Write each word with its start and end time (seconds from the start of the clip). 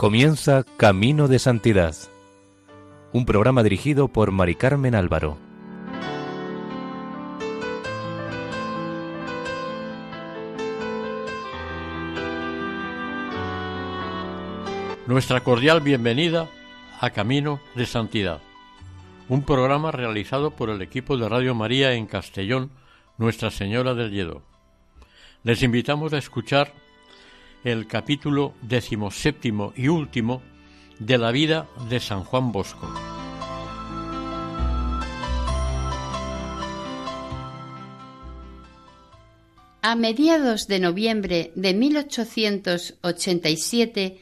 Comienza 0.00 0.64
Camino 0.78 1.28
de 1.28 1.38
Santidad, 1.38 1.94
un 3.12 3.26
programa 3.26 3.62
dirigido 3.62 4.08
por 4.08 4.32
Mari 4.32 4.54
Carmen 4.54 4.94
Álvaro. 4.94 5.36
Nuestra 15.06 15.40
cordial 15.42 15.82
bienvenida 15.82 16.48
a 16.98 17.10
Camino 17.10 17.60
de 17.74 17.84
Santidad, 17.84 18.40
un 19.28 19.44
programa 19.44 19.90
realizado 19.90 20.52
por 20.52 20.70
el 20.70 20.80
equipo 20.80 21.18
de 21.18 21.28
Radio 21.28 21.54
María 21.54 21.92
en 21.92 22.06
Castellón, 22.06 22.70
Nuestra 23.18 23.50
Señora 23.50 23.92
del 23.92 24.12
Lledo. 24.12 24.40
Les 25.42 25.62
invitamos 25.62 26.14
a 26.14 26.16
escuchar 26.16 26.72
el 27.64 27.86
capítulo 27.86 28.54
decimoséptimo 28.62 29.72
y 29.76 29.88
último 29.88 30.40
de 30.98 31.18
la 31.18 31.30
vida 31.30 31.68
de 31.88 32.00
San 32.00 32.24
Juan 32.24 32.52
Bosco. 32.52 32.90
A 39.82 39.94
mediados 39.94 40.68
de 40.68 40.78
noviembre 40.78 41.52
de 41.54 41.72
1887, 41.72 44.20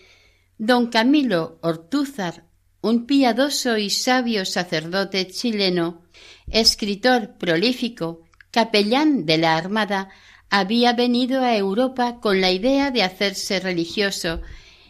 don 0.56 0.86
Camilo 0.86 1.59
Ortúzar, 1.62 2.45
un 2.80 3.06
piadoso 3.06 3.77
y 3.77 3.91
sabio 3.91 4.45
sacerdote 4.45 5.27
chileno, 5.27 6.05
escritor 6.47 7.39
prolífico, 7.39 8.23
capellán 8.52 9.27
de 9.27 9.39
la 9.39 9.56
Armada, 9.56 10.11
había 10.50 10.92
venido 10.92 11.42
a 11.42 11.56
Europa 11.56 12.20
con 12.20 12.41
la 12.41 12.50
idea 12.50 12.91
de 12.91 13.02
hacerse 13.02 13.60
religioso 13.60 14.41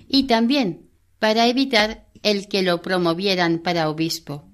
y 0.09 0.25
también 0.25 0.89
para 1.19 1.47
evitar 1.47 2.07
el 2.23 2.49
que 2.49 2.63
lo 2.63 2.83
promovieran 2.83 3.59
para 3.59 3.89
obispo. 3.89 4.49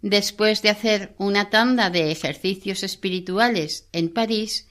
Después 0.00 0.62
de 0.62 0.70
hacer 0.70 1.14
una 1.18 1.50
tanda 1.50 1.90
de 1.90 2.10
ejercicios 2.10 2.82
espirituales 2.82 3.88
en 3.92 4.12
París, 4.12 4.68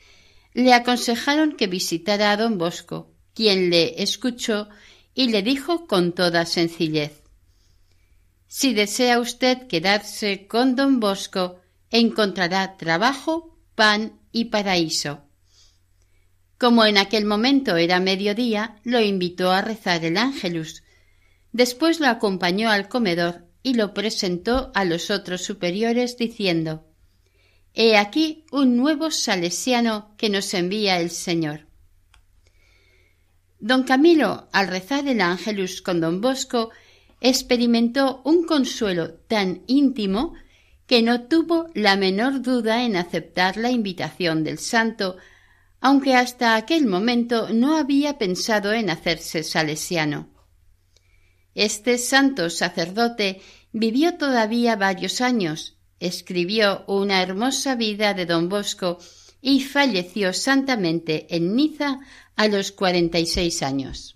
le 0.54 0.74
aconsejaron 0.74 1.54
que 1.54 1.68
visitara 1.68 2.32
a 2.32 2.38
don 2.38 2.58
Bosco, 2.58 3.12
quien 3.34 3.72
le 3.72 4.04
escuchó 4.04 4.70
y 5.16 5.30
le 5.30 5.42
dijo 5.42 5.88
con 5.88 6.14
toda 6.14 6.46
sencillez 6.46 7.24
Si 8.48 8.74
desea 8.74 9.20
usted 9.20 9.68
quedarse 9.68 10.46
con 10.48 10.76
don 10.76 11.00
Bosco, 11.00 11.60
encontrará 11.90 12.78
trabajo, 12.78 13.58
pan 13.74 14.20
y 14.34 14.46
paraíso. 14.46 15.22
Como 16.58 16.86
en 16.86 16.98
aquel 16.98 17.24
momento 17.24 17.78
era 17.78 18.02
mediodía, 18.02 18.80
lo 18.84 19.00
invitó 19.00 19.52
a 19.52 19.62
rezar 19.62 20.04
el 20.04 20.18
ángelus. 20.18 20.84
Después 21.54 22.02
lo 22.02 22.08
acompañó 22.08 22.70
al 22.70 22.90
comedor 22.90 23.46
y 23.62 23.76
lo 23.76 23.94
presentó 23.94 24.72
a 24.74 24.84
los 24.84 25.10
otros 25.10 25.42
superiores 25.42 26.18
diciendo 26.18 26.86
He 27.74 27.98
aquí 27.98 28.46
un 28.52 28.76
nuevo 28.78 29.10
salesiano 29.10 30.14
que 30.18 30.30
nos 30.30 30.54
envía 30.54 31.00
el 31.00 31.10
Señor. 31.10 31.68
Don 33.60 33.84
Camilo, 33.84 34.50
al 34.52 34.68
rezar 34.68 35.08
el 35.08 35.22
ángelus 35.22 35.82
con 35.82 36.02
don 36.02 36.22
Bosco, 36.22 36.72
experimentó 37.22 38.22
un 38.26 38.46
consuelo 38.46 39.14
tan 39.14 39.64
íntimo 39.68 40.34
que 40.94 41.02
no 41.02 41.24
tuvo 41.24 41.72
la 41.74 41.96
menor 41.96 42.44
duda 42.44 42.84
en 42.84 42.96
aceptar 42.96 43.58
la 43.58 43.72
invitación 43.72 44.44
del 44.44 44.60
santo, 44.60 45.18
aunque 45.82 46.14
hasta 46.14 46.56
aquel 46.56 46.86
momento 46.86 47.50
no 47.52 47.78
había 47.78 48.20
pensado 48.20 48.74
en 48.74 48.92
hacerse 48.92 49.42
salesiano. 49.42 50.30
Este 51.56 51.98
santo 51.98 52.52
sacerdote 52.52 53.42
vivió 53.72 54.20
todavía 54.20 54.76
varios 54.76 55.20
años, 55.22 55.80
escribió 56.00 56.84
una 56.86 57.24
hermosa 57.24 57.74
vida 57.74 58.14
de 58.14 58.28
don 58.28 58.48
Bosco 58.48 59.00
y 59.42 59.62
falleció 59.62 60.32
santamente 60.32 61.26
en 61.36 61.56
Niza 61.56 62.02
a 62.36 62.48
los 62.48 62.72
cuarenta 62.72 63.18
y 63.18 63.26
seis 63.26 63.64
años. 63.64 64.16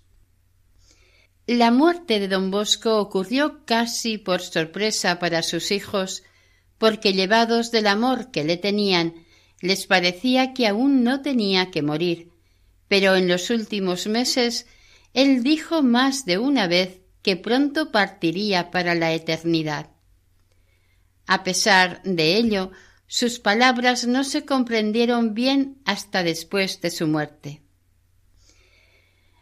La 1.44 1.72
muerte 1.72 2.20
de 2.20 2.28
don 2.28 2.52
Bosco 2.52 3.00
ocurrió 3.00 3.64
casi 3.64 4.16
por 4.16 4.42
sorpresa 4.42 5.18
para 5.18 5.42
sus 5.42 5.72
hijos 5.72 6.22
porque 6.78 7.12
llevados 7.12 7.70
del 7.70 7.86
amor 7.86 8.30
que 8.30 8.44
le 8.44 8.56
tenían, 8.56 9.14
les 9.60 9.86
parecía 9.86 10.54
que 10.54 10.66
aún 10.66 11.02
no 11.02 11.20
tenía 11.20 11.70
que 11.70 11.82
morir. 11.82 12.30
Pero 12.86 13.16
en 13.16 13.28
los 13.28 13.50
últimos 13.50 14.06
meses 14.06 14.66
él 15.12 15.42
dijo 15.42 15.82
más 15.82 16.24
de 16.24 16.38
una 16.38 16.66
vez 16.66 17.00
que 17.22 17.36
pronto 17.36 17.90
partiría 17.90 18.70
para 18.70 18.94
la 18.94 19.12
eternidad. 19.12 19.90
A 21.26 21.44
pesar 21.44 22.02
de 22.04 22.36
ello, 22.36 22.70
sus 23.06 23.38
palabras 23.38 24.06
no 24.06 24.22
se 24.22 24.44
comprendieron 24.44 25.34
bien 25.34 25.78
hasta 25.84 26.22
después 26.22 26.80
de 26.80 26.90
su 26.90 27.06
muerte. 27.06 27.62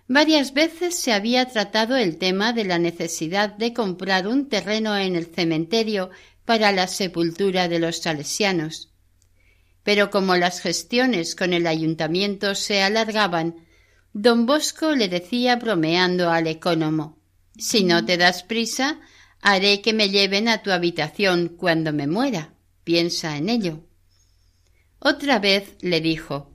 Varias 0.08 0.54
veces 0.54 0.94
se 0.94 1.12
había 1.12 1.46
tratado 1.46 1.96
el 1.96 2.16
tema 2.16 2.52
de 2.52 2.64
la 2.64 2.78
necesidad 2.78 3.50
de 3.50 3.72
comprar 3.72 4.28
un 4.28 4.48
terreno 4.48 4.96
en 4.96 5.16
el 5.16 5.26
cementerio 5.26 6.10
para 6.46 6.72
la 6.72 6.86
sepultura 6.86 7.68
de 7.68 7.80
los 7.80 7.98
salesianos. 7.98 8.92
Pero 9.82 10.10
como 10.10 10.36
las 10.36 10.60
gestiones 10.60 11.34
con 11.34 11.52
el 11.52 11.66
ayuntamiento 11.66 12.54
se 12.54 12.82
alargaban, 12.82 13.66
don 14.12 14.46
Bosco 14.46 14.94
le 14.94 15.08
decía 15.08 15.56
bromeando 15.56 16.30
al 16.30 16.46
ecónomo 16.46 17.18
Si 17.58 17.84
no 17.84 18.04
te 18.04 18.16
das 18.16 18.44
prisa, 18.44 19.00
haré 19.42 19.82
que 19.82 19.92
me 19.92 20.08
lleven 20.08 20.48
a 20.48 20.62
tu 20.62 20.70
habitación 20.70 21.48
cuando 21.48 21.92
me 21.92 22.06
muera. 22.06 22.54
Piensa 22.84 23.36
en 23.36 23.48
ello. 23.48 23.84
Otra 25.00 25.38
vez 25.40 25.74
le 25.80 26.00
dijo 26.00 26.52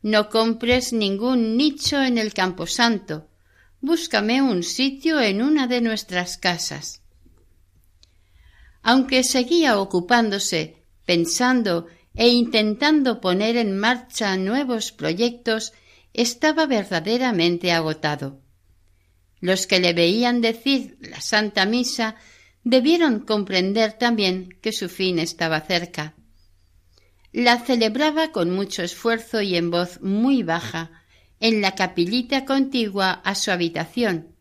No 0.00 0.30
compres 0.30 0.92
ningún 0.92 1.56
nicho 1.56 2.02
en 2.02 2.16
el 2.16 2.32
camposanto. 2.32 3.28
Búscame 3.80 4.40
un 4.40 4.62
sitio 4.62 5.20
en 5.20 5.42
una 5.42 5.66
de 5.66 5.80
nuestras 5.80 6.38
casas 6.38 7.02
aunque 8.82 9.22
seguía 9.24 9.78
ocupándose, 9.78 10.84
pensando 11.04 11.86
e 12.14 12.28
intentando 12.28 13.20
poner 13.20 13.56
en 13.56 13.78
marcha 13.78 14.36
nuevos 14.36 14.92
proyectos, 14.92 15.72
estaba 16.12 16.66
verdaderamente 16.66 17.72
agotado. 17.72 18.40
Los 19.40 19.66
que 19.66 19.80
le 19.80 19.92
veían 19.92 20.40
decir 20.40 20.98
la 21.00 21.20
Santa 21.20 21.64
Misa 21.64 22.16
debieron 22.64 23.20
comprender 23.20 23.94
también 23.94 24.58
que 24.60 24.72
su 24.72 24.88
fin 24.88 25.18
estaba 25.18 25.60
cerca. 25.62 26.14
La 27.32 27.58
celebraba 27.58 28.30
con 28.30 28.50
mucho 28.50 28.82
esfuerzo 28.82 29.40
y 29.40 29.56
en 29.56 29.70
voz 29.70 30.00
muy 30.02 30.42
baja, 30.42 30.90
en 31.40 31.60
la 31.60 31.74
capillita 31.74 32.44
contigua 32.44 33.10
a 33.10 33.34
su 33.34 33.50
habitación, 33.50 34.31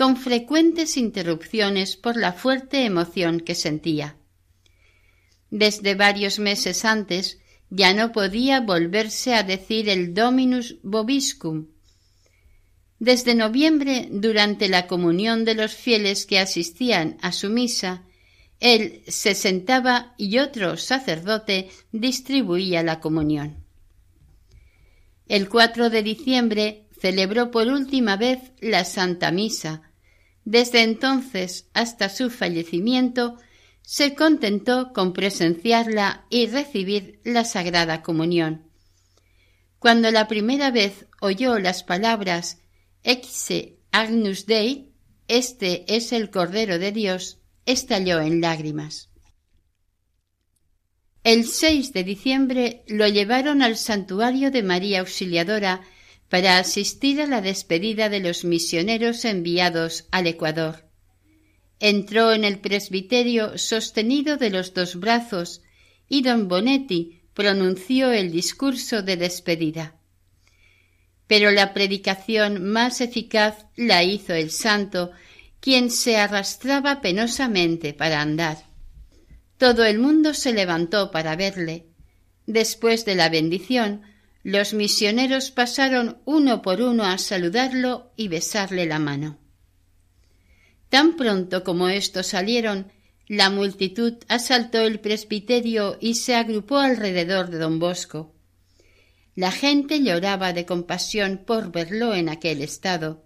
con 0.00 0.16
frecuentes 0.16 0.96
interrupciones 0.96 1.98
por 1.98 2.16
la 2.16 2.32
fuerte 2.32 2.86
emoción 2.86 3.38
que 3.38 3.54
sentía. 3.54 4.16
Desde 5.50 5.94
varios 5.94 6.38
meses 6.38 6.86
antes 6.86 7.38
ya 7.68 7.92
no 7.92 8.10
podía 8.10 8.62
volverse 8.62 9.34
a 9.34 9.42
decir 9.42 9.90
el 9.90 10.14
Dominus 10.14 10.78
Bobiscum. 10.82 11.66
Desde 12.98 13.34
noviembre, 13.34 14.08
durante 14.10 14.70
la 14.70 14.86
comunión 14.86 15.44
de 15.44 15.54
los 15.54 15.74
fieles 15.74 16.24
que 16.24 16.38
asistían 16.38 17.18
a 17.20 17.30
su 17.30 17.50
misa, 17.50 18.04
él 18.58 19.02
se 19.06 19.34
sentaba 19.34 20.14
y 20.16 20.38
otro 20.38 20.78
sacerdote 20.78 21.68
distribuía 21.92 22.82
la 22.82 23.00
comunión. 23.00 23.66
El 25.28 25.50
4 25.50 25.90
de 25.90 26.02
diciembre 26.02 26.86
celebró 26.98 27.50
por 27.50 27.68
última 27.68 28.16
vez 28.16 28.38
la 28.60 28.86
Santa 28.86 29.30
Misa, 29.30 29.89
desde 30.50 30.82
entonces 30.82 31.70
hasta 31.74 32.08
su 32.08 32.28
fallecimiento, 32.28 33.36
se 33.82 34.16
contentó 34.16 34.92
con 34.92 35.12
presenciarla 35.12 36.26
y 36.28 36.48
recibir 36.48 37.20
la 37.22 37.44
Sagrada 37.44 38.02
Comunión. 38.02 38.68
Cuando 39.78 40.10
la 40.10 40.26
primera 40.26 40.72
vez 40.72 41.06
oyó 41.20 41.60
las 41.60 41.84
palabras 41.84 42.58
Exe 43.04 43.78
Agnus 43.92 44.46
Dei, 44.46 44.92
este 45.28 45.84
es 45.94 46.12
el 46.12 46.30
Cordero 46.30 46.80
de 46.80 46.90
Dios, 46.90 47.38
estalló 47.64 48.20
en 48.20 48.40
lágrimas. 48.40 49.08
El 51.22 51.46
6 51.46 51.92
de 51.92 52.02
diciembre 52.02 52.82
lo 52.88 53.06
llevaron 53.06 53.62
al 53.62 53.76
santuario 53.76 54.50
de 54.50 54.64
María 54.64 54.98
Auxiliadora 54.98 55.82
para 56.30 56.58
asistir 56.58 57.20
a 57.20 57.26
la 57.26 57.42
despedida 57.42 58.08
de 58.08 58.20
los 58.20 58.44
misioneros 58.44 59.26
enviados 59.26 60.06
al 60.10 60.26
Ecuador. 60.26 60.88
Entró 61.80 62.32
en 62.32 62.44
el 62.44 62.60
presbiterio 62.60 63.58
sostenido 63.58 64.36
de 64.36 64.50
los 64.50 64.72
dos 64.72 64.96
brazos 64.96 65.60
y 66.08 66.22
don 66.22 66.48
Bonetti 66.48 67.20
pronunció 67.34 68.12
el 68.12 68.30
discurso 68.30 69.02
de 69.02 69.16
despedida. 69.16 69.96
pero 71.30 71.52
la 71.52 71.72
predicación 71.74 72.64
más 72.64 73.00
eficaz 73.00 73.66
la 73.76 74.02
hizo 74.02 74.34
el 74.34 74.50
santo, 74.50 75.12
quien 75.60 75.92
se 75.92 76.16
arrastraba 76.16 77.00
penosamente 77.00 77.92
para 77.94 78.20
andar. 78.20 78.64
Todo 79.56 79.84
el 79.84 80.00
mundo 80.00 80.34
se 80.34 80.52
levantó 80.52 81.12
para 81.12 81.36
verle. 81.36 81.86
Después 82.46 83.04
de 83.04 83.14
la 83.14 83.28
bendición, 83.28 84.02
los 84.42 84.72
misioneros 84.72 85.50
pasaron 85.50 86.18
uno 86.24 86.62
por 86.62 86.80
uno 86.80 87.04
a 87.04 87.18
saludarlo 87.18 88.12
y 88.16 88.28
besarle 88.28 88.86
la 88.86 88.98
mano. 88.98 89.38
Tan 90.88 91.16
pronto 91.16 91.62
como 91.62 91.88
estos 91.88 92.28
salieron, 92.28 92.90
la 93.28 93.50
multitud 93.50 94.14
asaltó 94.28 94.80
el 94.80 94.98
presbiterio 94.98 95.98
y 96.00 96.14
se 96.14 96.34
agrupó 96.34 96.78
alrededor 96.78 97.50
de 97.50 97.58
don 97.58 97.78
Bosco. 97.78 98.34
La 99.36 99.52
gente 99.52 100.02
lloraba 100.02 100.52
de 100.52 100.66
compasión 100.66 101.42
por 101.46 101.70
verlo 101.70 102.14
en 102.14 102.28
aquel 102.28 102.60
estado. 102.60 103.24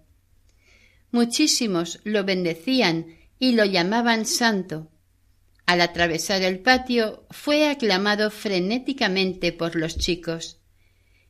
Muchísimos 1.11 1.99
lo 2.03 2.23
bendecían 2.23 3.07
y 3.39 3.53
lo 3.53 3.65
llamaban 3.65 4.25
santo. 4.25 4.91
Al 5.65 5.81
atravesar 5.81 6.43
el 6.43 6.59
patio 6.59 7.25
fue 7.31 7.67
aclamado 7.67 8.29
frenéticamente 8.29 9.51
por 9.51 9.75
los 9.75 9.97
chicos. 9.97 10.59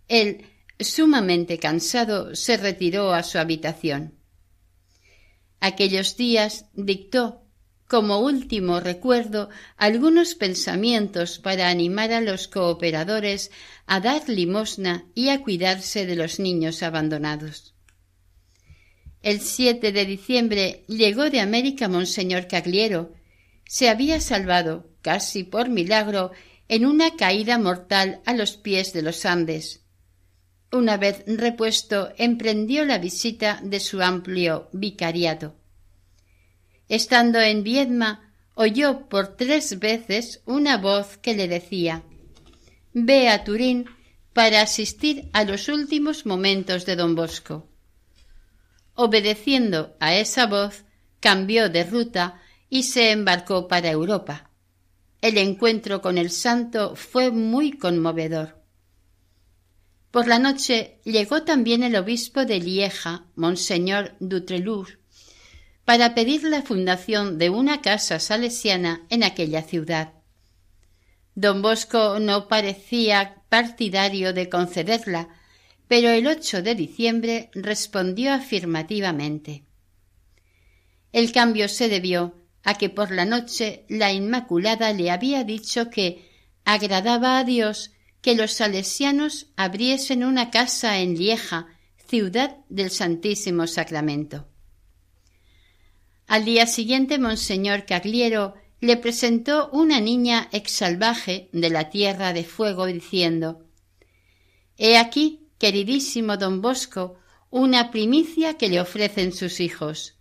Él, 0.07 0.45
sumamente 0.79 1.57
cansado, 1.59 2.35
se 2.35 2.57
retiró 2.57 3.13
a 3.13 3.23
su 3.23 3.37
habitación. 3.37 4.13
Aquellos 5.59 6.17
días 6.17 6.65
dictó, 6.73 7.41
como 7.87 8.19
último 8.19 8.79
recuerdo, 8.79 9.49
algunos 9.77 10.35
pensamientos 10.35 11.37
para 11.37 11.69
animar 11.69 12.11
a 12.13 12.21
los 12.21 12.47
cooperadores 12.47 13.51
a 13.85 13.99
dar 13.99 14.27
limosna 14.27 15.05
y 15.13 15.29
a 15.29 15.41
cuidarse 15.41 16.05
de 16.05 16.15
los 16.15 16.39
niños 16.39 16.81
abandonados. 16.81 17.75
El 19.21 19.39
7 19.41 19.91
de 19.91 20.05
diciembre 20.05 20.83
llegó 20.87 21.29
de 21.29 21.39
América 21.39 21.87
Monseñor 21.87 22.47
Cagliero. 22.47 23.13
Se 23.67 23.89
había 23.89 24.19
salvado, 24.19 24.87
casi 25.01 25.43
por 25.43 25.69
milagro, 25.69 26.31
en 26.67 26.85
una 26.85 27.15
caída 27.15 27.57
mortal 27.57 28.21
a 28.25 28.33
los 28.33 28.57
pies 28.57 28.93
de 28.93 29.01
los 29.01 29.25
Andes. 29.25 29.84
Una 30.71 30.97
vez 30.97 31.23
repuesto, 31.27 32.11
emprendió 32.17 32.85
la 32.85 32.97
visita 32.97 33.59
de 33.63 33.79
su 33.79 34.01
amplio 34.01 34.69
vicariato. 34.73 35.55
Estando 36.89 37.39
en 37.39 37.63
Viedma, 37.63 38.33
oyó 38.55 39.07
por 39.07 39.35
tres 39.35 39.79
veces 39.79 40.41
una 40.45 40.77
voz 40.77 41.17
que 41.17 41.35
le 41.35 41.47
decía 41.47 42.03
Ve 42.93 43.29
a 43.29 43.43
Turín 43.43 43.85
para 44.33 44.61
asistir 44.61 45.29
a 45.33 45.43
los 45.43 45.69
últimos 45.69 46.25
momentos 46.25 46.85
de 46.85 46.95
don 46.95 47.15
Bosco. 47.15 47.69
Obedeciendo 48.93 49.95
a 49.99 50.15
esa 50.15 50.45
voz, 50.45 50.83
cambió 51.19 51.69
de 51.69 51.83
ruta 51.83 52.41
y 52.69 52.83
se 52.83 53.11
embarcó 53.11 53.67
para 53.67 53.89
Europa. 53.89 54.49
El 55.21 55.37
encuentro 55.37 56.01
con 56.01 56.17
el 56.17 56.29
santo 56.29 56.95
fue 56.95 57.31
muy 57.31 57.77
conmovedor. 57.77 58.64
Por 60.15 60.29
la 60.29 60.39
noche 60.39 61.01
llegó 61.03 61.43
también 61.43 61.83
el 61.83 61.97
obispo 61.97 62.45
de 62.45 62.61
Lieja, 62.61 63.25
Monseñor 63.35 64.15
Dutrelur, 64.21 65.01
para 65.83 66.15
pedir 66.15 66.43
la 66.43 66.61
fundación 66.61 67.37
de 67.37 67.49
una 67.49 67.81
casa 67.81 68.21
salesiana 68.21 69.05
en 69.09 69.25
aquella 69.25 69.61
ciudad. 69.61 70.13
Don 71.33 71.61
Bosco 71.61 72.19
no 72.21 72.47
parecía 72.47 73.43
partidario 73.49 74.31
de 74.31 74.47
concederla, 74.47 75.27
pero 75.89 76.07
el 76.07 76.27
8 76.27 76.61
de 76.61 76.75
diciembre 76.75 77.49
respondió 77.53 78.31
afirmativamente. 78.31 79.65
El 81.11 81.33
cambio 81.33 81.67
se 81.67 81.89
debió 81.89 82.35
a 82.63 82.75
que 82.75 82.89
por 82.89 83.11
la 83.11 83.25
noche 83.25 83.83
la 83.89 84.13
Inmaculada 84.13 84.93
le 84.93 85.11
había 85.11 85.43
dicho 85.43 85.89
que 85.89 86.31
agradaba 86.63 87.37
a 87.37 87.43
Dios 87.43 87.91
que 88.25 88.33
los 88.33 88.53
salesianos 88.53 89.51
abriesen 89.55 90.23
una 90.23 90.49
casa 90.49 90.97
en 90.97 91.13
Lieja, 91.13 91.67
ciudad 92.07 92.57
del 92.69 92.89
Santísimo 92.89 93.67
Sacramento. 93.67 94.47
Al 96.25 96.43
día 96.43 96.65
siguiente, 96.65 97.19
Monseñor 97.19 97.85
Cagliero 97.85 98.55
le 98.81 98.97
presentó 98.97 99.69
una 99.73 99.99
niña 99.99 100.49
exsalvaje 100.51 101.49
de 101.51 101.69
la 101.69 101.91
tierra 101.91 102.33
de 102.33 102.43
fuego, 102.43 102.87
diciendo 102.87 103.63
He 104.75 104.97
aquí, 104.97 105.47
queridísimo 105.59 106.35
don 106.35 106.63
Bosco, 106.63 107.19
una 107.51 107.91
primicia 107.91 108.55
que 108.57 108.69
le 108.69 108.81
ofrecen 108.81 109.33
sus 109.33 109.59
hijos. 109.59 110.15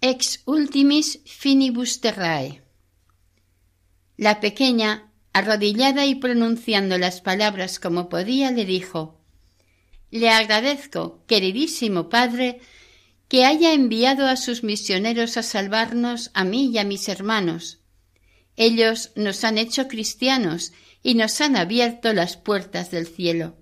Ex 0.00 0.42
ultimis 0.44 1.20
finibus 1.24 2.00
terrae. 2.00 2.64
La 4.16 4.40
pequeña 4.40 5.05
Arrodillada 5.36 6.06
y 6.06 6.14
pronunciando 6.14 6.96
las 6.96 7.20
palabras 7.20 7.78
como 7.78 8.08
podía, 8.08 8.50
le 8.52 8.64
dijo 8.64 9.20
Le 10.10 10.30
agradezco, 10.30 11.26
queridísimo 11.26 12.08
Padre, 12.08 12.62
que 13.28 13.44
haya 13.44 13.74
enviado 13.74 14.28
a 14.28 14.36
sus 14.36 14.64
misioneros 14.64 15.36
a 15.36 15.42
salvarnos 15.42 16.30
a 16.32 16.44
mí 16.44 16.70
y 16.72 16.78
a 16.78 16.84
mis 16.84 17.10
hermanos. 17.10 17.80
Ellos 18.56 19.12
nos 19.14 19.44
han 19.44 19.58
hecho 19.58 19.88
cristianos 19.88 20.72
y 21.02 21.16
nos 21.16 21.38
han 21.42 21.56
abierto 21.56 22.14
las 22.14 22.38
puertas 22.38 22.90
del 22.90 23.06
cielo. 23.06 23.58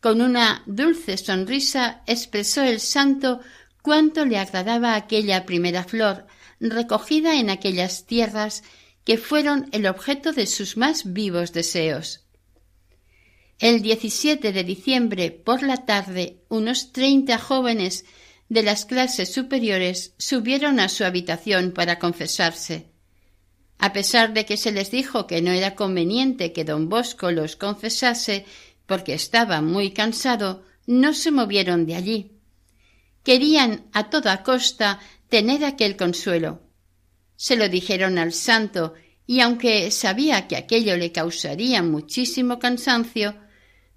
Con 0.00 0.20
una 0.20 0.64
dulce 0.66 1.16
sonrisa 1.16 2.02
expresó 2.08 2.64
el 2.64 2.80
santo 2.80 3.38
cuánto 3.82 4.24
le 4.24 4.38
agradaba 4.38 4.96
aquella 4.96 5.46
primera 5.46 5.84
flor 5.84 6.26
recogida 6.58 7.38
en 7.38 7.50
aquellas 7.50 8.04
tierras 8.04 8.64
que 9.04 9.18
fueron 9.18 9.68
el 9.72 9.86
objeto 9.86 10.32
de 10.32 10.46
sus 10.46 10.76
más 10.76 11.12
vivos 11.12 11.52
deseos. 11.52 12.24
El 13.58 13.82
17 13.82 14.52
de 14.52 14.64
diciembre 14.64 15.30
por 15.30 15.62
la 15.62 15.84
tarde, 15.84 16.42
unos 16.48 16.92
treinta 16.92 17.38
jóvenes 17.38 18.04
de 18.48 18.62
las 18.62 18.84
clases 18.84 19.32
superiores 19.32 20.14
subieron 20.18 20.80
a 20.80 20.88
su 20.88 21.04
habitación 21.04 21.72
para 21.72 21.98
confesarse. 21.98 22.90
A 23.78 23.92
pesar 23.92 24.32
de 24.32 24.44
que 24.44 24.56
se 24.56 24.72
les 24.72 24.90
dijo 24.90 25.26
que 25.26 25.42
no 25.42 25.50
era 25.50 25.74
conveniente 25.74 26.52
que 26.52 26.64
don 26.64 26.88
Bosco 26.88 27.30
los 27.30 27.56
confesase 27.56 28.44
porque 28.86 29.14
estaba 29.14 29.60
muy 29.60 29.92
cansado, 29.92 30.64
no 30.86 31.14
se 31.14 31.30
movieron 31.30 31.86
de 31.86 31.94
allí. 31.94 32.32
Querían 33.22 33.86
a 33.92 34.10
toda 34.10 34.42
costa 34.42 35.00
tener 35.28 35.64
aquel 35.64 35.96
consuelo. 35.96 36.63
Se 37.44 37.56
lo 37.56 37.68
dijeron 37.68 38.16
al 38.16 38.32
santo 38.32 38.94
y 39.26 39.40
aunque 39.40 39.90
sabía 39.90 40.48
que 40.48 40.56
aquello 40.56 40.96
le 40.96 41.12
causaría 41.12 41.82
muchísimo 41.82 42.58
cansancio, 42.58 43.34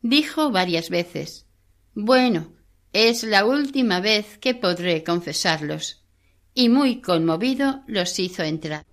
dijo 0.02 0.52
varias 0.52 0.90
veces 0.90 1.48
Bueno, 1.94 2.52
es 2.92 3.24
la 3.24 3.46
última 3.46 4.02
vez 4.02 4.38
que 4.40 4.54
podré 4.54 5.02
confesarlos. 5.06 6.04
Y 6.54 6.68
muy 6.68 7.00
conmovido 7.00 7.84
los 7.88 8.20
hizo 8.20 8.44
entrar. 8.44 8.84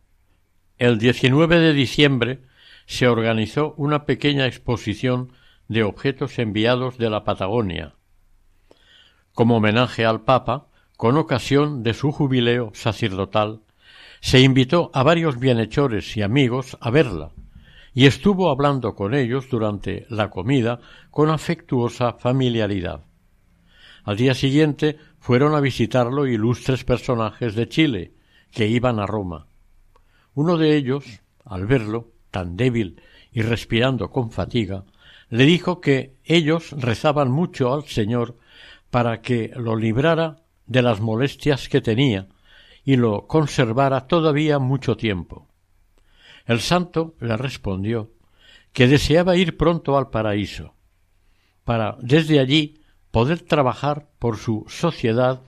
El 0.78 1.00
19 1.00 1.58
de 1.58 1.72
diciembre 1.72 2.42
se 2.86 3.08
organizó 3.08 3.74
una 3.76 4.06
pequeña 4.06 4.46
exposición 4.46 5.32
de 5.66 5.82
objetos 5.82 6.38
enviados 6.38 6.96
de 6.96 7.10
la 7.10 7.24
Patagonia, 7.24 7.96
como 9.32 9.56
homenaje 9.56 10.04
al 10.04 10.22
Papa, 10.22 10.68
con 10.96 11.16
ocasión 11.16 11.82
de 11.82 11.92
su 11.92 12.12
jubileo 12.12 12.70
sacerdotal 12.72 13.63
se 14.24 14.40
invitó 14.40 14.90
a 14.94 15.02
varios 15.02 15.38
bienhechores 15.38 16.16
y 16.16 16.22
amigos 16.22 16.78
a 16.80 16.90
verla, 16.90 17.32
y 17.92 18.06
estuvo 18.06 18.50
hablando 18.50 18.94
con 18.94 19.12
ellos 19.12 19.50
durante 19.50 20.06
la 20.08 20.30
comida 20.30 20.80
con 21.10 21.28
afectuosa 21.28 22.14
familiaridad. 22.14 23.02
Al 24.02 24.16
día 24.16 24.32
siguiente 24.32 24.96
fueron 25.18 25.54
a 25.54 25.60
visitarlo 25.60 26.26
ilustres 26.26 26.84
personajes 26.84 27.54
de 27.54 27.68
Chile 27.68 28.14
que 28.50 28.66
iban 28.66 28.98
a 28.98 29.04
Roma. 29.04 29.46
Uno 30.32 30.56
de 30.56 30.74
ellos, 30.74 31.04
al 31.44 31.66
verlo, 31.66 32.08
tan 32.30 32.56
débil 32.56 33.02
y 33.30 33.42
respirando 33.42 34.10
con 34.10 34.30
fatiga, 34.30 34.84
le 35.28 35.44
dijo 35.44 35.82
que 35.82 36.16
ellos 36.24 36.70
rezaban 36.72 37.30
mucho 37.30 37.74
al 37.74 37.84
Señor 37.84 38.38
para 38.90 39.20
que 39.20 39.52
lo 39.54 39.76
librara 39.76 40.38
de 40.66 40.80
las 40.80 41.02
molestias 41.02 41.68
que 41.68 41.82
tenía 41.82 42.28
y 42.84 42.96
lo 42.96 43.26
conservara 43.26 44.06
todavía 44.06 44.58
mucho 44.58 44.96
tiempo. 44.96 45.48
El 46.46 46.60
santo 46.60 47.14
le 47.20 47.36
respondió 47.36 48.10
que 48.72 48.86
deseaba 48.86 49.36
ir 49.36 49.56
pronto 49.56 49.96
al 49.96 50.10
paraíso, 50.10 50.74
para 51.64 51.96
desde 52.00 52.40
allí 52.40 52.80
poder 53.10 53.40
trabajar 53.40 54.08
por 54.18 54.36
su 54.36 54.64
sociedad 54.68 55.42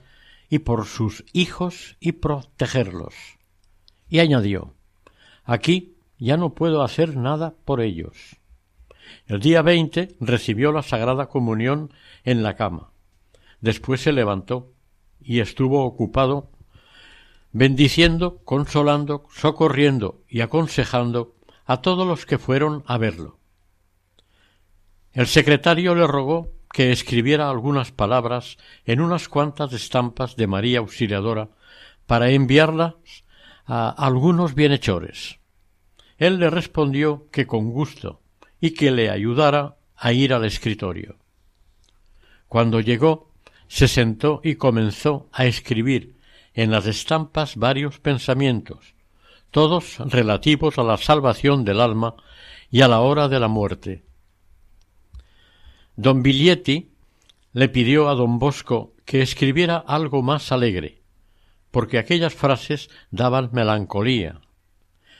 y 0.49 0.59
por 0.59 0.85
sus 0.85 1.25
hijos 1.33 1.97
y 1.99 2.13
protegerlos. 2.13 3.13
Y 4.09 4.19
añadió 4.19 4.73
Aquí 5.43 5.97
ya 6.17 6.35
no 6.35 6.53
puedo 6.53 6.81
hacer 6.81 7.15
nada 7.15 7.55
por 7.63 7.81
ellos. 7.81 8.37
El 9.27 9.39
día 9.39 9.61
veinte 9.61 10.15
recibió 10.19 10.71
la 10.71 10.83
Sagrada 10.83 11.27
Comunión 11.27 11.93
en 12.23 12.43
la 12.43 12.55
cama. 12.55 12.91
Después 13.61 14.01
se 14.01 14.11
levantó 14.11 14.73
y 15.21 15.39
estuvo 15.39 15.85
ocupado 15.85 16.51
bendiciendo, 17.57 18.39
consolando, 18.45 19.25
socorriendo 19.33 20.21
y 20.29 20.41
aconsejando 20.41 21.35
a 21.65 21.81
todos 21.81 22.07
los 22.07 22.27
que 22.27 22.37
fueron 22.37 22.83
a 22.85 22.99
verlo. 22.99 23.39
El 25.11 25.25
secretario 25.25 25.95
le 25.95 26.05
rogó 26.05 26.51
que 26.71 26.91
escribiera 26.91 27.49
algunas 27.49 27.91
palabras 27.91 28.57
en 28.85 29.01
unas 29.01 29.27
cuantas 29.27 29.73
estampas 29.73 30.35
de 30.35 30.45
María 30.45 30.79
Auxiliadora 30.79 31.49
para 32.05 32.29
enviarlas 32.29 32.93
a 33.65 33.89
algunos 33.89 34.53
bienhechores. 34.53 35.39
Él 36.19 36.37
le 36.37 36.51
respondió 36.51 37.27
que 37.31 37.47
con 37.47 37.71
gusto 37.71 38.21
y 38.61 38.71
que 38.71 38.91
le 38.91 39.09
ayudara 39.09 39.77
a 39.95 40.13
ir 40.13 40.31
al 40.31 40.45
escritorio. 40.45 41.17
Cuando 42.47 42.81
llegó, 42.81 43.33
se 43.67 43.87
sentó 43.87 44.41
y 44.43 44.55
comenzó 44.55 45.27
a 45.31 45.47
escribir 45.47 46.16
en 46.57 46.71
las 46.71 46.87
estampas 46.87 47.55
varios 47.55 47.99
pensamientos, 47.99 48.95
todos 49.51 49.99
relativos 49.99 50.79
a 50.79 50.83
la 50.83 50.97
salvación 50.97 51.63
del 51.63 51.79
alma 51.79 52.15
y 52.71 52.81
a 52.81 52.87
la 52.87 52.99
hora 52.99 53.29
de 53.29 53.39
la 53.39 53.47
muerte. 53.47 54.03
Don 55.95 56.23
Biglietti 56.23 56.89
le 57.53 57.69
pidió 57.69 58.09
a 58.09 58.15
don 58.15 58.39
Bosco 58.39 58.95
que 59.05 59.21
escribiera 59.21 59.77
algo 59.77 60.23
más 60.23 60.51
alegre, 60.51 61.03
porque 61.69 61.99
aquellas 61.99 62.33
frases 62.33 62.89
daban 63.11 63.51
melancolía. 63.53 64.41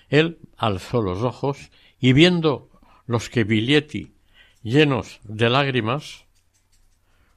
Él 0.10 0.40
alzó 0.58 1.04
los 1.04 1.22
ojos 1.22 1.70
y 2.00 2.14
viendo 2.14 2.72
los 3.06 3.30
que 3.30 3.44
Biglietti, 3.44 4.16
llenos 4.64 5.20
de 5.24 5.52
lágrimas, 5.52 6.26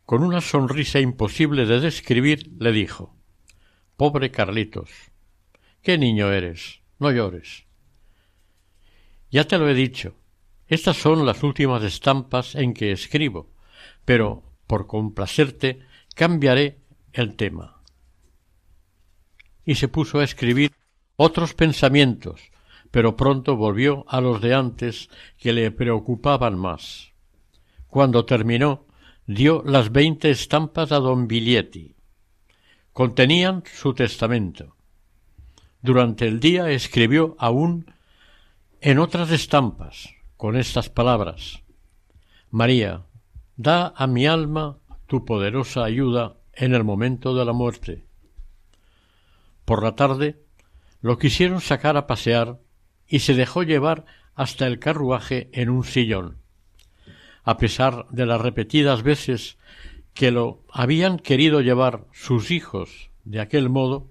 con 0.06 0.24
una 0.24 0.40
sonrisa 0.40 1.00
imposible 1.00 1.66
de 1.66 1.80
describir, 1.80 2.50
le 2.58 2.72
dijo 2.72 3.19
Pobre 4.00 4.30
Carlitos, 4.30 4.88
qué 5.82 5.98
niño 5.98 6.32
eres, 6.32 6.80
no 6.98 7.10
llores. 7.12 7.66
Ya 9.30 9.44
te 9.44 9.58
lo 9.58 9.68
he 9.68 9.74
dicho, 9.74 10.14
estas 10.68 10.96
son 10.96 11.26
las 11.26 11.42
últimas 11.42 11.82
estampas 11.82 12.54
en 12.54 12.72
que 12.72 12.92
escribo, 12.92 13.50
pero, 14.06 14.42
por 14.66 14.86
complacerte, 14.86 15.80
cambiaré 16.14 16.78
el 17.12 17.36
tema. 17.36 17.82
Y 19.66 19.74
se 19.74 19.88
puso 19.88 20.20
a 20.20 20.24
escribir 20.24 20.72
otros 21.16 21.52
pensamientos, 21.52 22.40
pero 22.90 23.16
pronto 23.16 23.54
volvió 23.54 24.06
a 24.08 24.22
los 24.22 24.40
de 24.40 24.54
antes 24.54 25.10
que 25.36 25.52
le 25.52 25.70
preocupaban 25.72 26.58
más. 26.58 27.12
Cuando 27.86 28.24
terminó, 28.24 28.86
dio 29.26 29.62
las 29.66 29.92
veinte 29.92 30.30
estampas 30.30 30.90
a 30.90 31.00
don 31.00 31.28
Biglietti. 31.28 31.99
Contenían 32.92 33.62
su 33.72 33.94
testamento. 33.94 34.76
Durante 35.82 36.26
el 36.26 36.40
día 36.40 36.70
escribió 36.70 37.36
aún 37.38 37.86
en 38.80 38.98
otras 38.98 39.30
estampas, 39.30 40.10
con 40.36 40.56
estas 40.56 40.88
palabras 40.88 41.62
María, 42.50 43.06
da 43.56 43.92
a 43.96 44.08
mi 44.08 44.26
alma 44.26 44.78
tu 45.06 45.24
poderosa 45.24 45.84
ayuda 45.84 46.34
en 46.52 46.74
el 46.74 46.82
momento 46.82 47.34
de 47.34 47.44
la 47.44 47.52
muerte. 47.52 48.04
Por 49.64 49.84
la 49.84 49.94
tarde 49.94 50.42
lo 51.00 51.16
quisieron 51.16 51.60
sacar 51.60 51.96
a 51.96 52.08
pasear 52.08 52.58
y 53.06 53.20
se 53.20 53.34
dejó 53.34 53.62
llevar 53.62 54.04
hasta 54.34 54.66
el 54.66 54.80
carruaje 54.80 55.48
en 55.52 55.70
un 55.70 55.84
sillón. 55.84 56.38
A 57.44 57.56
pesar 57.56 58.06
de 58.10 58.26
las 58.26 58.40
repetidas 58.40 59.04
veces 59.04 59.58
que 60.14 60.30
lo 60.30 60.64
habían 60.70 61.18
querido 61.18 61.60
llevar 61.60 62.06
sus 62.12 62.50
hijos 62.50 63.10
de 63.24 63.40
aquel 63.40 63.68
modo, 63.68 64.08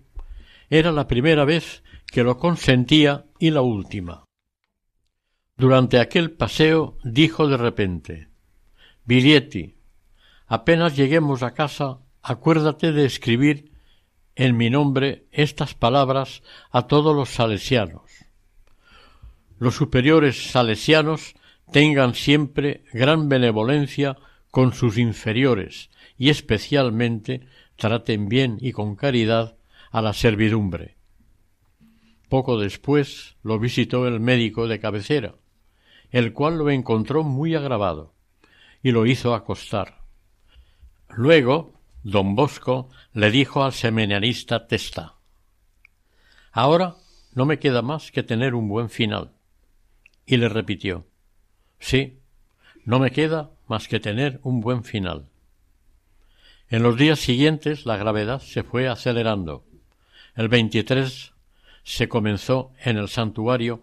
era 0.70 0.92
la 0.92 1.08
primera 1.08 1.46
vez 1.46 1.84
que 2.06 2.24
lo 2.24 2.38
consentía 2.38 3.26
y 3.40 3.52
la 3.52 3.62
última. 3.62 4.24
Durante 5.58 6.00
aquel 6.00 6.32
paseo 6.32 6.98
dijo 7.04 7.48
de 7.48 7.58
repente 7.58 8.30
Bilietti, 9.06 9.76
apenas 10.48 10.96
lleguemos 10.96 11.44
a 11.44 11.54
casa, 11.54 12.00
acuérdate 12.22 12.92
de 12.92 13.06
escribir 13.06 13.72
en 14.36 14.56
mi 14.56 14.70
nombre 14.70 15.28
estas 15.32 15.74
palabras 15.74 16.44
a 16.72 16.88
todos 16.88 17.16
los 17.16 17.30
salesianos. 17.30 18.04
Los 19.58 19.76
superiores 19.76 20.52
salesianos 20.52 21.36
tengan 21.72 22.16
siempre 22.16 22.86
gran 22.94 23.28
benevolencia 23.28 24.18
con 24.52 24.74
sus 24.74 24.98
inferiores 24.98 25.90
y 26.18 26.30
especialmente 26.30 27.48
traten 27.76 28.28
bien 28.30 28.58
y 28.60 28.72
con 28.72 28.96
caridad 28.96 29.58
a 29.92 30.02
la 30.02 30.14
servidumbre. 30.14 30.96
Poco 32.28 32.60
después 32.60 33.38
lo 33.44 33.60
visitó 33.60 34.08
el 34.08 34.20
médico 34.20 34.68
de 34.68 34.80
cabecera, 34.80 35.36
el 36.12 36.34
cual 36.34 36.58
lo 36.58 36.70
encontró 36.70 37.24
muy 37.24 37.56
agravado 37.56 38.14
y 38.84 38.92
lo 38.92 39.06
hizo 39.06 39.34
acostar. 39.34 40.02
Luego 41.10 41.74
don 42.04 42.36
Bosco 42.36 42.90
le 43.14 43.32
dijo 43.32 43.64
al 43.64 43.74
seminarista 43.74 44.68
Testa 44.68 45.16
Ahora 46.52 46.96
no 47.34 47.46
me 47.46 47.60
queda 47.60 47.82
más 47.82 48.12
que 48.12 48.24
tener 48.24 48.56
un 48.56 48.68
buen 48.68 48.90
final. 48.90 49.32
Y 50.26 50.38
le 50.38 50.50
repitió 50.50 51.06
Sí, 51.80 52.20
no 52.86 53.00
me 53.00 53.12
queda 53.12 53.52
más 53.70 53.88
que 53.88 54.00
tener 54.00 54.40
un 54.44 54.62
buen 54.62 54.84
final. 54.84 55.30
En 56.70 56.84
los 56.84 56.98
días 56.98 57.20
siguientes 57.20 57.86
la 57.86 57.98
gravedad 57.98 58.42
se 58.42 58.64
fue 58.64 58.88
acelerando. 58.88 59.64
El 60.36 60.50
23 60.50 61.34
se 61.84 62.10
comenzó 62.10 62.72
en 62.84 62.98
el 62.98 63.10
santuario 63.10 63.82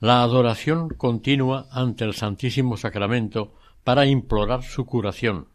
la 0.00 0.22
adoración 0.22 0.88
continua 0.88 1.68
ante 1.70 2.04
el 2.04 2.14
Santísimo 2.14 2.76
Sacramento 2.76 3.54
para 3.84 4.06
implorar 4.06 4.62
su 4.62 4.84
curación. 4.84 5.48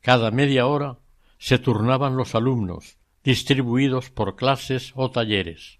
Cada 0.00 0.30
media 0.30 0.66
hora 0.66 0.98
se 1.38 1.58
turnaban 1.58 2.16
los 2.16 2.34
alumnos, 2.34 2.96
distribuidos 3.22 4.10
por 4.10 4.34
clases 4.34 4.92
o 4.96 5.10
talleres. 5.10 5.78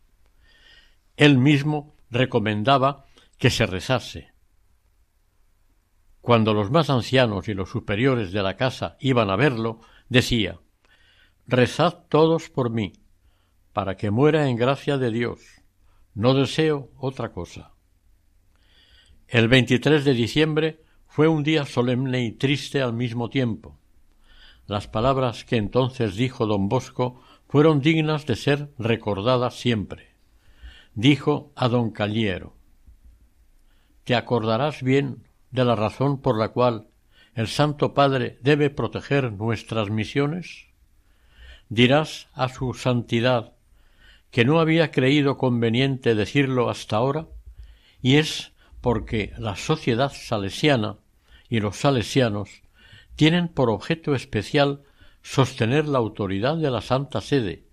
Él 1.17 1.39
mismo 1.39 1.95
recomendaba 2.11 3.07
que 3.39 3.51
se 3.51 3.67
rezase. 3.67 4.32
Cuando 6.23 6.55
los 6.55 6.71
más 6.71 6.89
ancianos 6.89 7.49
y 7.49 7.55
los 7.55 7.69
superiores 7.69 8.33
de 8.33 8.43
la 8.43 8.57
casa 8.57 8.97
iban 9.01 9.29
a 9.29 9.37
verlo, 9.37 9.81
decía 10.09 10.61
Rezad 11.49 12.05
todos 12.09 12.49
por 12.49 12.71
mí, 12.71 12.93
para 13.73 13.97
que 13.97 14.13
muera 14.13 14.49
en 14.49 14.57
gracia 14.57 14.97
de 14.97 15.11
Dios 15.11 15.41
no 16.15 16.35
deseo 16.35 16.91
otra 16.97 17.33
cosa. 17.33 17.73
El 19.27 19.49
23 19.49 20.05
de 20.05 20.15
diciembre 20.15 20.85
fue 21.07 21.27
un 21.27 21.43
día 21.43 21.67
solemne 21.67 22.25
y 22.25 22.33
triste 22.33 22.83
al 22.83 22.93
mismo 22.93 23.29
tiempo. 23.29 23.79
Las 24.67 24.87
palabras 24.87 25.45
que 25.45 25.57
entonces 25.57 26.15
dijo 26.15 26.47
don 26.47 26.69
Bosco 26.69 27.21
fueron 27.49 27.81
dignas 27.81 28.27
de 28.27 28.37
ser 28.37 28.71
recordadas 28.79 29.59
siempre. 29.59 30.15
Dijo 30.95 31.53
a 31.57 31.69
don 31.69 31.91
Caliero 31.91 32.55
Te 34.05 34.15
acordarás 34.15 34.83
bien 34.83 35.27
de 35.53 35.65
la 35.65 35.77
razón 35.77 36.21
por 36.21 36.39
la 36.39 36.49
cual 36.49 36.89
el 37.35 37.47
Santo 37.47 37.95
Padre 37.95 38.39
debe 38.43 38.71
proteger 38.71 39.33
nuestras 39.33 39.91
misiones? 39.91 40.67
Dirás 41.69 42.29
a 42.35 42.49
su 42.49 42.75
santidad 42.75 43.53
que 44.31 44.45
no 44.45 44.61
había 44.61 44.91
creído 44.91 45.37
conveniente 45.37 46.15
decirlo 46.15 46.71
hasta 46.71 46.97
ahora, 46.97 47.29
y 48.01 48.17
es 48.17 48.53
porque 48.81 49.33
la 49.39 49.57
sociedad 49.57 50.13
salesiana 50.13 50.97
y 51.49 51.61
los 51.61 51.77
salesianos 51.77 52.63
tienen 53.15 53.49
por 53.49 53.71
objeto 53.71 54.15
especial 54.15 54.83
sostener 55.23 55.87
la 55.87 55.99
autoridad 55.99 56.57
de 56.57 56.71
la 56.71 56.81
Santa 56.81 57.21
Sede, 57.21 57.65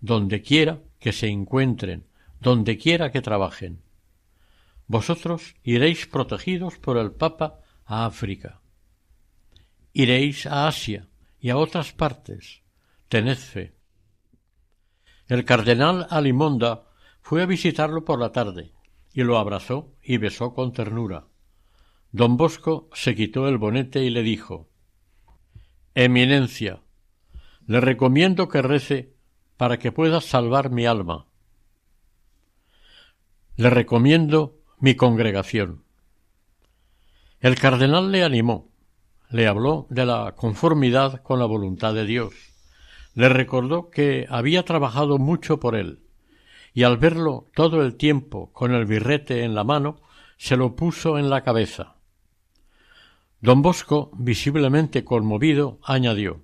donde 0.00 0.42
quiera 0.42 0.80
que 0.98 1.12
se 1.12 1.28
encuentren, 1.28 2.04
donde 2.40 2.78
quiera 2.78 3.12
que 3.12 3.20
trabajen. 3.20 3.80
Vosotros 4.88 5.54
iréis 5.62 6.06
protegidos 6.06 6.78
por 6.78 6.96
el 6.96 7.12
Papa 7.12 7.60
a 7.84 8.06
África. 8.06 8.62
Iréis 9.92 10.46
a 10.46 10.66
Asia 10.66 11.08
y 11.38 11.50
a 11.50 11.58
otras 11.58 11.92
partes. 11.92 12.62
Tened 13.08 13.36
fe. 13.36 13.76
El 15.28 15.44
cardenal 15.44 16.06
Alimonda 16.08 16.86
fue 17.20 17.42
a 17.42 17.46
visitarlo 17.46 18.04
por 18.04 18.18
la 18.18 18.32
tarde 18.32 18.72
y 19.12 19.22
lo 19.24 19.36
abrazó 19.36 19.94
y 20.02 20.16
besó 20.16 20.54
con 20.54 20.72
ternura. 20.72 21.26
Don 22.10 22.38
Bosco 22.38 22.88
se 22.94 23.14
quitó 23.14 23.46
el 23.46 23.58
bonete 23.58 24.02
y 24.02 24.08
le 24.08 24.22
dijo 24.22 24.70
Eminencia, 25.94 26.82
le 27.66 27.80
recomiendo 27.82 28.48
que 28.48 28.62
rece 28.62 29.14
para 29.58 29.78
que 29.78 29.92
pueda 29.92 30.22
salvar 30.22 30.70
mi 30.70 30.86
alma. 30.86 31.26
Le 33.56 33.68
recomiendo 33.68 34.57
mi 34.80 34.94
congregación. 34.94 35.82
El 37.40 37.56
cardenal 37.56 38.12
le 38.12 38.24
animó, 38.24 38.68
le 39.30 39.46
habló 39.46 39.86
de 39.90 40.06
la 40.06 40.34
conformidad 40.36 41.22
con 41.22 41.38
la 41.38 41.46
voluntad 41.46 41.94
de 41.94 42.04
Dios, 42.04 42.34
le 43.14 43.28
recordó 43.28 43.90
que 43.90 44.26
había 44.28 44.64
trabajado 44.64 45.18
mucho 45.18 45.58
por 45.60 45.74
él, 45.74 46.00
y 46.74 46.84
al 46.84 46.96
verlo 46.96 47.46
todo 47.54 47.82
el 47.82 47.96
tiempo 47.96 48.52
con 48.52 48.72
el 48.72 48.86
birrete 48.86 49.42
en 49.42 49.54
la 49.54 49.64
mano, 49.64 50.00
se 50.36 50.56
lo 50.56 50.76
puso 50.76 51.18
en 51.18 51.28
la 51.30 51.42
cabeza. 51.42 51.96
Don 53.40 53.62
Bosco, 53.62 54.10
visiblemente 54.14 55.04
conmovido, 55.04 55.78
añadió 55.82 56.42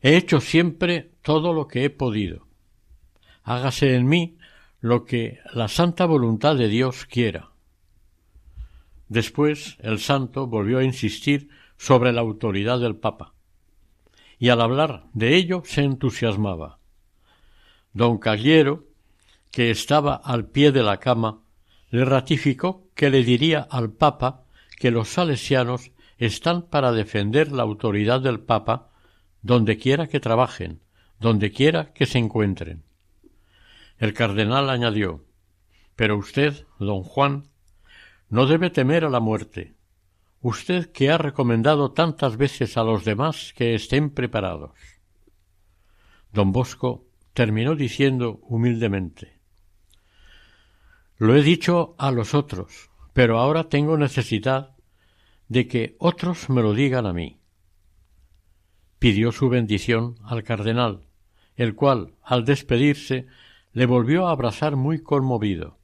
He 0.00 0.16
hecho 0.16 0.40
siempre 0.40 1.12
todo 1.22 1.54
lo 1.54 1.66
que 1.66 1.84
he 1.84 1.90
podido. 1.90 2.46
Hágase 3.42 3.94
en 3.94 4.06
mí 4.06 4.36
lo 4.84 5.06
que 5.06 5.38
la 5.54 5.68
santa 5.68 6.04
voluntad 6.04 6.56
de 6.56 6.68
Dios 6.68 7.06
quiera. 7.06 7.52
Después 9.08 9.78
el 9.80 9.98
santo 9.98 10.46
volvió 10.46 10.76
a 10.78 10.84
insistir 10.84 11.48
sobre 11.78 12.12
la 12.12 12.20
autoridad 12.20 12.80
del 12.80 12.94
Papa, 12.94 13.32
y 14.38 14.50
al 14.50 14.60
hablar 14.60 15.06
de 15.14 15.36
ello 15.36 15.62
se 15.64 15.84
entusiasmaba. 15.84 16.80
Don 17.94 18.18
Cagliero, 18.18 18.84
que 19.50 19.70
estaba 19.70 20.16
al 20.16 20.50
pie 20.50 20.70
de 20.70 20.82
la 20.82 20.98
cama, 21.00 21.40
le 21.88 22.04
ratificó 22.04 22.86
que 22.94 23.08
le 23.08 23.24
diría 23.24 23.60
al 23.60 23.90
Papa 23.90 24.44
que 24.78 24.90
los 24.90 25.08
salesianos 25.08 25.92
están 26.18 26.60
para 26.60 26.92
defender 26.92 27.52
la 27.52 27.62
autoridad 27.62 28.20
del 28.20 28.40
Papa 28.40 28.90
donde 29.40 29.78
quiera 29.78 30.08
que 30.08 30.20
trabajen, 30.20 30.82
donde 31.20 31.52
quiera 31.52 31.94
que 31.94 32.04
se 32.04 32.18
encuentren. 32.18 32.84
El 33.98 34.12
cardenal 34.12 34.70
añadió 34.70 35.24
Pero 35.96 36.16
usted, 36.18 36.66
don 36.78 37.02
Juan, 37.02 37.48
no 38.28 38.46
debe 38.46 38.70
temer 38.70 39.04
a 39.04 39.10
la 39.10 39.20
muerte. 39.20 39.74
Usted 40.40 40.90
que 40.90 41.10
ha 41.10 41.18
recomendado 41.18 41.92
tantas 41.92 42.36
veces 42.36 42.76
a 42.76 42.84
los 42.84 43.04
demás 43.04 43.54
que 43.56 43.74
estén 43.74 44.10
preparados. 44.10 44.72
Don 46.32 46.52
Bosco 46.52 47.06
terminó 47.32 47.76
diciendo 47.76 48.40
humildemente 48.42 49.38
Lo 51.16 51.36
he 51.36 51.42
dicho 51.42 51.94
a 51.96 52.10
los 52.10 52.34
otros, 52.34 52.90
pero 53.12 53.38
ahora 53.38 53.68
tengo 53.68 53.96
necesidad 53.96 54.74
de 55.48 55.68
que 55.68 55.96
otros 55.98 56.50
me 56.50 56.62
lo 56.62 56.74
digan 56.74 57.06
a 57.06 57.12
mí. 57.12 57.38
Pidió 58.98 59.30
su 59.30 59.48
bendición 59.48 60.16
al 60.24 60.42
cardenal, 60.42 61.06
el 61.56 61.74
cual, 61.74 62.14
al 62.22 62.44
despedirse, 62.44 63.26
le 63.74 63.86
volvió 63.86 64.26
a 64.26 64.30
abrazar 64.30 64.76
muy 64.76 65.02
conmovido. 65.02 65.78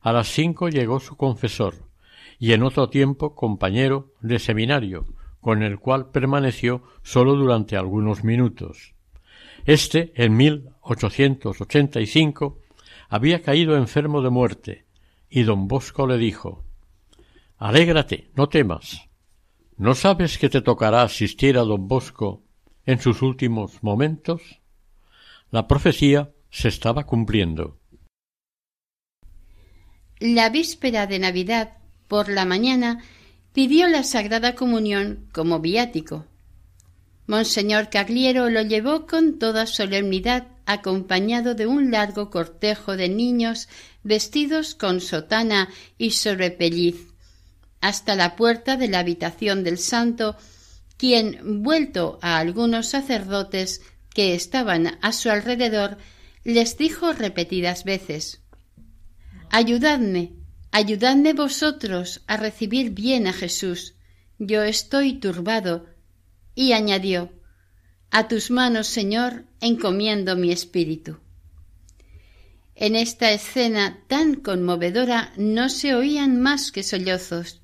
A 0.00 0.12
las 0.12 0.28
cinco 0.28 0.68
llegó 0.68 1.00
su 1.00 1.16
confesor, 1.16 1.74
y 2.38 2.52
en 2.52 2.62
otro 2.62 2.88
tiempo 2.88 3.34
compañero 3.34 4.14
de 4.20 4.38
seminario, 4.38 5.04
con 5.40 5.62
el 5.62 5.78
cual 5.78 6.10
permaneció 6.10 6.82
sólo 7.02 7.34
durante 7.34 7.76
algunos 7.76 8.24
minutos. 8.24 8.94
Este, 9.66 10.12
en 10.14 10.36
1885, 10.36 12.58
había 13.08 13.42
caído 13.42 13.76
enfermo 13.76 14.22
de 14.22 14.30
muerte, 14.30 14.86
y 15.28 15.42
don 15.42 15.68
Bosco 15.68 16.06
le 16.06 16.16
dijo 16.16 16.64
Alégrate, 17.58 18.30
no 18.36 18.48
temas. 18.48 19.10
¿No 19.76 19.94
sabes 19.94 20.38
que 20.38 20.48
te 20.48 20.62
tocará 20.62 21.02
asistir 21.02 21.58
a 21.58 21.62
don 21.62 21.88
Bosco 21.88 22.42
en 22.86 23.00
sus 23.00 23.20
últimos 23.20 23.82
momentos? 23.82 24.60
La 25.50 25.66
profecía 25.66 26.30
se 26.50 26.68
estaba 26.68 27.04
cumpliendo. 27.04 27.78
La 30.18 30.50
víspera 30.50 31.06
de 31.06 31.18
Navidad, 31.18 31.78
por 32.08 32.28
la 32.28 32.44
mañana, 32.44 33.02
pidió 33.52 33.88
la 33.88 34.02
Sagrada 34.02 34.54
Comunión 34.54 35.28
como 35.32 35.60
viático. 35.60 36.26
Monseñor 37.26 37.90
Cagliero 37.90 38.50
lo 38.50 38.62
llevó 38.62 39.06
con 39.06 39.38
toda 39.38 39.66
solemnidad 39.66 40.48
acompañado 40.66 41.54
de 41.54 41.66
un 41.66 41.90
largo 41.90 42.30
cortejo 42.30 42.96
de 42.96 43.08
niños 43.08 43.68
vestidos 44.02 44.74
con 44.74 45.00
sotana 45.00 45.68
y 45.98 46.10
sobrepelliz, 46.10 47.14
hasta 47.80 48.14
la 48.14 48.36
puerta 48.36 48.76
de 48.76 48.88
la 48.88 49.00
habitación 49.00 49.64
del 49.64 49.78
santo, 49.78 50.36
quien, 50.96 51.62
vuelto 51.62 52.18
a 52.20 52.38
algunos 52.38 52.88
sacerdotes 52.88 53.82
que 54.12 54.34
estaban 54.34 54.98
a 55.00 55.12
su 55.12 55.30
alrededor, 55.30 55.96
les 56.44 56.76
dijo 56.76 57.12
repetidas 57.12 57.84
veces 57.84 58.40
Ayudadme, 59.50 60.32
ayudadme 60.70 61.32
vosotros 61.32 62.22
a 62.26 62.36
recibir 62.36 62.90
bien 62.90 63.26
a 63.26 63.32
Jesús. 63.32 63.94
Yo 64.38 64.62
estoy 64.62 65.14
turbado. 65.14 65.86
Y 66.54 66.72
añadió 66.72 67.32
A 68.10 68.28
tus 68.28 68.50
manos, 68.50 68.86
Señor, 68.86 69.44
encomiendo 69.60 70.36
mi 70.36 70.52
espíritu. 70.52 71.18
En 72.76 72.96
esta 72.96 73.32
escena 73.32 74.04
tan 74.06 74.36
conmovedora 74.36 75.32
no 75.36 75.68
se 75.68 75.94
oían 75.94 76.40
más 76.40 76.72
que 76.72 76.82
sollozos. 76.82 77.60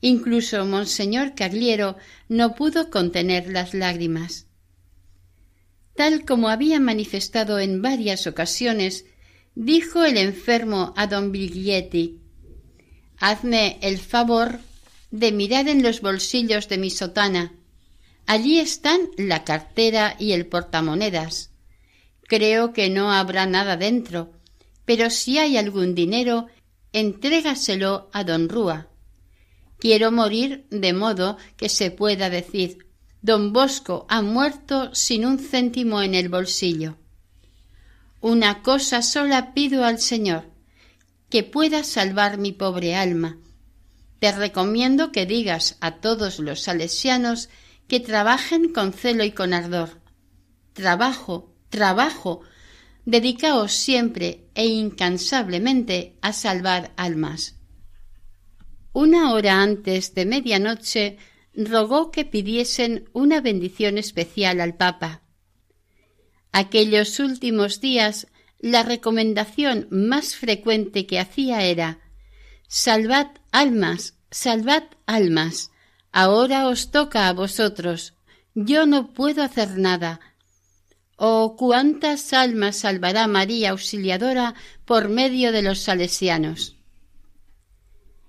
Incluso 0.00 0.66
Monseñor 0.66 1.34
Cagliero 1.34 1.96
no 2.28 2.54
pudo 2.56 2.90
contener 2.90 3.50
las 3.50 3.72
lágrimas. 3.72 4.48
Tal 5.94 6.24
como 6.24 6.48
había 6.48 6.80
manifestado 6.80 7.58
en 7.58 7.82
varias 7.82 8.26
ocasiones, 8.26 9.04
dijo 9.54 10.04
el 10.04 10.16
enfermo 10.16 10.94
a 10.96 11.06
don 11.06 11.32
Biglietti 11.32 12.20
Hazme 13.18 13.78
el 13.82 13.98
favor 13.98 14.58
de 15.10 15.30
mirar 15.30 15.68
en 15.68 15.82
los 15.82 16.00
bolsillos 16.00 16.68
de 16.68 16.78
mi 16.78 16.90
sotana. 16.90 17.54
Allí 18.26 18.58
están 18.58 19.10
la 19.16 19.44
cartera 19.44 20.16
y 20.18 20.32
el 20.32 20.46
portamonedas. 20.46 21.50
Creo 22.22 22.72
que 22.72 22.88
no 22.88 23.12
habrá 23.12 23.46
nada 23.46 23.76
dentro, 23.76 24.32
pero 24.84 25.10
si 25.10 25.38
hay 25.38 25.56
algún 25.56 25.94
dinero, 25.94 26.48
entrégaselo 26.92 28.08
a 28.12 28.24
don 28.24 28.48
Rúa. 28.48 28.88
Quiero 29.78 30.10
morir 30.10 30.66
de 30.70 30.92
modo 30.92 31.36
que 31.56 31.68
se 31.68 31.90
pueda 31.90 32.30
decir 32.30 32.86
Don 33.22 33.52
Bosco 33.52 34.04
ha 34.08 34.20
muerto 34.20 34.92
sin 34.96 35.24
un 35.24 35.38
céntimo 35.38 36.02
en 36.02 36.16
el 36.16 36.28
bolsillo. 36.28 36.96
Una 38.20 38.62
cosa 38.62 39.00
sola 39.00 39.54
pido 39.54 39.84
al 39.84 40.00
Señor, 40.00 40.50
que 41.30 41.44
pueda 41.44 41.84
salvar 41.84 42.38
mi 42.38 42.50
pobre 42.50 42.96
alma. 42.96 43.38
Te 44.18 44.32
recomiendo 44.32 45.12
que 45.12 45.24
digas 45.24 45.76
a 45.80 46.00
todos 46.00 46.40
los 46.40 46.62
salesianos 46.62 47.48
que 47.86 48.00
trabajen 48.00 48.72
con 48.72 48.92
celo 48.92 49.22
y 49.22 49.30
con 49.30 49.54
ardor. 49.54 50.00
Trabajo, 50.72 51.54
trabajo, 51.68 52.40
dedicaos 53.04 53.72
siempre 53.72 54.48
e 54.56 54.66
incansablemente 54.66 56.16
a 56.22 56.32
salvar 56.32 56.92
almas. 56.96 57.54
Una 58.92 59.32
hora 59.32 59.62
antes 59.62 60.12
de 60.14 60.26
medianoche 60.26 61.18
rogó 61.54 62.10
que 62.10 62.24
pidiesen 62.24 63.08
una 63.12 63.40
bendición 63.40 63.98
especial 63.98 64.60
al 64.60 64.76
Papa. 64.76 65.22
Aquellos 66.52 67.18
últimos 67.18 67.80
días 67.80 68.26
la 68.58 68.84
recomendación 68.84 69.88
más 69.90 70.36
frecuente 70.36 71.06
que 71.06 71.18
hacía 71.18 71.64
era 71.64 71.98
Salvad 72.68 73.26
almas, 73.50 74.14
salvad 74.30 74.84
almas. 75.04 75.70
Ahora 76.10 76.68
os 76.68 76.90
toca 76.90 77.28
a 77.28 77.32
vosotros. 77.32 78.14
Yo 78.54 78.86
no 78.86 79.12
puedo 79.12 79.42
hacer 79.42 79.78
nada. 79.78 80.20
Oh, 81.16 81.56
cuántas 81.58 82.32
almas 82.32 82.76
salvará 82.76 83.26
María 83.26 83.70
Auxiliadora 83.70 84.54
por 84.84 85.08
medio 85.08 85.52
de 85.52 85.62
los 85.62 85.80
salesianos. 85.80 86.76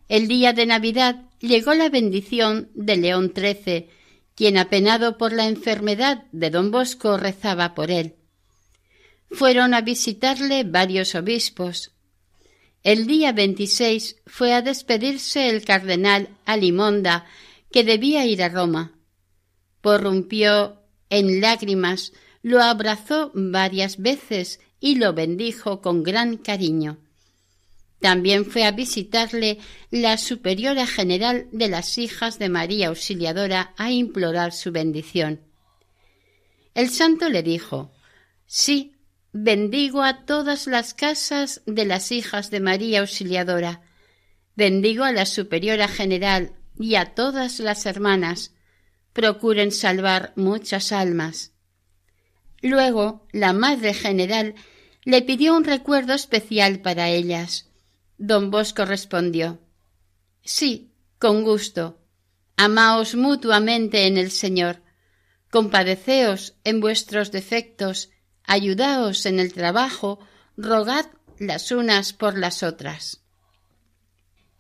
El 0.10 0.28
día 0.28 0.54
de 0.54 0.66
Navidad 0.66 1.24
llegó 1.40 1.74
la 1.74 1.90
bendición 1.90 2.70
de 2.74 2.98
León 2.98 3.34
XIII, 3.36 3.90
quien 4.36 4.58
apenado 4.58 5.18
por 5.18 5.32
la 5.32 5.48
enfermedad 5.48 6.26
de 6.32 6.50
don 6.50 6.72
Bosco 6.72 7.18
rezaba 7.18 7.74
por 7.74 7.92
él. 7.92 8.16
Fueron 9.32 9.74
a 9.74 9.82
visitarle 9.82 10.64
varios 10.64 11.16
obispos. 11.16 11.92
El 12.84 13.08
día 13.08 13.32
26 13.32 14.18
fue 14.26 14.54
a 14.54 14.62
despedirse 14.62 15.50
el 15.50 15.64
cardenal 15.64 16.30
Alimonda, 16.46 17.26
que 17.72 17.84
debía 17.84 18.26
ir 18.26 18.44
a 18.44 18.50
Roma. 18.50 18.92
Porrumpió 19.82 20.82
en 21.10 21.42
lágrimas, 21.42 22.12
lo 22.42 22.62
abrazó 22.62 23.32
varias 23.34 23.98
veces 23.98 24.60
y 24.80 24.96
lo 24.96 25.14
bendijo 25.14 25.82
con 25.82 26.04
gran 26.04 26.38
cariño. 26.38 26.98
También 28.04 28.44
fue 28.44 28.66
a 28.66 28.72
visitarle 28.72 29.60
la 29.90 30.18
superiora 30.18 30.86
general 30.86 31.48
de 31.54 31.70
las 31.70 31.98
hijas 31.98 32.38
de 32.38 32.50
María 32.50 32.90
Auxiliadora 32.90 33.74
a 33.78 33.92
implorar 33.92 34.52
su 34.52 34.74
bendición. 34.74 35.40
El 36.76 36.90
santo 36.90 37.30
le 37.30 37.44
dijo 37.44 37.94
Sí, 38.46 38.98
bendigo 39.32 40.04
a 40.04 40.26
todas 40.26 40.68
las 40.68 40.94
casas 40.94 41.62
de 41.66 41.86
las 41.86 42.12
hijas 42.12 42.52
de 42.52 42.60
María 42.60 43.00
Auxiliadora. 43.00 43.84
Bendigo 44.54 45.06
a 45.06 45.14
la 45.14 45.26
superiora 45.26 45.88
general 45.88 46.52
y 46.78 46.96
a 46.96 47.16
todas 47.16 47.62
las 47.62 47.86
hermanas. 47.86 48.52
Procuren 49.14 49.72
salvar 49.72 50.34
muchas 50.36 50.92
almas. 50.92 51.54
Luego, 52.62 53.26
la 53.32 53.54
madre 53.54 53.94
general 53.94 54.56
le 55.06 55.22
pidió 55.22 55.56
un 55.56 55.64
recuerdo 55.64 56.14
especial 56.14 56.82
para 56.82 57.08
ellas. 57.08 57.70
Don 58.26 58.52
Bosco 58.52 58.86
respondió 58.86 59.60
Sí, 60.46 60.94
con 61.20 61.44
gusto. 61.44 62.00
Amaos 62.56 63.16
mutuamente 63.16 64.08
en 64.08 64.18
el 64.18 64.32
Señor. 64.32 64.82
Compadeceos 65.52 66.54
en 66.64 66.80
vuestros 66.80 67.34
defectos, 67.34 68.12
ayudaos 68.46 69.26
en 69.26 69.42
el 69.42 69.52
trabajo, 69.52 70.20
rogad 70.56 71.08
las 71.38 71.74
unas 71.74 72.14
por 72.14 72.38
las 72.38 72.64
otras. 72.64 73.26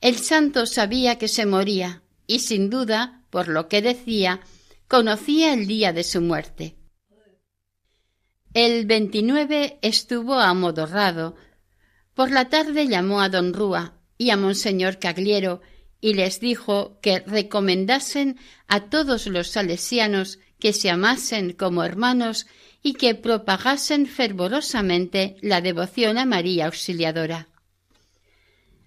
El 0.02 0.17
santo 0.17 0.65
sabía 0.65 1.17
que 1.17 1.30
se 1.30 1.45
moría 1.45 2.04
y 2.28 2.39
sin 2.39 2.69
duda, 2.69 3.23
por 3.30 3.47
lo 3.47 3.69
que 3.69 3.82
decía, 3.82 4.41
conocía 4.89 5.54
el 5.54 5.67
día 5.67 5.93
de 5.93 6.04
su 6.04 6.19
muerte. 6.19 6.76
El 8.54 8.86
29 8.88 9.80
estuvo 9.82 10.34
amodorrado. 10.34 11.38
Por 12.13 12.32
la 12.32 12.49
tarde 12.49 12.88
llamó 12.88 13.21
a 13.21 13.30
don 13.30 13.54
Rúa 13.54 13.93
y 14.17 14.30
a 14.30 14.38
monseñor 14.38 14.99
Cagliero 14.99 15.62
y 15.99 16.13
les 16.13 16.39
dijo 16.39 16.99
que 17.02 17.21
recomendasen 17.21 18.38
a 18.67 18.89
todos 18.89 19.26
los 19.28 19.47
salesianos 19.47 20.39
que 20.60 20.73
se 20.73 20.89
amasen 20.89 21.54
como 21.54 21.84
hermanos 21.84 22.45
y 22.84 22.93
que 22.93 23.15
propagasen 23.15 24.06
fervorosamente 24.06 25.38
la 25.41 25.62
devoción 25.62 26.17
a 26.17 26.26
María 26.26 26.65
Auxiliadora. 26.65 27.47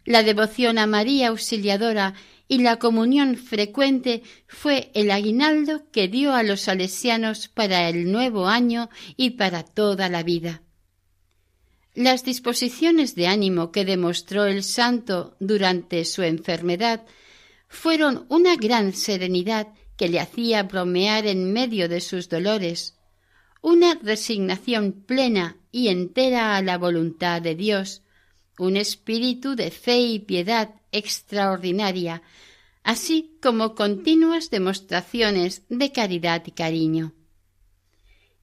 La 0.05 0.23
devoción 0.23 0.79
a 0.79 0.87
María 0.87 1.29
Auxiliadora 1.29 2.15
y 2.49 2.59
la 2.59 2.79
comunión 2.79 3.37
frecuente 3.37 4.23
fue 4.47 4.91
el 4.95 5.11
aguinaldo 5.11 5.91
que 5.91 6.07
dio 6.07 6.33
a 6.33 6.45
los 6.45 6.61
salesianos 6.61 7.49
para 7.49 7.89
el 7.89 8.13
nuevo 8.13 8.47
año 8.47 8.89
y 9.17 9.31
para 9.31 9.65
toda 9.65 10.09
la 10.09 10.23
vida. 10.23 10.63
Las 11.97 12.25
disposiciones 12.25 13.15
de 13.15 13.27
ánimo 13.27 13.73
que 13.73 13.87
demostró 13.87 14.45
el 14.45 14.63
santo 14.65 15.35
durante 15.41 16.05
su 16.05 16.23
enfermedad 16.23 17.07
fueron 17.69 18.27
una 18.29 18.55
gran 18.55 18.93
serenidad 18.93 19.69
que 19.97 20.11
le 20.11 20.21
hacía 20.21 20.65
bromear 20.65 21.27
en 21.27 21.55
medio 21.55 21.89
de 21.89 22.03
sus 22.03 22.29
dolores, 22.29 22.99
una 23.63 23.95
resignación 23.95 24.93
plena 24.93 25.57
y 25.73 25.89
entera 25.89 26.59
a 26.59 26.63
la 26.63 26.77
voluntad 26.77 27.41
de 27.41 27.55
Dios, 27.55 28.03
un 28.59 28.77
espíritu 28.77 29.57
de 29.57 29.71
fe 29.71 29.99
y 30.01 30.19
piedad 30.19 30.75
extraordinaria, 30.93 32.21
así 32.83 33.39
como 33.41 33.75
continuas 33.75 34.51
demostraciones 34.51 35.63
de 35.71 35.93
caridad 35.93 36.43
y 36.45 36.51
cariño. 36.51 37.15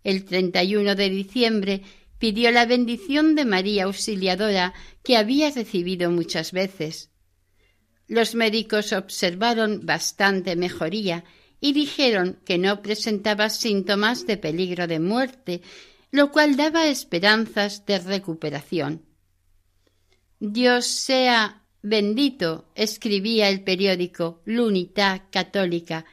El 0.03 0.25
31 0.25 0.95
de 0.95 1.09
diciembre 1.11 1.83
pidió 2.23 2.51
la 2.51 2.65
bendición 2.65 3.35
de 3.35 3.43
María 3.43 3.83
Auxiliadora 3.83 4.73
que 5.03 5.17
había 5.17 5.51
recibido 5.51 6.09
muchas 6.09 6.53
veces. 6.53 7.09
Los 8.07 8.33
médicos 8.33 8.93
observaron 8.93 9.85
bastante 9.85 10.55
mejoría 10.55 11.25
y 11.59 11.73
dijeron 11.73 12.39
que 12.45 12.57
no 12.57 12.81
presentaba 12.81 13.49
síntomas 13.49 14.25
de 14.25 14.37
peligro 14.37 14.87
de 14.87 15.01
muerte, 15.01 15.63
lo 16.11 16.31
cual 16.31 16.55
daba 16.55 16.87
esperanzas 16.87 17.85
de 17.85 17.99
recuperación. 17.99 19.03
Dios 20.39 20.85
sea 20.85 21.65
bendito, 21.81 22.71
escribía 22.73 23.49
el 23.49 23.65
periódico 23.65 24.41
L'Unità 24.45 25.27
Católica, 25.29 26.05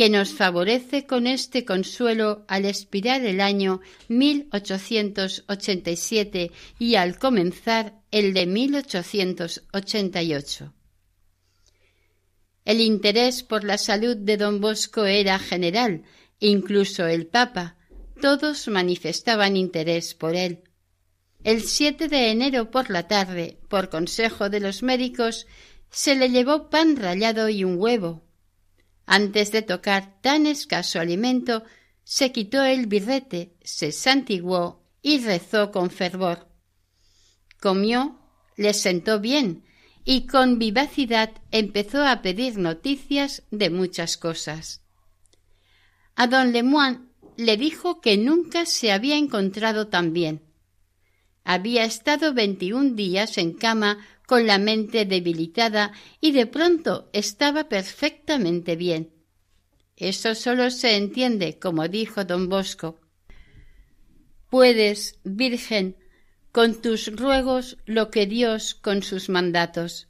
que 0.00 0.08
nos 0.08 0.32
favorece 0.32 1.04
con 1.04 1.26
este 1.26 1.66
consuelo 1.66 2.46
al 2.48 2.64
expirar 2.64 3.22
el 3.26 3.38
año 3.38 3.82
1887 4.08 6.50
y 6.78 6.94
al 6.94 7.18
comenzar 7.18 8.00
el 8.10 8.32
de 8.32 8.46
1888. 8.46 10.72
El 12.64 12.80
interés 12.80 13.42
por 13.42 13.62
la 13.62 13.76
salud 13.76 14.16
de 14.16 14.38
don 14.38 14.62
Bosco 14.62 15.04
era 15.04 15.38
general, 15.38 16.04
incluso 16.38 17.06
el 17.06 17.26
Papa. 17.26 17.76
Todos 18.22 18.68
manifestaban 18.68 19.54
interés 19.54 20.14
por 20.14 20.34
él. 20.34 20.62
El 21.44 21.60
7 21.60 22.08
de 22.08 22.30
enero 22.30 22.70
por 22.70 22.88
la 22.88 23.06
tarde, 23.06 23.58
por 23.68 23.90
consejo 23.90 24.48
de 24.48 24.60
los 24.60 24.82
médicos, 24.82 25.46
se 25.90 26.16
le 26.16 26.30
llevó 26.30 26.70
pan 26.70 26.96
rallado 26.96 27.50
y 27.50 27.64
un 27.64 27.76
huevo. 27.76 28.29
Antes 29.12 29.50
de 29.50 29.62
tocar 29.62 30.20
tan 30.20 30.46
escaso 30.46 31.00
alimento, 31.00 31.64
se 32.04 32.30
quitó 32.30 32.62
el 32.62 32.86
birrete, 32.86 33.56
se 33.60 33.90
santiguó 33.90 34.84
y 35.02 35.18
rezó 35.18 35.72
con 35.72 35.90
fervor. 35.90 36.46
Comió, 37.60 38.20
le 38.56 38.72
sentó 38.72 39.18
bien, 39.18 39.64
y 40.04 40.28
con 40.28 40.60
vivacidad 40.60 41.32
empezó 41.50 42.06
a 42.06 42.22
pedir 42.22 42.56
noticias 42.56 43.42
de 43.50 43.68
muchas 43.68 44.16
cosas. 44.16 44.80
A 46.14 46.28
don 46.28 46.52
Lemoine 46.52 47.00
le 47.36 47.56
dijo 47.56 48.00
que 48.00 48.16
nunca 48.16 48.64
se 48.64 48.92
había 48.92 49.16
encontrado 49.16 49.88
tan 49.88 50.12
bien. 50.12 50.40
Había 51.44 51.84
estado 51.84 52.34
veintiún 52.34 52.96
días 52.96 53.38
en 53.38 53.52
cama 53.52 54.06
con 54.26 54.46
la 54.46 54.58
mente 54.58 55.04
debilitada 55.04 55.92
y 56.20 56.32
de 56.32 56.46
pronto 56.46 57.10
estaba 57.12 57.68
perfectamente 57.68 58.76
bien. 58.76 59.12
Eso 59.96 60.34
solo 60.34 60.70
se 60.70 60.96
entiende, 60.96 61.58
como 61.58 61.88
dijo 61.88 62.24
don 62.24 62.48
Bosco. 62.48 63.00
Puedes, 64.48 65.18
Virgen, 65.24 65.96
con 66.52 66.80
tus 66.80 67.14
ruegos 67.14 67.76
lo 67.86 68.10
que 68.10 68.26
Dios 68.26 68.74
con 68.74 69.02
sus 69.02 69.28
mandatos. 69.28 70.08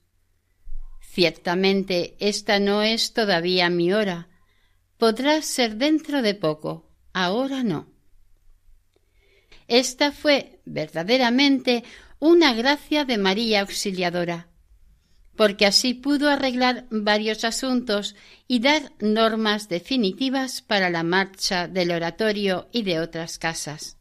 Ciertamente 1.01 2.17
esta 2.21 2.61
no 2.61 2.83
es 2.83 3.13
todavía 3.13 3.69
mi 3.69 3.93
hora. 3.93 4.29
Podrá 4.97 5.43
ser 5.43 5.77
dentro 5.77 6.23
de 6.23 6.35
poco, 6.35 6.89
ahora 7.13 7.63
no. 7.63 7.89
Esta 9.67 10.13
fue 10.13 10.60
verdaderamente 10.71 11.85
una 12.19 12.55
gracia 12.55 13.05
de 13.05 13.19
María 13.19 13.61
Auxiliadora, 13.61 14.49
porque 15.37 15.67
así 15.67 15.95
pudo 15.95 16.29
arreglar 16.29 16.87
varios 16.91 17.45
asuntos 17.45 18.15
y 18.47 18.61
dar 18.61 18.93
normas 19.01 19.69
definitivas 19.69 20.63
para 20.63 20.91
la 20.91 21.03
marcha 21.03 21.67
del 21.67 21.93
oratorio 21.93 22.69
y 22.73 22.83
de 22.83 23.01
otras 23.01 23.39
casas. 23.39 23.97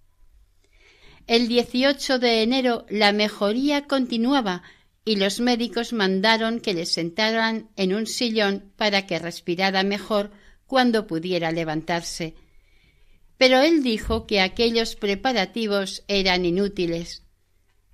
El 1.28 1.48
18 1.48 2.20
de 2.20 2.42
enero 2.42 2.86
la 2.90 3.12
mejoría 3.12 3.86
continuaba 3.86 4.64
y 5.06 5.16
los 5.16 5.40
médicos 5.40 5.94
mandaron 5.94 6.60
que 6.60 6.74
le 6.74 6.86
sentaran 6.86 7.70
en 7.76 7.94
un 7.94 8.06
sillón 8.06 8.72
para 8.76 9.06
que 9.08 9.20
respirara 9.20 9.84
mejor 9.84 10.32
cuando 10.68 11.08
pudiera 11.08 11.52
levantarse. 11.52 12.36
Pero 13.40 13.62
él 13.62 13.82
dijo 13.82 14.28
que 14.28 14.42
aquellos 14.42 14.96
preparativos 14.96 16.04
eran 16.08 16.46
inútiles. 16.46 17.24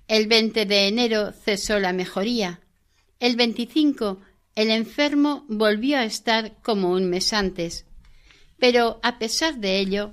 El 0.08 0.26
20 0.26 0.66
de 0.66 0.88
enero 0.88 1.32
cesó 1.32 1.78
la 1.78 1.94
mejoría. 1.94 2.60
El 3.18 3.36
25 3.36 4.20
el 4.56 4.70
enfermo 4.70 5.44
volvió 5.48 5.98
a 5.98 6.04
estar 6.04 6.56
como 6.62 6.90
un 6.90 7.10
mes 7.10 7.34
antes. 7.34 7.84
Pero 8.58 8.98
a 9.02 9.18
pesar 9.18 9.58
de 9.58 9.78
ello, 9.78 10.12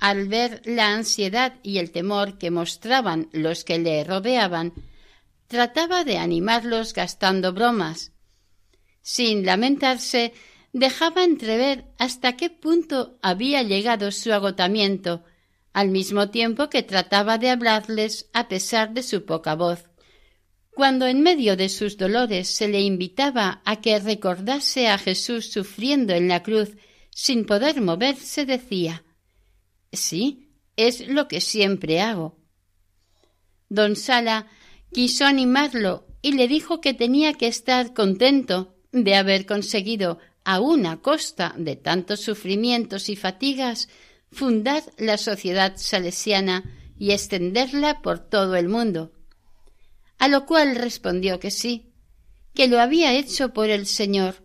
al 0.00 0.26
ver 0.28 0.60
la 0.64 0.92
ansiedad 0.92 1.54
y 1.62 1.78
el 1.78 1.92
temor 1.92 2.36
que 2.36 2.50
mostraban 2.50 3.28
los 3.32 3.64
que 3.64 3.78
le 3.78 4.02
rodeaban, 4.02 4.74
trataba 5.46 6.02
de 6.02 6.18
animarlos 6.18 6.92
gastando 6.92 7.52
bromas. 7.52 8.10
Sin 9.00 9.46
lamentarse, 9.46 10.34
dejaba 10.74 11.22
entrever 11.22 11.86
hasta 11.98 12.36
qué 12.36 12.50
punto 12.50 13.16
había 13.22 13.62
llegado 13.62 14.10
su 14.10 14.32
agotamiento, 14.32 15.22
al 15.72 15.88
mismo 15.88 16.30
tiempo 16.30 16.68
que 16.68 16.82
trataba 16.82 17.38
de 17.38 17.48
hablarles 17.48 18.28
a 18.32 18.48
pesar 18.48 18.92
de 18.92 19.04
su 19.04 19.24
poca 19.24 19.54
voz. 19.54 19.84
Cuando 20.74 21.06
en 21.06 21.22
medio 21.22 21.56
de 21.56 21.68
sus 21.68 21.96
dolores 21.96 22.48
se 22.48 22.66
le 22.66 22.80
invitaba 22.80 23.62
a 23.64 23.80
que 23.80 23.98
recordase 24.00 24.88
a 24.88 24.98
Jesús 24.98 25.52
sufriendo 25.52 26.12
en 26.12 26.26
la 26.26 26.42
cruz 26.42 26.70
sin 27.10 27.46
poder 27.46 27.80
moverse, 27.80 28.44
decía 28.44 29.04
Sí, 29.92 30.50
es 30.76 31.06
lo 31.06 31.28
que 31.28 31.40
siempre 31.40 32.00
hago. 32.00 32.36
Don 33.68 33.94
Sala 33.94 34.48
quiso 34.92 35.24
animarlo 35.24 36.08
y 36.20 36.32
le 36.32 36.48
dijo 36.48 36.80
que 36.80 36.94
tenía 36.94 37.34
que 37.34 37.46
estar 37.46 37.94
contento 37.94 38.74
de 38.90 39.14
haber 39.14 39.46
conseguido, 39.46 40.18
a 40.44 40.60
una 40.60 41.00
costa 41.00 41.54
de 41.56 41.76
tantos 41.76 42.20
sufrimientos 42.20 43.08
y 43.08 43.16
fatigas, 43.16 43.88
fundar 44.30 44.82
la 44.98 45.16
sociedad 45.16 45.74
salesiana 45.76 46.64
y 46.98 47.12
extenderla 47.12 48.02
por 48.02 48.18
todo 48.18 48.56
el 48.56 48.68
mundo. 48.68 49.12
A 50.18 50.28
lo 50.28 50.46
cual 50.46 50.76
respondió 50.76 51.40
que 51.40 51.50
sí, 51.50 51.92
que 52.54 52.68
lo 52.68 52.80
había 52.80 53.12
hecho 53.14 53.52
por 53.52 53.70
el 53.70 53.86
Señor 53.86 54.44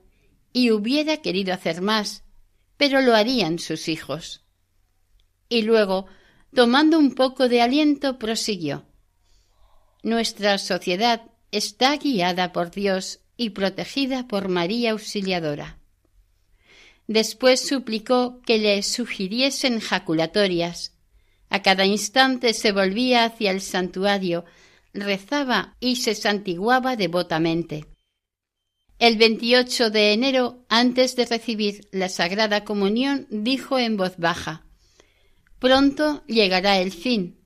y 0.54 0.72
hubiera 0.72 1.18
querido 1.18 1.54
hacer 1.54 1.82
más, 1.82 2.24
pero 2.78 3.02
lo 3.02 3.16
harían 3.16 3.60
sus 3.60 3.88
hijos. 3.88 4.44
Y 5.48 5.64
luego, 5.64 6.08
tomando 6.54 6.98
un 6.98 7.14
poco 7.14 7.50
de 7.50 7.62
aliento, 7.62 8.18
prosiguió. 8.18 8.86
Nuestra 10.02 10.58
sociedad 10.58 11.24
está 11.52 11.98
guiada 11.98 12.52
por 12.52 12.72
Dios 12.72 13.20
y 13.36 13.52
protegida 13.52 14.28
por 14.28 14.48
María 14.48 14.92
Auxiliadora. 14.92 15.79
Después 17.10 17.68
suplicó 17.68 18.40
que 18.46 18.60
le 18.60 18.84
sugiriesen 18.84 19.80
jaculatorias. 19.80 20.94
A 21.50 21.64
cada 21.64 21.84
instante 21.84 22.54
se 22.54 22.72
volvía 22.72 23.24
hacia 23.24 23.50
el 23.50 23.62
santuario, 23.62 24.46
rezaba 24.94 25.76
y 25.80 25.96
se 25.96 26.14
santiguaba 26.14 26.96
devotamente. 26.96 27.88
El 29.00 29.18
28 29.18 29.90
de 29.90 30.14
enero, 30.14 30.64
antes 30.70 31.16
de 31.16 31.26
recibir 31.26 31.88
la 31.92 32.10
Sagrada 32.10 32.64
Comunión, 32.64 33.26
dijo 33.32 33.80
en 33.80 33.98
voz 33.98 34.18
baja 34.18 34.68
Pronto 35.58 36.24
llegará 36.28 36.78
el 36.78 36.92
fin. 36.92 37.40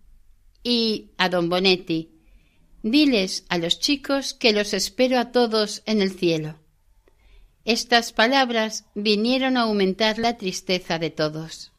Y 0.61 1.11
a 1.17 1.29
don 1.29 1.47
Bonetti 1.47 2.11
Diles 2.81 3.45
a 3.47 3.57
los 3.59 3.79
chicos 3.79 4.33
que 4.33 4.51
los 4.51 4.73
espero 4.73 5.19
a 5.19 5.31
todos 5.31 5.83
en 5.85 6.01
el 6.01 6.11
cielo. 6.11 6.62
Estas 7.65 8.11
palabras 8.11 8.83
vinieron 8.93 9.55
a 9.55 9.61
aumentar 9.61 10.19
la 10.19 10.37
tristeza 10.37 10.99
de 10.99 11.09
todos. 11.09 11.71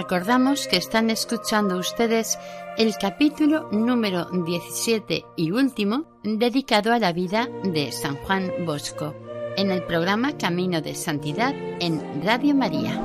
Recordamos 0.00 0.66
que 0.66 0.78
están 0.78 1.10
escuchando 1.10 1.76
ustedes 1.76 2.38
el 2.78 2.94
capítulo 2.98 3.68
número 3.70 4.30
17 4.30 5.26
y 5.36 5.50
último 5.50 6.06
dedicado 6.22 6.94
a 6.94 6.98
la 6.98 7.12
vida 7.12 7.50
de 7.64 7.92
San 7.92 8.16
Juan 8.16 8.50
Bosco 8.64 9.14
en 9.58 9.70
el 9.70 9.82
programa 9.82 10.38
Camino 10.38 10.80
de 10.80 10.94
Santidad 10.94 11.54
en 11.80 12.22
Radio 12.24 12.54
María. 12.54 12.98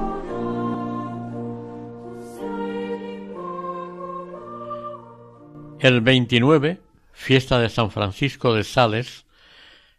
El 5.79 5.99
29, 5.99 6.79
fiesta 7.11 7.59
de 7.59 7.67
San 7.67 7.91
Francisco 7.91 8.53
de 8.53 8.63
Sales, 8.63 9.25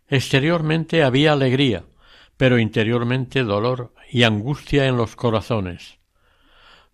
exteriormente 0.08 1.04
había 1.04 1.34
alegría, 1.34 1.84
pero 2.38 2.58
interiormente 2.58 3.44
dolor 3.44 3.92
y 4.10 4.22
angustia 4.22 4.86
en 4.86 4.96
los 4.96 5.14
corazones 5.14 5.95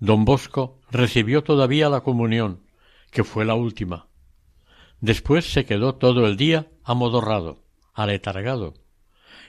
Don 0.02 0.24
Bosco 0.24 0.80
recibió 0.90 1.44
todavía 1.44 1.88
la 1.88 2.00
comunión, 2.00 2.66
que 3.12 3.22
fue 3.22 3.44
la 3.44 3.54
última. 3.54 4.08
Después 5.00 5.52
se 5.52 5.64
quedó 5.64 5.94
todo 5.94 6.26
el 6.26 6.36
día 6.36 6.66
amodorrado, 6.82 7.62
aletargado, 7.94 8.74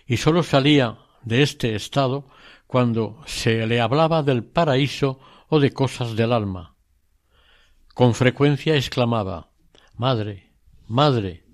y 0.06 0.18
sólo 0.18 0.44
salía 0.44 1.00
de 1.24 1.42
este 1.42 1.74
estado 1.74 2.28
cuando 2.68 3.20
se 3.26 3.66
le 3.66 3.82
hablaba 3.82 4.22
del 4.22 4.44
paraíso 4.44 5.20
o 5.50 5.60
de 5.60 5.74
cosas 5.74 6.16
del 6.16 6.32
alma. 6.32 6.76
Con 7.96 8.14
frecuencia 8.14 8.76
exclamaba 8.76 9.50
Madre, 9.98 10.54
Madre, 10.88 11.48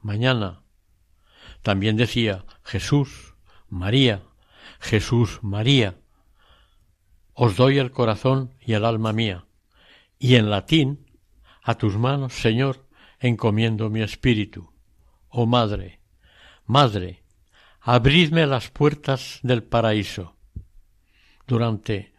mañana. 0.00 0.64
También 1.62 1.96
decía 1.96 2.44
Jesús, 2.64 3.36
María, 3.68 4.24
Jesús, 4.80 5.38
María, 5.40 5.99
os 7.42 7.56
doy 7.56 7.78
el 7.78 7.90
corazón 7.90 8.52
y 8.60 8.74
el 8.74 8.84
alma 8.84 9.14
mía, 9.14 9.46
y 10.18 10.34
en 10.34 10.50
latín, 10.50 11.06
a 11.62 11.78
tus 11.78 11.96
manos, 11.96 12.34
Señor, 12.34 12.86
encomiendo 13.18 13.88
mi 13.88 14.02
espíritu. 14.02 14.70
Oh 15.30 15.46
Madre, 15.46 16.00
Madre, 16.66 17.22
abridme 17.80 18.46
las 18.46 18.68
puertas 18.68 19.38
del 19.42 19.62
paraíso. 19.62 20.36
Durante 21.46 22.12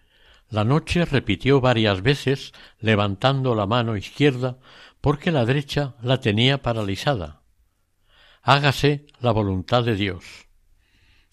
la 0.49 0.63
noche 0.63 1.05
repitió 1.05 1.61
varias 1.61 2.01
veces, 2.01 2.51
levantando 2.79 3.53
la 3.53 3.67
mano 3.67 3.95
izquierda, 3.95 4.57
porque 5.01 5.29
la 5.29 5.45
derecha 5.45 5.93
la 6.01 6.19
tenía 6.19 6.63
paralizada. 6.63 7.43
Hágase 8.41 9.05
la 9.19 9.29
voluntad 9.29 9.83
de 9.83 9.95
Dios. 9.95 10.47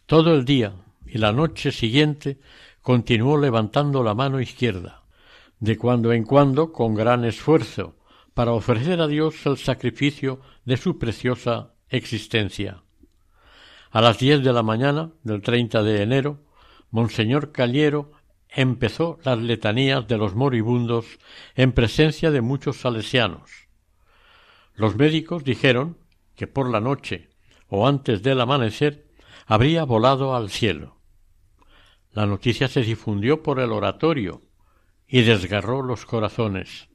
Todo 0.05 0.35
el 0.35 0.45
día 0.45 0.75
y 1.07 1.17
la 1.17 1.33
noche 1.33 1.73
siguiente 1.73 2.39
continuó 2.89 3.37
levantando 3.37 4.03
la 4.03 4.15
mano 4.15 4.41
izquierda, 4.41 5.03
de 5.61 5.77
cuando 5.77 6.11
en 6.15 6.25
cuando 6.25 6.73
con 6.73 6.95
gran 6.95 7.27
esfuerzo, 7.27 7.97
para 8.33 8.55
ofrecer 8.55 9.03
a 9.03 9.07
Dios 9.07 9.45
el 9.45 9.59
sacrificio 9.59 10.41
de 10.65 10.79
su 10.79 10.99
preciosa 10.99 11.75
existencia. 11.91 12.83
A 13.91 14.01
las 14.01 14.19
diez 14.19 14.43
de 14.43 14.55
la 14.55 14.63
mañana 14.63 15.11
del 15.23 15.43
30 15.43 15.83
de 15.83 16.03
enero, 16.03 16.41
Monseñor 16.91 17.53
Caliero 17.53 18.13
empezó 18.49 19.19
las 19.23 19.39
letanías 19.39 20.09
de 20.09 20.17
los 20.17 20.35
moribundos 20.35 21.19
en 21.57 21.73
presencia 21.73 22.31
de 22.31 22.41
muchos 22.41 22.79
salesianos. 22.79 23.51
Los 24.75 24.97
médicos 24.97 25.45
dijeron 25.45 25.99
que 26.37 26.47
por 26.47 26.71
la 26.71 26.81
noche 26.81 27.29
o 27.69 27.87
antes 27.87 28.23
del 28.23 28.41
amanecer 28.41 29.11
habría 29.47 29.85
volado 29.85 30.35
al 30.35 30.49
cielo. 30.49 30.98
La 32.13 32.27
noticia 32.27 32.69
se 32.69 32.83
difundió 32.83 33.43
por 33.43 33.61
el 33.61 33.73
oratorio 33.73 34.43
y 35.07 35.23
desgarró 35.23 35.83
los 35.83 36.05
corazones. 36.07 36.89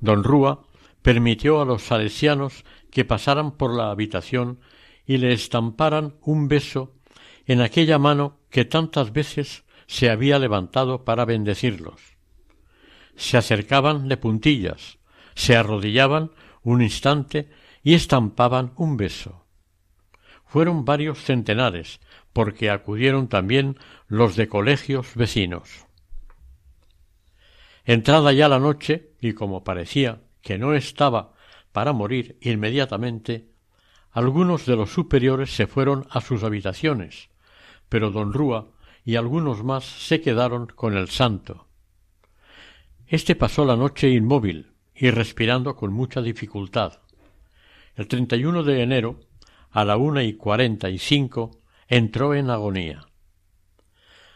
Don 0.00 0.24
Rúa 0.24 0.64
permitió 1.02 1.60
a 1.60 1.64
los 1.64 1.82
salesianos 1.82 2.64
que 2.90 3.04
pasaran 3.04 3.52
por 3.52 3.74
la 3.74 3.90
habitación 3.90 4.60
y 5.06 5.18
le 5.18 5.32
estamparan 5.32 6.16
un 6.22 6.48
beso 6.48 6.94
en 7.46 7.60
aquella 7.60 7.98
mano 7.98 8.38
que 8.50 8.64
tantas 8.64 9.12
veces 9.12 9.64
se 9.86 10.10
había 10.10 10.38
levantado 10.38 11.04
para 11.04 11.24
bendecirlos. 11.24 12.00
Se 13.16 13.36
acercaban 13.36 14.08
de 14.08 14.16
puntillas, 14.16 14.98
se 15.34 15.56
arrodillaban 15.56 16.30
un 16.62 16.82
instante 16.82 17.50
y 17.82 17.94
estampaban 17.94 18.72
un 18.76 18.96
beso. 18.96 19.46
Fueron 20.44 20.84
varios 20.84 21.18
centenares, 21.18 22.00
porque 22.32 22.70
acudieron 22.70 23.28
también 23.28 23.76
los 24.08 24.36
de 24.36 24.48
colegios 24.48 25.14
vecinos. 25.14 25.86
Entrada 27.84 28.32
ya 28.32 28.48
la 28.48 28.58
noche, 28.58 29.10
y 29.20 29.32
como 29.32 29.64
parecía 29.64 30.20
que 30.42 30.58
no 30.58 30.74
estaba 30.74 31.34
para 31.72 31.92
morir 31.92 32.38
inmediatamente, 32.40 33.48
algunos 34.12 34.66
de 34.66 34.76
los 34.76 34.90
superiores 34.90 35.54
se 35.54 35.66
fueron 35.66 36.06
a 36.10 36.20
sus 36.20 36.42
habitaciones, 36.42 37.30
pero 37.88 38.10
don 38.10 38.32
Rúa 38.32 38.68
y 39.04 39.16
algunos 39.16 39.64
más 39.64 39.84
se 39.84 40.20
quedaron 40.20 40.66
con 40.66 40.96
el 40.96 41.08
santo. 41.08 41.66
Este 43.06 43.34
pasó 43.34 43.64
la 43.64 43.76
noche 43.76 44.08
inmóvil 44.08 44.72
y 44.94 45.10
respirando 45.10 45.74
con 45.74 45.92
mucha 45.92 46.22
dificultad. 46.22 47.00
El 47.96 48.06
31 48.06 48.62
de 48.62 48.82
enero, 48.82 49.20
a 49.70 49.84
la 49.84 49.96
una 49.96 50.22
y 50.22 50.34
cuarenta 50.34 50.90
y 50.90 50.98
cinco, 50.98 51.59
entró 51.90 52.34
en 52.34 52.48
agonía. 52.48 53.04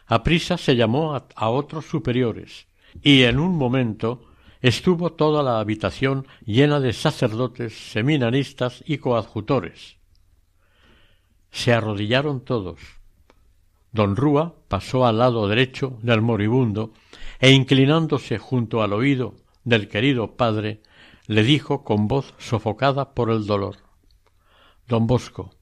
Aprisa 0.07 0.59
se 0.59 0.77
llamó 0.77 1.15
a, 1.15 1.49
otros 1.49 1.87
superiores, 1.87 2.67
y 3.01 3.23
en 3.23 3.39
un 3.39 3.57
momento 3.57 4.27
estuvo 4.61 5.13
toda 5.13 5.43
la 5.43 5.61
habitación 5.61 6.27
llena 6.45 6.81
de 6.81 6.93
sacerdotes, 6.93 7.93
seminaristas 7.93 8.83
y 8.87 8.99
coadjutores. 8.99 9.97
Se 11.51 11.73
arrodillaron 11.73 12.45
todos. 12.45 12.81
Don 13.93 14.17
Rúa 14.17 14.57
pasó 14.67 15.07
al 15.07 15.19
lado 15.19 15.47
derecho 15.47 15.99
del 16.03 16.21
moribundo 16.21 16.93
e 17.39 17.53
inclinándose 17.53 18.39
junto 18.39 18.83
al 18.83 18.93
oído 18.93 19.37
del 19.63 19.89
querido 19.89 20.37
padre, 20.37 20.83
le 21.29 21.45
dijo 21.45 21.85
con 21.85 22.09
voz 22.09 22.35
sofocada 22.39 23.15
por 23.15 23.31
el 23.31 23.47
dolor 23.47 23.77
Don 24.89 25.07
Bosco, 25.07 25.55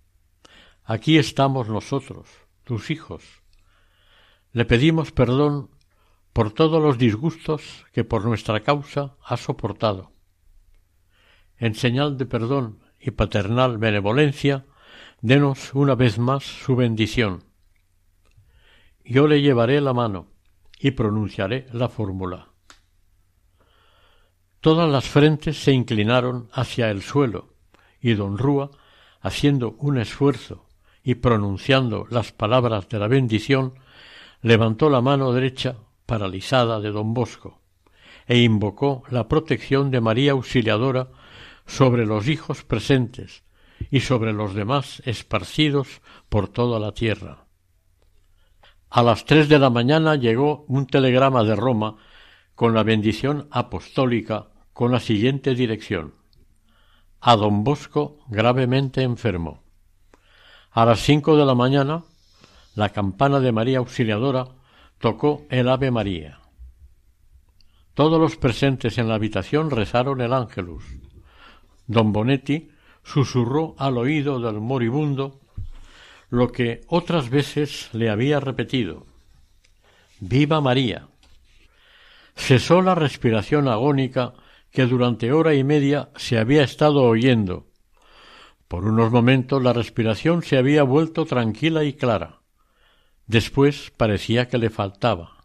Aquí 0.85 1.17
estamos 1.17 1.69
nosotros, 1.69 2.29
tus 2.65 2.91
hijos. 2.91 3.23
Le 4.51 4.65
pedimos 4.65 5.13
perdón 5.13 5.71
por 6.33 6.53
todos 6.53 6.83
los 6.83 6.99
disgustos 6.99 7.87
que 7.93 8.03
por 8.03 8.25
nuestra 8.25 8.61
causa 8.61 9.17
ha 9.25 9.37
soportado. 9.37 10.11
En 11.57 11.77
señal 11.77 12.19
de 12.19 12.27
perdón 12.27 12.81
y 12.99 13.13
paternal 13.13 13.79
benevolencia, 13.79 14.67
denos 15.21 15.73
una 15.73 15.95
vez 15.95 16.19
más 16.19 16.43
su 16.43 16.75
bendición. 16.75 17.45
Yo 19.05 19.29
le 19.29 19.41
llevaré 19.41 19.81
la 19.81 19.93
mano 19.93 20.33
y 20.81 20.91
pronunciaré 20.91 21.69
la 21.73 21.89
fórmula. 21.89 22.49
Todas 24.61 24.91
las 24.91 25.09
frentes 25.09 25.63
se 25.63 25.73
inclinaron 25.73 26.49
hacia 26.53 26.91
el 26.91 27.03
suelo, 27.03 27.55
y 28.01 28.15
don 28.15 28.37
Rúa, 28.37 28.71
haciendo 29.21 29.77
un 29.79 29.99
esfuerzo 29.99 30.67
y 31.03 31.17
pronunciando 31.17 32.07
las 32.11 32.33
palabras 32.33 32.89
de 32.89 32.99
la 32.99 33.09
bendición, 33.09 33.75
levantó 34.41 34.91
la 34.91 35.01
mano 35.01 35.33
derecha 35.33 35.77
paralizada 36.07 36.81
de 36.81 36.91
don 36.91 37.15
Bosco 37.15 37.61
e 38.27 38.39
invocó 38.39 39.03
la 39.11 39.29
protección 39.29 39.91
de 39.91 40.01
María 40.01 40.33
Auxiliadora 40.33 41.09
sobre 41.67 42.07
los 42.07 42.29
hijos 42.29 42.65
presentes 42.65 43.45
y 43.91 44.01
sobre 44.01 44.33
los 44.33 44.55
demás 44.55 45.03
esparcidos 45.05 46.03
por 46.29 46.49
toda 46.49 46.79
la 46.79 46.93
tierra. 46.93 47.47
A 48.91 49.03
las 49.03 49.25
tres 49.25 49.49
de 49.49 49.59
la 49.59 49.71
mañana 49.71 50.17
llegó 50.17 50.65
un 50.69 50.87
telegrama 50.87 51.43
de 51.45 51.57
Roma 51.57 51.97
con 52.55 52.75
la 52.75 52.83
bendición 52.83 53.49
apostólica 53.51 54.49
con 54.73 54.93
la 54.93 55.01
siguiente 55.01 55.55
dirección 55.55 56.15
a 57.25 57.37
don 57.37 57.63
Bosco 57.63 58.19
gravemente 58.29 59.03
enfermo. 59.03 59.63
A 60.75 60.87
las 60.87 61.01
cinco 61.01 61.37
de 61.37 61.45
la 61.45 61.55
mañana 61.55 62.03
la 62.75 62.89
campana 62.89 63.41
de 63.41 63.53
María 63.53 63.79
Auxiliadora 63.79 64.47
tocó 64.99 65.45
el 65.51 65.69
Ave 65.69 65.91
María. 65.91 66.41
Todos 67.93 68.19
los 68.19 68.37
presentes 68.37 68.97
en 68.97 69.09
la 69.09 69.17
habitación 69.17 69.71
rezaron 69.71 70.23
el 70.23 70.33
ángelus. 70.33 70.83
Don 71.87 72.13
Bonetti 72.13 72.71
susurró 73.05 73.75
al 73.77 73.99
oído 73.99 74.41
del 74.41 74.61
moribundo 74.61 75.41
lo 76.31 76.51
que 76.51 76.81
otras 76.89 77.29
veces 77.29 77.91
le 77.93 78.09
había 78.09 78.41
repetido. 78.41 79.05
Viva 80.21 80.63
María. 80.63 81.09
Cesó 82.35 82.81
la 82.81 82.95
respiración 82.95 83.69
agónica 83.69 84.33
que 84.71 84.87
durante 84.87 85.33
hora 85.33 85.53
y 85.53 85.65
media 85.65 86.09
se 86.17 86.39
había 86.39 86.63
estado 86.63 87.03
oyendo. 87.03 87.67
Por 88.73 88.87
unos 88.87 89.13
momentos 89.13 89.63
la 89.63 89.75
respiración 89.75 90.43
se 90.43 90.57
había 90.57 90.83
vuelto 90.83 91.27
tranquila 91.27 91.85
y 91.85 91.93
clara. 91.93 92.41
Después 93.27 93.93
parecía 93.99 94.49
que 94.49 94.57
le 94.57 94.71
faltaba. 94.71 95.45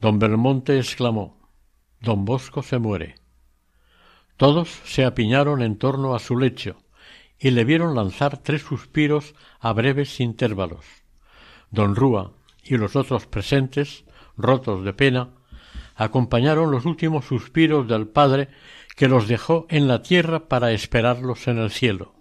Don 0.00 0.18
Belmonte 0.18 0.76
exclamó 0.76 1.48
Don 1.98 2.26
Bosco 2.26 2.62
se 2.62 2.78
muere. 2.78 3.14
Todos 4.36 4.68
se 4.84 5.06
apiñaron 5.06 5.62
en 5.62 5.78
torno 5.78 6.14
a 6.14 6.18
su 6.18 6.36
lecho 6.36 6.76
y 7.38 7.52
le 7.52 7.64
vieron 7.64 7.94
lanzar 7.94 8.36
tres 8.36 8.60
suspiros 8.60 9.34
a 9.58 9.72
breves 9.72 10.20
intervalos. 10.20 10.84
Don 11.70 11.96
Rúa 11.96 12.32
y 12.62 12.76
los 12.76 12.96
otros 12.96 13.24
presentes, 13.24 14.04
rotos 14.36 14.84
de 14.84 14.92
pena, 14.92 15.30
acompañaron 15.96 16.70
los 16.70 16.84
últimos 16.84 17.24
suspiros 17.24 17.88
del 17.88 18.08
padre 18.08 18.50
que 19.00 19.08
los 19.08 19.28
dejó 19.28 19.64
en 19.70 19.88
la 19.88 20.02
tierra 20.02 20.46
para 20.46 20.72
esperarlos 20.72 21.48
en 21.48 21.56
el 21.56 21.70
cielo. 21.70 22.16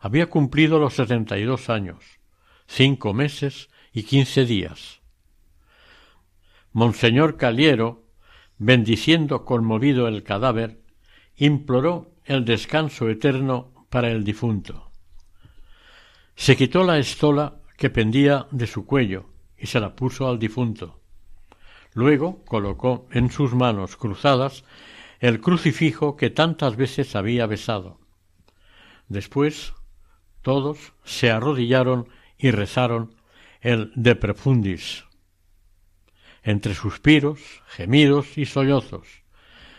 Había 0.00 0.26
cumplido 0.26 0.80
los 0.80 0.94
setenta 0.94 1.38
y 1.38 1.44
dos 1.44 1.70
años, 1.70 2.02
cinco 2.66 3.14
meses 3.14 3.70
y 3.92 4.02
quince 4.02 4.44
días. 4.44 5.02
Monseñor 6.72 7.36
Caliero, 7.36 8.02
bendiciendo 8.58 9.44
conmovido 9.44 10.08
el 10.08 10.24
cadáver, 10.24 10.80
imploró 11.36 12.10
el 12.24 12.44
descanso 12.44 13.08
eterno 13.08 13.86
para 13.88 14.10
el 14.10 14.24
difunto. 14.24 14.90
Se 16.34 16.56
quitó 16.56 16.82
la 16.82 16.98
estola 16.98 17.60
que 17.76 17.88
pendía 17.88 18.48
de 18.50 18.66
su 18.66 18.84
cuello 18.84 19.26
y 19.56 19.68
se 19.68 19.78
la 19.78 19.94
puso 19.94 20.28
al 20.28 20.40
difunto. 20.40 21.00
Luego 21.94 22.44
colocó 22.46 23.06
en 23.12 23.30
sus 23.30 23.54
manos 23.54 23.96
cruzadas 23.96 24.64
el 25.18 25.40
crucifijo 25.40 26.16
que 26.16 26.30
tantas 26.30 26.76
veces 26.76 27.16
había 27.16 27.46
besado. 27.46 28.00
Después 29.08 29.74
todos 30.42 30.92
se 31.04 31.30
arrodillaron 31.30 32.08
y 32.36 32.50
rezaron 32.50 33.14
el 33.60 33.92
de 33.96 34.14
profundis. 34.14 35.04
Entre 36.42 36.74
suspiros, 36.74 37.40
gemidos 37.66 38.38
y 38.38 38.46
sollozos, 38.46 39.06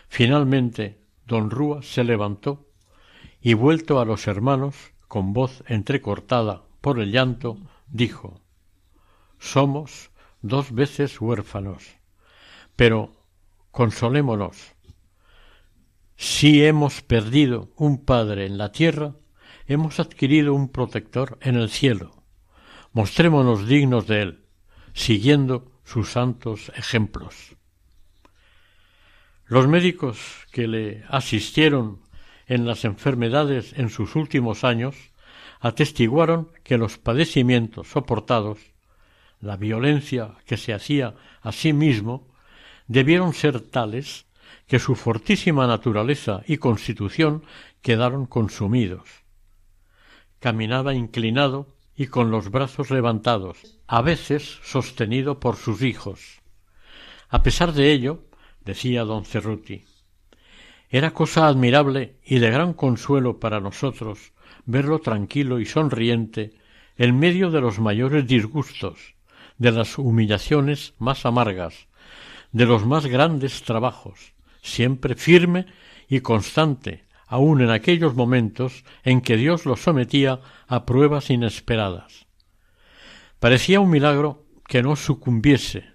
finalmente 0.08 1.00
don 1.26 1.50
Rúa 1.50 1.82
se 1.82 2.04
levantó 2.04 2.68
y 3.40 3.54
vuelto 3.54 4.00
a 4.00 4.04
los 4.04 4.26
hermanos, 4.26 4.76
con 5.08 5.32
voz 5.32 5.64
entrecortada 5.66 6.62
por 6.80 7.00
el 7.00 7.10
llanto, 7.10 7.56
dijo 7.88 8.40
Somos 9.38 10.10
dos 10.42 10.72
veces 10.72 11.20
huérfanos, 11.20 11.96
pero 12.76 13.14
consolémonos. 13.70 14.74
Si 16.22 16.62
hemos 16.62 17.00
perdido 17.00 17.72
un 17.76 18.04
padre 18.04 18.44
en 18.44 18.58
la 18.58 18.72
tierra, 18.72 19.14
hemos 19.66 20.00
adquirido 20.00 20.52
un 20.52 20.68
protector 20.68 21.38
en 21.40 21.56
el 21.56 21.70
cielo. 21.70 22.24
Mostrémonos 22.92 23.66
dignos 23.66 24.06
de 24.06 24.20
él, 24.20 24.44
siguiendo 24.92 25.72
sus 25.82 26.10
santos 26.10 26.72
ejemplos. 26.76 27.56
Los 29.46 29.66
médicos 29.66 30.46
que 30.52 30.68
le 30.68 31.04
asistieron 31.08 32.02
en 32.46 32.66
las 32.66 32.84
enfermedades 32.84 33.72
en 33.78 33.88
sus 33.88 34.14
últimos 34.14 34.62
años 34.62 34.94
atestiguaron 35.58 36.50
que 36.64 36.76
los 36.76 36.98
padecimientos 36.98 37.88
soportados, 37.88 38.58
la 39.40 39.56
violencia 39.56 40.34
que 40.44 40.58
se 40.58 40.74
hacía 40.74 41.14
a 41.40 41.50
sí 41.52 41.72
mismo, 41.72 42.28
debieron 42.88 43.32
ser 43.32 43.62
tales 43.62 44.26
que 44.70 44.78
su 44.78 44.94
fortísima 44.94 45.66
naturaleza 45.66 46.44
y 46.46 46.58
constitución 46.58 47.42
quedaron 47.82 48.24
consumidos. 48.24 49.24
Caminaba 50.38 50.94
inclinado 50.94 51.74
y 51.96 52.06
con 52.06 52.30
los 52.30 52.52
brazos 52.52 52.88
levantados, 52.92 53.80
a 53.88 54.00
veces 54.00 54.60
sostenido 54.62 55.40
por 55.40 55.56
sus 55.56 55.82
hijos. 55.82 56.40
A 57.28 57.42
pesar 57.42 57.72
de 57.72 57.90
ello, 57.90 58.22
decía 58.64 59.02
don 59.02 59.24
Cerruti. 59.24 59.86
Era 60.88 61.10
cosa 61.14 61.48
admirable 61.48 62.20
y 62.24 62.38
de 62.38 62.52
gran 62.52 62.72
consuelo 62.72 63.40
para 63.40 63.58
nosotros 63.58 64.32
verlo 64.66 65.00
tranquilo 65.00 65.58
y 65.58 65.66
sonriente 65.66 66.54
en 66.96 67.18
medio 67.18 67.50
de 67.50 67.60
los 67.60 67.80
mayores 67.80 68.24
disgustos, 68.24 69.16
de 69.58 69.72
las 69.72 69.98
humillaciones 69.98 70.94
más 71.00 71.26
amargas, 71.26 71.88
de 72.52 72.66
los 72.66 72.86
más 72.86 73.06
grandes 73.06 73.64
trabajos, 73.64 74.32
siempre 74.62 75.14
firme 75.14 75.66
y 76.08 76.20
constante, 76.20 77.04
aun 77.26 77.60
en 77.60 77.70
aquellos 77.70 78.14
momentos 78.14 78.84
en 79.04 79.20
que 79.20 79.36
Dios 79.36 79.66
lo 79.66 79.76
sometía 79.76 80.40
a 80.66 80.84
pruebas 80.84 81.30
inesperadas. 81.30 82.26
Parecía 83.38 83.80
un 83.80 83.90
milagro 83.90 84.46
que 84.66 84.82
no 84.82 84.96
sucumbiese, 84.96 85.94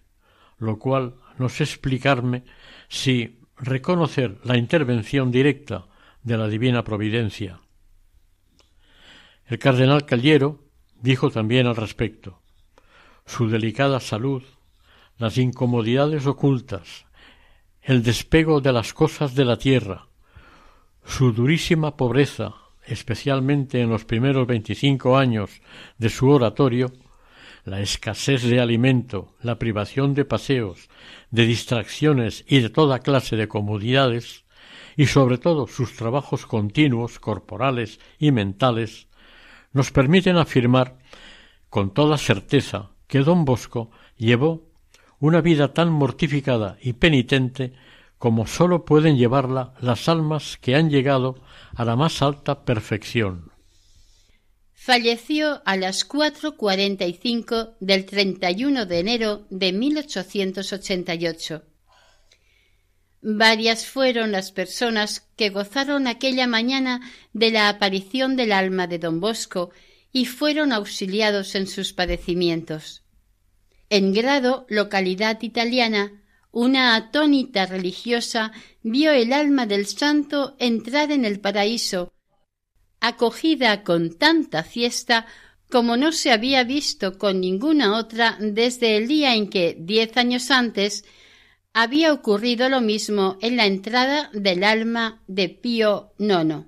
lo 0.58 0.80
cual 0.80 1.16
no 1.38 1.50
sé 1.50 1.64
explicarme 1.64 2.44
si 2.88 3.40
reconocer 3.58 4.40
la 4.44 4.58
intervención 4.58 5.32
directa 5.32 5.88
de 6.24 6.38
la 6.38 6.48
divina 6.48 6.84
providencia. 6.84 7.62
El 9.46 9.60
cardenal 9.60 10.06
Caliero 10.06 10.64
dijo 11.02 11.30
también 11.30 11.68
al 11.68 11.76
respecto 11.76 12.42
su 13.26 13.50
delicada 13.50 14.00
salud, 14.00 14.44
las 15.18 15.38
incomodidades 15.38 16.28
ocultas, 16.28 17.06
el 17.86 18.02
despego 18.02 18.62
de 18.62 18.74
las 18.74 18.94
cosas 18.94 19.36
de 19.36 19.46
la 19.46 19.58
tierra, 19.58 20.08
su 21.06 21.32
durísima 21.32 21.96
pobreza, 21.96 22.56
especialmente 22.84 23.80
en 23.80 23.90
los 23.92 24.06
primeros 24.06 24.48
veinticinco 24.48 25.18
años 25.18 25.62
de 26.00 26.10
su 26.10 26.28
oratorio, 26.28 26.92
la 27.64 27.82
escasez 27.82 28.42
de 28.42 28.60
alimento, 28.60 29.36
la 29.40 29.60
privación 29.60 30.16
de 30.16 30.26
paseos, 30.26 30.90
de 31.30 31.46
distracciones 31.46 32.44
y 32.48 32.60
de 32.60 32.72
toda 32.72 33.00
clase 33.00 33.36
de 33.36 33.48
comodidades, 33.48 34.46
y 34.98 35.06
sobre 35.06 35.38
todo 35.38 35.68
sus 35.68 35.96
trabajos 35.96 36.48
continuos, 36.48 37.20
corporales 37.20 38.00
y 38.18 38.32
mentales, 38.32 39.10
nos 39.74 39.92
permiten 39.92 40.38
afirmar 40.38 40.98
con 41.70 41.94
toda 41.94 42.18
certeza 42.18 42.90
que 43.08 43.20
don 43.20 43.46
Bosco 43.46 43.92
llevó 44.18 44.65
una 45.26 45.42
vida 45.42 45.74
tan 45.74 45.92
mortificada 45.92 46.78
y 46.82 46.94
penitente 46.94 47.74
como 48.20 48.46
sólo 48.46 48.86
pueden 48.86 49.18
llevarla 49.18 49.74
las 49.82 50.08
almas 50.08 50.58
que 50.62 50.76
han 50.76 50.90
llegado 50.90 51.42
a 51.76 51.84
la 51.84 51.96
más 51.96 52.22
alta 52.22 52.64
perfección. 52.64 53.52
Falleció 54.74 55.64
a 55.66 55.78
las 55.78 56.08
4.45 56.08 57.76
del 57.80 58.06
31 58.06 58.86
de 58.86 59.00
enero 59.00 59.48
de 59.50 59.74
1888. 59.74 61.64
Varias 63.22 63.88
fueron 63.88 64.32
las 64.32 64.52
personas 64.52 65.28
que 65.36 65.50
gozaron 65.50 66.06
aquella 66.06 66.46
mañana 66.46 67.02
de 67.34 67.50
la 67.50 67.70
aparición 67.70 68.36
del 68.36 68.52
alma 68.52 68.86
de 68.86 69.00
don 69.00 69.20
Bosco 69.20 69.72
y 70.12 70.26
fueron 70.26 70.72
auxiliados 70.72 71.56
en 71.56 71.66
sus 71.66 71.94
padecimientos. 71.94 73.05
En 73.90 74.14
Grado, 74.14 74.66
localidad 74.70 75.42
italiana, 75.42 76.24
una 76.52 76.96
atónita 76.96 77.66
religiosa 77.66 78.52
vio 78.82 79.12
el 79.12 79.34
alma 79.34 79.66
del 79.66 79.86
santo 79.86 80.56
entrar 80.58 81.12
en 81.12 81.26
el 81.26 81.40
paraíso, 81.40 82.14
acogida 83.00 83.84
con 83.84 84.18
tanta 84.18 84.64
fiesta 84.64 85.28
como 85.70 85.98
no 85.98 86.12
se 86.12 86.32
había 86.32 86.64
visto 86.64 87.18
con 87.18 87.42
ninguna 87.42 87.98
otra 87.98 88.38
desde 88.40 88.98
el 88.98 89.08
día 89.08 89.36
en 89.36 89.50
que, 89.50 89.76
diez 89.80 90.16
años 90.18 90.52
antes, 90.52 91.04
había 91.74 92.14
ocurrido 92.14 92.70
lo 92.70 92.82
mismo 92.82 93.38
en 93.42 93.58
la 93.58 93.66
entrada 93.66 94.30
del 94.34 94.64
alma 94.64 95.22
de 95.28 95.50
Pío 95.50 96.14
IX. 96.18 96.68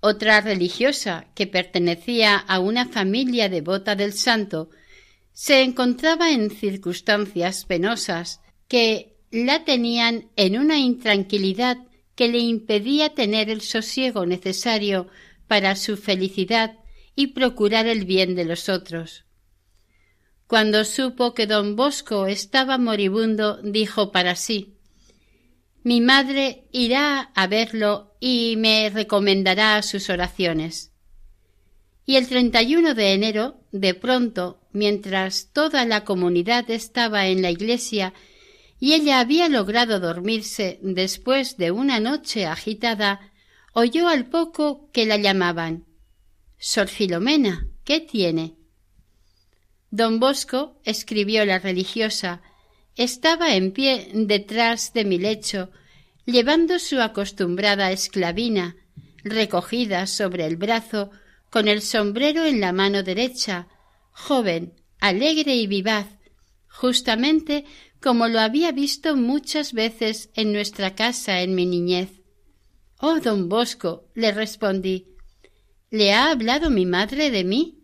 Otra 0.00 0.40
religiosa, 0.40 1.28
que 1.34 1.46
pertenecía 1.46 2.36
a 2.36 2.58
una 2.58 2.86
familia 2.86 3.48
devota 3.48 3.94
del 3.94 4.12
santo, 4.12 4.70
se 5.36 5.60
encontraba 5.60 6.30
en 6.30 6.48
circunstancias 6.50 7.66
penosas 7.66 8.40
que 8.68 9.18
la 9.30 9.66
tenían 9.66 10.30
en 10.34 10.58
una 10.58 10.78
intranquilidad 10.78 11.76
que 12.14 12.28
le 12.28 12.38
impedía 12.38 13.14
tener 13.14 13.50
el 13.50 13.60
sosiego 13.60 14.24
necesario 14.24 15.08
para 15.46 15.76
su 15.76 15.98
felicidad 15.98 16.78
y 17.14 17.28
procurar 17.28 17.86
el 17.86 18.06
bien 18.06 18.34
de 18.34 18.46
los 18.46 18.70
otros. 18.70 19.26
Cuando 20.46 20.86
supo 20.86 21.34
que 21.34 21.46
don 21.46 21.76
Bosco 21.76 22.26
estaba 22.26 22.78
moribundo, 22.78 23.60
dijo 23.60 24.12
para 24.12 24.36
sí 24.36 24.78
Mi 25.82 26.00
madre 26.00 26.66
irá 26.72 27.30
a 27.34 27.46
verlo 27.46 28.16
y 28.20 28.54
me 28.56 28.88
recomendará 28.88 29.82
sus 29.82 30.08
oraciones. 30.08 30.94
Y 32.06 32.16
el 32.16 32.26
31 32.26 32.94
de 32.94 33.12
enero, 33.12 33.65
de 33.80 33.94
pronto, 33.94 34.60
mientras 34.72 35.50
toda 35.52 35.84
la 35.84 36.04
comunidad 36.04 36.70
estaba 36.70 37.26
en 37.26 37.42
la 37.42 37.50
iglesia 37.50 38.12
y 38.78 38.94
ella 38.94 39.20
había 39.20 39.48
logrado 39.48 40.00
dormirse 40.00 40.78
después 40.82 41.56
de 41.56 41.70
una 41.70 42.00
noche 42.00 42.46
agitada, 42.46 43.32
oyó 43.72 44.08
al 44.08 44.26
poco 44.26 44.90
que 44.92 45.06
la 45.06 45.16
llamaban. 45.16 45.86
Sor 46.58 46.88
Filomena, 46.88 47.68
¿qué 47.84 48.00
tiene? 48.00 48.56
Don 49.90 50.20
Bosco, 50.20 50.80
escribió 50.84 51.44
la 51.44 51.58
religiosa, 51.58 52.42
estaba 52.96 53.54
en 53.54 53.72
pie 53.72 54.10
detrás 54.12 54.92
de 54.92 55.04
mi 55.04 55.18
lecho, 55.18 55.70
llevando 56.24 56.78
su 56.78 57.00
acostumbrada 57.00 57.92
esclavina, 57.92 58.76
recogida 59.22 60.06
sobre 60.06 60.46
el 60.46 60.56
brazo, 60.56 61.10
con 61.56 61.68
el 61.68 61.80
sombrero 61.80 62.44
en 62.44 62.60
la 62.60 62.74
mano 62.74 63.02
derecha, 63.02 63.66
joven, 64.10 64.74
alegre 65.00 65.56
y 65.56 65.66
vivaz, 65.66 66.06
justamente 66.68 67.64
como 67.98 68.28
lo 68.28 68.40
había 68.40 68.72
visto 68.72 69.16
muchas 69.16 69.72
veces 69.72 70.28
en 70.34 70.52
nuestra 70.52 70.94
casa 70.94 71.40
en 71.40 71.54
mi 71.54 71.64
niñez. 71.64 72.10
Oh, 72.98 73.20
don 73.20 73.48
Bosco, 73.48 74.06
le 74.12 74.32
respondí, 74.32 75.06
¿le 75.88 76.12
ha 76.12 76.30
hablado 76.30 76.68
mi 76.68 76.84
madre 76.84 77.30
de 77.30 77.42
mí? 77.42 77.78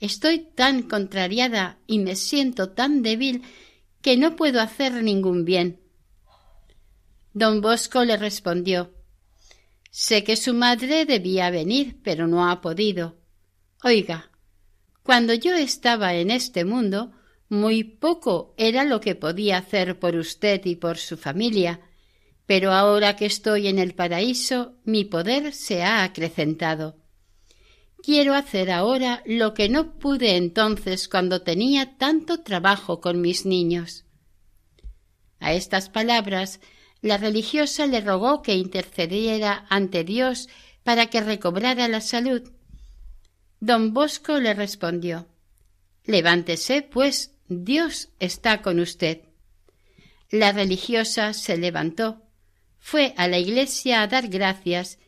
Estoy 0.00 0.48
tan 0.54 0.80
contrariada 0.80 1.80
y 1.86 1.98
me 1.98 2.16
siento 2.16 2.70
tan 2.70 3.02
débil 3.02 3.42
que 4.00 4.16
no 4.16 4.36
puedo 4.36 4.58
hacer 4.58 5.02
ningún 5.02 5.44
bien. 5.44 5.82
Don 7.34 7.60
Bosco 7.60 8.06
le 8.06 8.16
respondió 8.16 8.90
Sé 9.94 10.24
que 10.24 10.36
su 10.36 10.54
madre 10.54 11.04
debía 11.04 11.50
venir, 11.50 12.00
pero 12.02 12.26
no 12.26 12.48
ha 12.48 12.62
podido. 12.62 13.18
Oiga, 13.84 14.30
cuando 15.02 15.34
yo 15.34 15.54
estaba 15.54 16.14
en 16.14 16.30
este 16.30 16.64
mundo, 16.64 17.12
muy 17.50 17.84
poco 17.84 18.54
era 18.56 18.84
lo 18.84 19.02
que 19.02 19.14
podía 19.14 19.58
hacer 19.58 19.98
por 19.98 20.16
usted 20.16 20.64
y 20.64 20.76
por 20.76 20.96
su 20.96 21.18
familia, 21.18 21.82
pero 22.46 22.72
ahora 22.72 23.16
que 23.16 23.26
estoy 23.26 23.68
en 23.68 23.78
el 23.78 23.94
paraíso, 23.94 24.78
mi 24.84 25.04
poder 25.04 25.52
se 25.52 25.82
ha 25.82 26.04
acrecentado. 26.04 26.96
Quiero 28.02 28.34
hacer 28.34 28.70
ahora 28.70 29.22
lo 29.26 29.52
que 29.52 29.68
no 29.68 29.98
pude 29.98 30.36
entonces 30.36 31.06
cuando 31.06 31.42
tenía 31.42 31.98
tanto 31.98 32.42
trabajo 32.42 33.02
con 33.02 33.20
mis 33.20 33.44
niños. 33.44 34.06
A 35.38 35.52
estas 35.52 35.90
palabras, 35.90 36.60
la 37.02 37.18
religiosa 37.18 37.86
le 37.86 38.00
rogó 38.00 38.42
que 38.42 38.54
intercediera 38.54 39.66
ante 39.68 40.04
Dios 40.04 40.48
para 40.84 41.06
que 41.06 41.20
recobrara 41.20 41.88
la 41.88 42.00
salud. 42.00 42.50
Don 43.60 43.92
Bosco 43.92 44.38
le 44.38 44.54
respondió 44.54 45.26
Levántese, 46.04 46.82
pues, 46.82 47.32
Dios 47.48 48.08
está 48.18 48.62
con 48.62 48.80
usted. 48.80 49.20
La 50.30 50.50
religiosa 50.52 51.32
se 51.32 51.56
levantó, 51.56 52.22
fue 52.78 53.14
a 53.16 53.28
la 53.28 53.38
iglesia 53.38 54.02
a 54.02 54.08
dar 54.08 54.28
gracias 54.28 54.98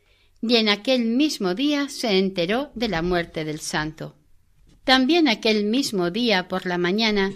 y 0.41 0.57
en 0.57 0.69
aquel 0.69 1.05
mismo 1.05 1.55
día 1.55 1.89
se 1.89 2.19
enteró 2.19 2.71
de 2.75 2.89
la 2.89 3.03
muerte 3.03 3.45
del 3.45 3.61
santo. 3.61 4.17
También 4.85 5.27
aquel 5.27 5.65
mismo 5.65 6.11
día 6.11 6.47
por 6.47 6.67
la 6.67 6.77
mañana 6.77 7.33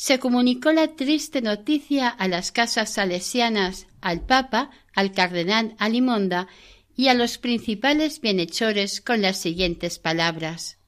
se 0.00 0.18
comunicó 0.18 0.72
la 0.72 0.96
triste 0.96 1.42
noticia 1.42 2.08
a 2.08 2.26
las 2.26 2.52
casas 2.52 2.94
salesianas, 2.94 3.86
al 4.00 4.24
Papa, 4.24 4.70
al 4.94 5.12
cardenal 5.12 5.74
Alimonda 5.78 6.48
y 6.96 7.08
a 7.08 7.14
los 7.14 7.36
principales 7.36 8.22
bienhechores 8.22 9.02
con 9.02 9.20
las 9.20 9.36
siguientes 9.36 9.98
palabras. 9.98 10.78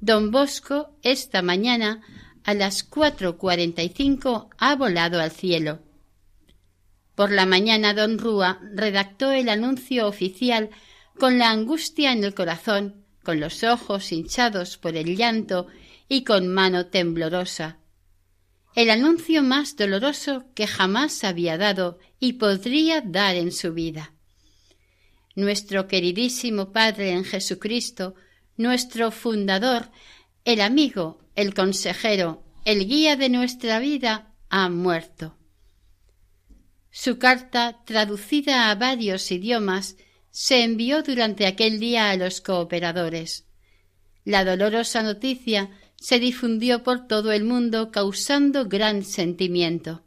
Don 0.00 0.32
Bosco 0.32 0.90
esta 1.02 1.40
mañana 1.40 2.02
a 2.42 2.54
las 2.54 2.82
cuatro 2.82 3.38
cuarenta 3.38 3.84
y 3.84 3.90
cinco 3.90 4.50
ha 4.58 4.74
volado 4.74 5.20
al 5.20 5.30
cielo. 5.30 5.78
Por 7.14 7.30
la 7.30 7.46
mañana 7.46 7.94
don 7.94 8.18
Rúa 8.18 8.58
redactó 8.74 9.30
el 9.30 9.48
anuncio 9.50 10.08
oficial 10.08 10.70
con 11.16 11.38
la 11.38 11.52
angustia 11.52 12.10
en 12.10 12.24
el 12.24 12.34
corazón, 12.34 13.04
con 13.22 13.38
los 13.38 13.62
ojos 13.62 14.10
hinchados 14.10 14.78
por 14.78 14.96
el 14.96 15.16
llanto 15.16 15.68
y 16.08 16.24
con 16.24 16.48
mano 16.48 16.86
temblorosa. 16.86 17.78
El 18.74 18.88
anuncio 18.90 19.42
más 19.42 19.76
doloroso 19.76 20.46
que 20.54 20.66
jamás 20.66 21.24
había 21.24 21.58
dado 21.58 21.98
y 22.18 22.34
podría 22.34 23.02
dar 23.02 23.36
en 23.36 23.52
su 23.52 23.74
vida. 23.74 24.14
Nuestro 25.34 25.88
queridísimo 25.88 26.72
Padre 26.72 27.10
en 27.10 27.24
Jesucristo, 27.24 28.14
nuestro 28.56 29.10
fundador, 29.10 29.90
el 30.44 30.60
amigo, 30.60 31.20
el 31.34 31.54
consejero, 31.54 32.44
el 32.64 32.86
guía 32.86 33.16
de 33.16 33.28
nuestra 33.28 33.78
vida, 33.78 34.34
ha 34.48 34.68
muerto. 34.68 35.36
Su 36.90 37.18
carta, 37.18 37.82
traducida 37.84 38.70
a 38.70 38.74
varios 38.74 39.30
idiomas, 39.30 39.96
se 40.30 40.62
envió 40.62 41.02
durante 41.02 41.46
aquel 41.46 41.78
día 41.78 42.10
a 42.10 42.16
los 42.16 42.40
cooperadores. 42.40 43.46
La 44.24 44.44
dolorosa 44.44 45.02
noticia 45.02 45.70
se 46.02 46.18
difundió 46.18 46.82
por 46.82 47.06
todo 47.06 47.30
el 47.30 47.44
mundo 47.44 47.92
causando 47.92 48.66
gran 48.66 49.04
sentimiento. 49.04 50.02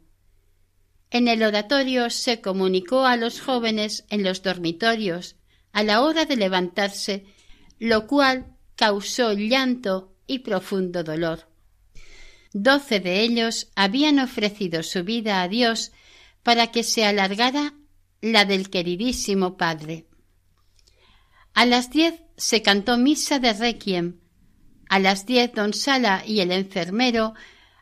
En 1.10 1.26
el 1.26 1.42
oratorio 1.42 2.10
se 2.10 2.42
comunicó 2.42 3.06
a 3.06 3.16
los 3.16 3.40
jóvenes 3.40 4.04
en 4.10 4.22
los 4.22 4.42
dormitorios 4.42 5.36
a 5.72 5.82
la 5.82 6.02
hora 6.02 6.26
de 6.26 6.36
levantarse, 6.36 7.24
lo 7.78 8.06
cual 8.06 8.54
causó 8.74 9.32
llanto 9.32 10.14
y 10.26 10.40
profundo 10.40 11.02
dolor. 11.02 11.48
Doce 12.52 13.00
de 13.00 13.22
ellos 13.22 13.68
habían 13.74 14.18
ofrecido 14.18 14.82
su 14.82 15.02
vida 15.02 15.40
a 15.40 15.48
Dios 15.48 15.92
para 16.42 16.72
que 16.72 16.82
se 16.82 17.06
alargara 17.06 17.72
la 18.20 18.44
del 18.44 18.68
queridísimo 18.68 19.56
Padre. 19.56 20.06
A 21.54 21.64
las 21.64 21.90
diez 21.90 22.20
se 22.36 22.60
cantó 22.60 22.98
misa 22.98 23.38
de 23.38 23.54
requiem. 23.54 24.25
A 24.88 24.98
las 24.98 25.26
diez 25.26 25.52
don 25.52 25.72
Sala 25.72 26.22
y 26.26 26.40
el 26.40 26.52
enfermero, 26.52 27.34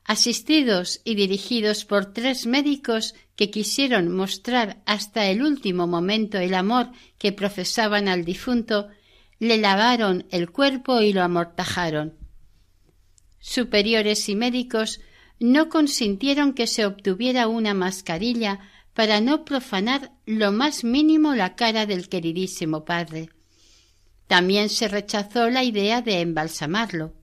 asistidos 0.04 1.00
y 1.04 1.14
dirigidos 1.14 1.84
por 1.84 2.12
tres 2.12 2.46
médicos 2.46 3.14
que 3.36 3.50
quisieron 3.50 4.14
mostrar 4.14 4.82
hasta 4.86 5.26
el 5.26 5.42
último 5.42 5.86
momento 5.86 6.38
el 6.38 6.54
amor 6.54 6.90
que 7.18 7.32
profesaban 7.32 8.08
al 8.08 8.24
difunto, 8.24 8.88
le 9.38 9.58
lavaron 9.58 10.26
el 10.30 10.50
cuerpo 10.50 11.00
y 11.00 11.12
lo 11.12 11.22
amortajaron. 11.22 12.14
Superiores 13.40 14.28
y 14.28 14.36
médicos 14.36 15.00
no 15.40 15.68
consintieron 15.68 16.54
que 16.54 16.66
se 16.66 16.86
obtuviera 16.86 17.48
una 17.48 17.74
mascarilla 17.74 18.60
para 18.94 19.20
no 19.20 19.44
profanar 19.44 20.12
lo 20.24 20.52
más 20.52 20.84
mínimo 20.84 21.34
la 21.34 21.56
cara 21.56 21.84
del 21.84 22.08
queridísimo 22.08 22.84
padre. 22.84 23.28
También 24.26 24.68
se 24.68 24.88
rechazó 24.88 25.50
la 25.50 25.62
idea 25.62 26.02
de 26.02 26.20
embalsamarlo. 26.20 27.14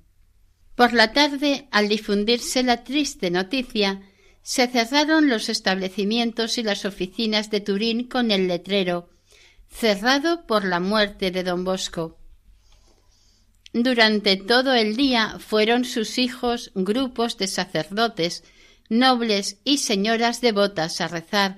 Por 0.76 0.93
la 0.93 1.14
tarde, 1.14 1.68
al 1.72 1.89
difundirse 1.89 2.64
la 2.64 2.84
triste 2.84 3.32
noticia, 3.32 4.02
se 4.41 4.68
cerraron 4.68 5.30
los 5.30 5.49
establecimientos 5.49 6.58
y 6.58 6.64
las 6.64 6.86
oficinas 6.86 7.49
de 7.49 7.62
Turín 7.62 8.08
con 8.08 8.32
el 8.32 8.47
letrero 8.47 9.12
cerrado 9.72 10.45
por 10.45 10.66
la 10.66 10.80
muerte 10.80 11.32
de 11.32 11.43
don 11.43 11.64
Bosco. 11.64 12.18
Durante 13.74 14.36
todo 14.36 14.74
el 14.74 14.97
día 14.97 15.38
fueron 15.39 15.86
sus 15.86 16.18
hijos 16.18 16.72
grupos 16.76 17.38
de 17.38 17.47
sacerdotes, 17.47 18.43
nobles 18.89 19.58
y 19.64 19.78
señoras 19.78 20.41
devotas 20.41 20.99
a 20.99 21.08
rezar, 21.08 21.56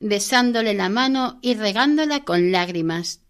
besándole 0.00 0.72
la 0.72 0.88
mano 0.88 1.38
y 1.42 1.54
regándola 1.54 2.24
con 2.24 2.50
lágrimas. 2.50 3.20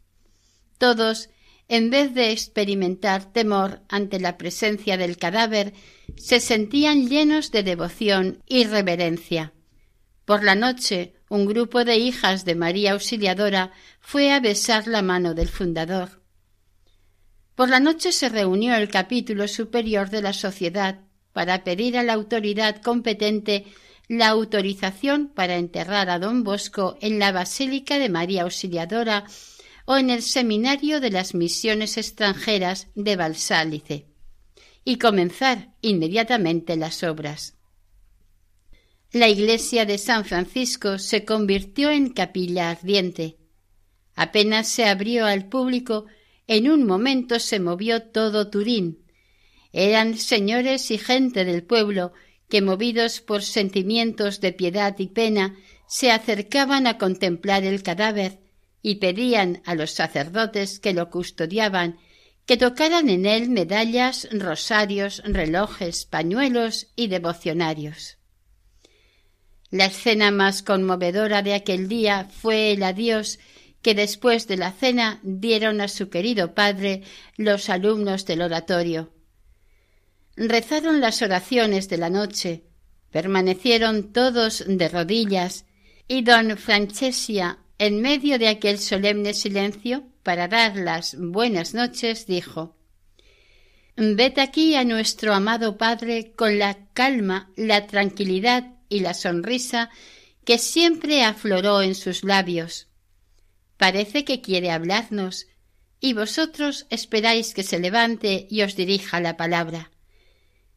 Todos, 0.78 1.28
en 1.70 1.88
vez 1.88 2.12
de 2.14 2.32
experimentar 2.32 3.32
temor 3.32 3.80
ante 3.88 4.18
la 4.18 4.36
presencia 4.36 4.96
del 4.96 5.16
cadáver, 5.16 5.72
se 6.16 6.40
sentían 6.40 7.08
llenos 7.08 7.52
de 7.52 7.62
devoción 7.62 8.42
y 8.44 8.64
reverencia. 8.64 9.52
Por 10.24 10.42
la 10.42 10.56
noche, 10.56 11.14
un 11.28 11.46
grupo 11.46 11.84
de 11.84 11.96
hijas 11.96 12.44
de 12.44 12.56
María 12.56 12.92
Auxiliadora 12.92 13.70
fue 14.00 14.32
a 14.32 14.40
besar 14.40 14.88
la 14.88 15.00
mano 15.00 15.32
del 15.34 15.48
fundador. 15.48 16.20
Por 17.54 17.68
la 17.68 17.78
noche 17.78 18.10
se 18.10 18.28
reunió 18.28 18.74
el 18.74 18.88
capítulo 18.88 19.46
superior 19.46 20.10
de 20.10 20.22
la 20.22 20.32
sociedad 20.32 21.02
para 21.32 21.62
pedir 21.62 21.96
a 21.96 22.02
la 22.02 22.14
autoridad 22.14 22.82
competente 22.82 23.64
la 24.08 24.26
autorización 24.26 25.28
para 25.28 25.54
enterrar 25.54 26.10
a 26.10 26.18
don 26.18 26.42
Bosco 26.42 26.98
en 27.00 27.20
la 27.20 27.30
Basílica 27.30 28.00
de 28.00 28.08
María 28.08 28.42
Auxiliadora 28.42 29.24
o 29.91 29.97
en 29.97 30.09
el 30.09 30.22
Seminario 30.22 31.01
de 31.01 31.11
las 31.11 31.34
Misiones 31.34 31.97
Extranjeras 31.97 32.86
de 32.95 33.16
Balsálice 33.16 34.07
y 34.84 34.99
comenzar 34.99 35.74
inmediatamente 35.80 36.76
las 36.76 37.03
obras. 37.03 37.57
La 39.11 39.28
iglesia 39.28 39.86
de 39.86 39.99
San 39.99 40.24
Francisco 40.24 41.01
se 41.01 41.24
convirtió 41.24 41.91
en 41.91 42.11
capilla 42.11 42.70
ardiente. 42.70 43.38
Apenas 44.14 44.68
se 44.68 44.84
abrió 44.84 45.26
al 45.26 45.49
público, 45.49 46.07
en 46.47 46.70
un 46.70 46.86
momento 46.86 47.41
se 47.41 47.59
movió 47.59 48.01
todo 48.01 48.49
Turín. 48.49 49.05
Eran 49.72 50.16
señores 50.18 50.88
y 50.93 50.99
gente 50.99 51.45
del 51.45 51.64
pueblo 51.64 52.12
que, 52.49 52.62
movidos 52.62 53.20
por 53.20 53.43
sentimientos 53.43 54.41
de 54.41 54.53
piedad 54.53 54.97
y 55.01 55.09
pena, 55.09 55.57
se 55.88 56.12
acercaban 56.12 56.86
a 56.86 56.97
contemplar 56.97 57.64
el 57.64 57.82
cadáver 57.82 58.39
y 58.83 58.97
pedían 58.97 59.62
a 59.64 59.74
los 59.74 59.93
sacerdotes 59.93 60.81
que 60.81 60.93
lo 60.93 61.11
custodiaban 61.11 61.99
que 62.47 62.57
tocaran 62.57 63.09
en 63.09 63.26
él 63.26 63.49
medallas, 63.49 64.28
rosarios, 64.33 65.22
relojes, 65.24 66.05
pañuelos 66.05 66.89
y 66.97 67.07
devocionarios. 67.07 68.18
La 69.70 69.85
escena 69.85 70.33
más 70.33 70.64
conmovedora 70.64 71.43
de 71.43 71.55
aquel 71.55 71.87
día 71.87 72.28
fue 72.28 72.72
el 72.72 72.83
adiós 72.83 73.39
que 73.83 73.95
después 73.95 74.49
de 74.49 74.57
la 74.57 74.72
cena 74.72 75.20
dieron 75.22 75.81
a 75.81 75.87
su 75.87 76.11
querido 76.11 76.55
padre 76.55 77.03
los 77.37 77.70
alumnos 77.70 78.26
del 78.26 78.43
oratorio. 78.43 79.14
Rezaron 80.35 81.01
las 81.01 81.22
oraciones 81.22 81.89
de 81.89 81.99
la 81.99 82.11
noche, 82.11 82.64
permanecieron 83.12 84.12
todos 84.12 84.64
de 84.66 84.89
rodillas, 84.89 85.66
y 86.09 86.22
don 86.22 86.57
Francesia, 86.57 87.61
en 87.81 88.03
medio 88.03 88.39
de 88.39 88.49
aquel 88.49 88.78
solemne 88.78 89.33
silencio, 89.33 90.05
para 90.22 90.49
dar 90.49 90.76
las 90.76 91.16
buenas 91.18 91.72
noches, 91.72 92.26
dijo 92.26 92.76
Ved 93.97 94.39
aquí 94.39 94.74
a 94.74 94.85
nuestro 94.85 95.33
amado 95.33 95.78
Padre 95.78 96.33
con 96.37 96.59
la 96.59 96.89
calma, 96.93 97.51
la 97.57 97.87
tranquilidad 97.87 98.74
y 98.91 99.01
la 99.01 99.14
sonrisa 99.14 99.89
que 100.45 100.59
siempre 100.59 101.24
afloró 101.24 101.81
en 101.81 101.95
sus 101.95 102.22
labios 102.22 102.89
Parece 103.78 104.26
que 104.26 104.43
quiere 104.43 104.70
hablarnos, 104.70 105.47
y 106.01 106.12
vosotros 106.12 106.87
esperáis 106.91 107.55
que 107.55 107.62
se 107.62 107.78
levante 107.78 108.47
y 108.51 108.61
os 108.61 108.76
dirija 108.76 109.22
la 109.22 109.39
palabra. 109.39 109.91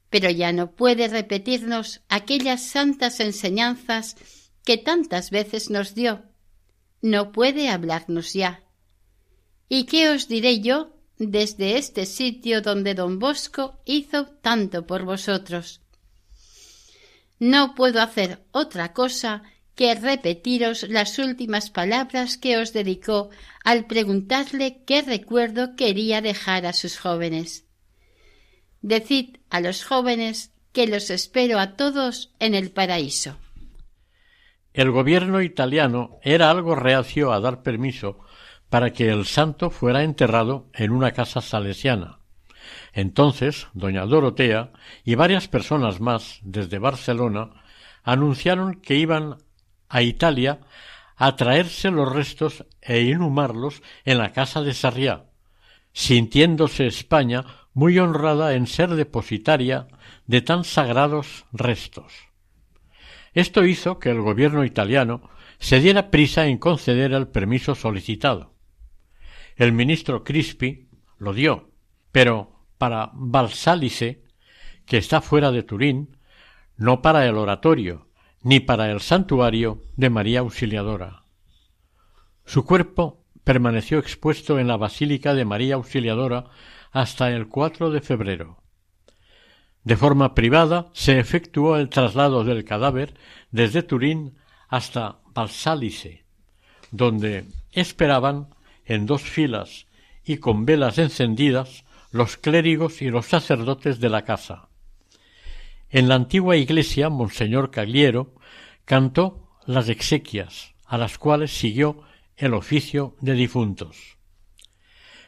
Pero 0.09 0.29
ya 0.29 0.53
no 0.53 0.71
puede 0.71 1.09
repetirnos 1.09 1.99
aquellas 2.07 2.63
santas 2.63 3.19
enseñanzas 3.19 4.15
que 4.63 4.77
tantas 4.77 5.31
veces 5.31 5.69
nos 5.69 5.95
dio. 5.95 6.32
No 7.03 7.33
puede 7.33 7.67
hablarnos 7.67 8.31
ya. 8.31 8.63
¿Y 9.67 9.83
qué 9.83 10.09
os 10.09 10.29
diré 10.29 10.61
yo 10.61 10.95
desde 11.17 11.77
este 11.77 12.05
sitio 12.05 12.61
donde 12.61 12.95
don 12.95 13.19
Bosco 13.19 13.81
hizo 13.83 14.27
tanto 14.41 14.87
por 14.87 15.03
vosotros? 15.03 15.81
No 17.39 17.75
puedo 17.75 18.01
hacer 18.01 18.45
otra 18.51 18.93
cosa 18.93 19.43
que 19.75 19.93
repetiros 19.95 20.83
las 20.83 21.19
últimas 21.19 21.69
palabras 21.69 22.37
que 22.37 22.57
os 22.57 22.71
dedicó 22.71 23.31
al 23.65 23.85
preguntarle 23.85 24.81
qué 24.85 25.01
recuerdo 25.01 25.75
quería 25.75 26.21
dejar 26.21 26.65
a 26.65 26.71
sus 26.71 26.97
jóvenes. 26.97 27.65
Decid 28.81 29.39
a 29.49 29.59
los 29.59 29.83
jóvenes 29.83 30.51
que 30.71 30.87
los 30.87 31.09
espero 31.09 31.59
a 31.59 31.75
todos 31.75 32.31
en 32.39 32.55
el 32.55 32.71
paraíso. 32.71 33.37
El 34.73 34.89
gobierno 34.89 35.41
italiano 35.41 36.17
era 36.23 36.49
algo 36.49 36.73
reacio 36.73 37.31
a 37.31 37.39
dar 37.39 37.61
permiso 37.61 38.19
para 38.69 38.91
que 38.91 39.09
el 39.09 39.25
santo 39.25 39.69
fuera 39.69 40.03
enterrado 40.03 40.67
en 40.73 40.91
una 40.91 41.11
casa 41.11 41.41
salesiana. 41.41 42.17
Entonces, 42.91 43.67
doña 43.73 44.05
Dorotea 44.05 44.71
y 45.03 45.13
varias 45.13 45.47
personas 45.47 45.99
más 45.99 46.39
desde 46.41 46.79
Barcelona 46.79 47.51
anunciaron 48.03 48.81
que 48.81 48.95
iban 48.95 49.37
a 49.89 50.01
Italia 50.01 50.61
a 51.15 51.35
traerse 51.35 51.91
los 51.91 52.11
restos 52.11 52.65
e 52.81 53.01
inhumarlos 53.01 53.83
en 54.05 54.17
la 54.17 54.31
casa 54.31 54.63
de 54.63 54.73
Sarriá, 54.73 55.25
sintiéndose 55.93 56.87
España 56.87 57.45
muy 57.73 57.99
honrada 57.99 58.55
en 58.55 58.65
ser 58.65 58.95
depositaria 58.95 59.87
de 60.25 60.41
tan 60.41 60.63
sagrados 60.63 61.45
restos. 61.51 62.32
Esto 63.33 63.65
hizo 63.65 63.99
que 63.99 64.09
el 64.09 64.21
gobierno 64.21 64.63
italiano 64.63 65.29
se 65.59 65.79
diera 65.79 66.11
prisa 66.11 66.45
en 66.45 66.57
conceder 66.57 67.13
el 67.13 67.27
permiso 67.27 67.75
solicitado. 67.75 68.53
El 69.55 69.71
ministro 69.71 70.23
Crispi 70.23 70.89
lo 71.17 71.33
dio, 71.33 71.71
pero 72.11 72.65
para 72.77 73.11
Balsálice, 73.13 74.23
que 74.85 74.97
está 74.97 75.21
fuera 75.21 75.51
de 75.51 75.63
Turín, 75.63 76.17
no 76.75 77.01
para 77.01 77.25
el 77.25 77.37
oratorio, 77.37 78.07
ni 78.41 78.59
para 78.59 78.91
el 78.91 78.99
santuario 78.99 79.83
de 79.95 80.09
María 80.09 80.41
Auxiliadora. 80.41 81.23
Su 82.45 82.65
cuerpo 82.65 83.23
permaneció 83.43 83.99
expuesto 83.99 84.59
en 84.59 84.67
la 84.67 84.77
Basílica 84.77 85.33
de 85.33 85.45
María 85.45 85.75
Auxiliadora 85.75 86.45
hasta 86.91 87.31
el 87.31 87.47
4 87.47 87.89
de 87.89 88.01
febrero. 88.01 88.62
De 89.83 89.97
forma 89.97 90.33
privada 90.33 90.89
se 90.93 91.19
efectuó 91.19 91.77
el 91.77 91.89
traslado 91.89 92.43
del 92.43 92.63
cadáver 92.63 93.15
desde 93.51 93.83
Turín 93.83 94.35
hasta 94.69 95.19
Balsálice, 95.33 96.23
donde 96.91 97.45
esperaban 97.71 98.55
en 98.85 99.05
dos 99.05 99.23
filas 99.23 99.87
y 100.23 100.37
con 100.37 100.65
velas 100.65 100.97
encendidas 100.97 101.83
los 102.11 102.37
clérigos 102.37 103.01
y 103.01 103.09
los 103.09 103.25
sacerdotes 103.25 103.99
de 103.99 104.09
la 104.09 104.23
casa. 104.23 104.69
En 105.89 106.07
la 106.07 106.15
antigua 106.15 106.55
iglesia, 106.55 107.09
Monseñor 107.09 107.69
Cagliero 107.69 108.33
cantó 108.85 109.49
las 109.65 109.89
exequias, 109.89 110.73
a 110.85 110.97
las 110.97 111.17
cuales 111.17 111.51
siguió 111.51 112.03
el 112.37 112.53
oficio 112.53 113.15
de 113.19 113.33
difuntos. 113.33 114.17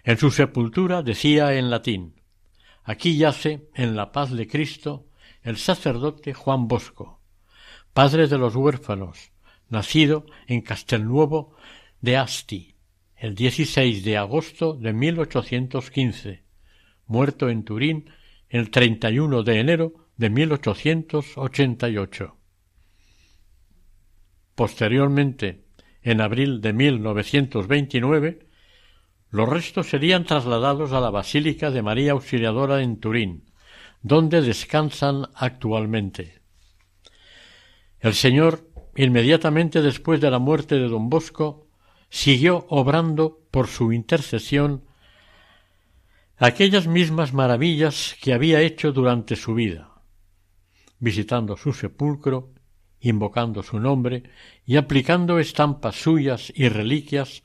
En 0.03 0.18
su 0.18 0.32
sepultura 0.32 1.01
decía 1.01 1.56
en 1.56 1.70
latín 1.70 2.14
Aquí 2.86 3.18
yace, 3.18 3.68
en 3.74 3.96
la 3.96 4.12
paz 4.12 4.32
de 4.32 4.48
Cristo, 4.48 5.08
el 5.42 5.58
sacerdote 5.58 6.36
Juan 6.36 6.68
Bosco, 6.68 7.20
padre 7.94 8.28
de 8.28 8.38
los 8.38 8.56
huérfanos, 8.56 9.32
nacido 9.70 10.28
en 10.46 10.62
Castelnuovo 10.62 11.56
de 12.02 12.18
Asti, 12.18 12.76
el 13.16 13.34
16 13.34 14.04
de 14.04 14.18
agosto 14.18 14.76
de 14.76 14.94
1815, 14.94 16.44
muerto 17.08 17.50
en 17.50 17.64
Turín 17.64 18.12
el 18.50 18.70
31 18.70 19.42
de 19.42 19.60
enero 19.60 19.94
de 20.18 20.30
1888. 20.30 22.38
Posteriormente, 24.54 25.66
en 26.04 26.22
abril 26.22 26.62
de 26.62 26.72
1929, 26.72 28.45
los 29.30 29.50
restos 29.50 29.90
serían 29.90 30.24
trasladados 30.24 30.92
a 30.92 31.02
la 31.02 31.10
Basílica 31.10 31.72
de 31.72 31.82
María 31.82 32.14
Auxiliadora 32.14 32.82
en 32.82 33.00
Turín, 33.00 33.52
donde 34.02 34.42
descansan 34.42 35.28
actualmente. 35.36 36.42
El 38.00 38.14
Señor, 38.14 38.70
inmediatamente 38.96 39.82
después 39.82 40.22
de 40.22 40.32
la 40.32 40.40
muerte 40.40 40.76
de 40.76 40.88
don 40.88 41.10
Bosco, 41.10 41.68
siguió 42.10 42.66
obrando 42.70 43.40
por 43.52 43.68
su 43.68 43.92
intercesión 43.92 44.86
aquellas 46.38 46.88
mismas 46.88 47.34
maravillas 47.34 48.16
que 48.22 48.34
había 48.34 48.62
hecho 48.62 48.92
durante 48.92 49.36
su 49.36 49.54
vida 49.54 49.96
visitando 51.00 51.58
su 51.58 51.74
sepulcro 51.74 52.54
invocando 53.00 53.62
su 53.62 53.80
nombre 53.80 54.24
y 54.66 54.78
aplicando 54.78 55.38
estampas 55.38 55.96
suyas 55.96 56.52
y 56.56 56.70
reliquias, 56.70 57.44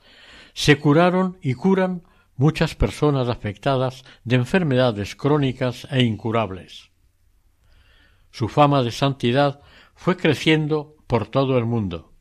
se 0.55 0.79
curaron 0.79 1.39
y 1.43 1.55
curan 1.55 2.03
muchas 2.37 2.75
personas 2.75 3.29
afectadas 3.29 4.05
de 4.25 4.37
enfermedades 4.37 5.15
crónicas 5.15 5.87
e 5.91 6.03
incurables. 6.03 6.91
Su 8.31 8.49
fama 8.49 8.83
de 8.83 8.93
santidad 8.93 9.61
fue 9.95 10.17
creciendo 10.17 10.97
por 11.07 11.27
todo 11.27 11.59
el 11.59 11.67
mundo. 11.67 12.13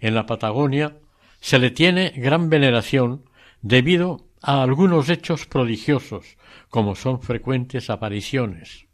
En 0.00 0.14
la 0.14 0.26
Patagonia 0.26 0.96
se 1.40 1.58
le 1.58 1.70
tiene 1.70 2.10
gran 2.16 2.50
veneración 2.50 3.24
debido 3.62 4.26
a 4.42 4.62
algunos 4.62 5.08
hechos 5.08 5.46
prodigiosos, 5.46 6.36
como 6.68 6.94
son 6.94 7.20
frecuentes 7.20 7.90
apariciones. 7.90 8.86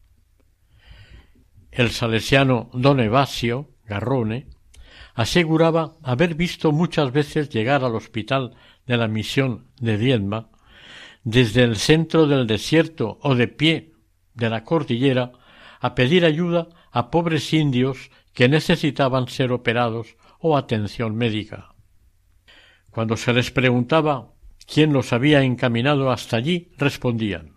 El 1.70 1.90
salesiano 1.90 2.70
don 2.72 3.00
Evasio 3.00 3.70
Garrone 3.84 4.48
aseguraba 5.16 5.96
haber 6.02 6.34
visto 6.34 6.72
muchas 6.72 7.10
veces 7.10 7.48
llegar 7.48 7.82
al 7.82 7.94
hospital 7.94 8.54
de 8.86 8.98
la 8.98 9.08
misión 9.08 9.66
de 9.80 9.96
Diezma 9.96 10.50
desde 11.24 11.64
el 11.64 11.76
centro 11.76 12.26
del 12.26 12.46
desierto 12.46 13.18
o 13.22 13.34
de 13.34 13.48
pie 13.48 13.94
de 14.34 14.50
la 14.50 14.62
cordillera 14.62 15.32
a 15.80 15.94
pedir 15.94 16.26
ayuda 16.26 16.68
a 16.92 17.10
pobres 17.10 17.52
indios 17.54 18.10
que 18.34 18.48
necesitaban 18.48 19.26
ser 19.28 19.52
operados 19.52 20.16
o 20.38 20.56
atención 20.56 21.16
médica. 21.16 21.74
Cuando 22.90 23.16
se 23.16 23.32
les 23.32 23.50
preguntaba 23.50 24.34
quién 24.66 24.92
los 24.92 25.14
había 25.14 25.42
encaminado 25.42 26.10
hasta 26.10 26.36
allí, 26.36 26.72
respondían 26.76 27.56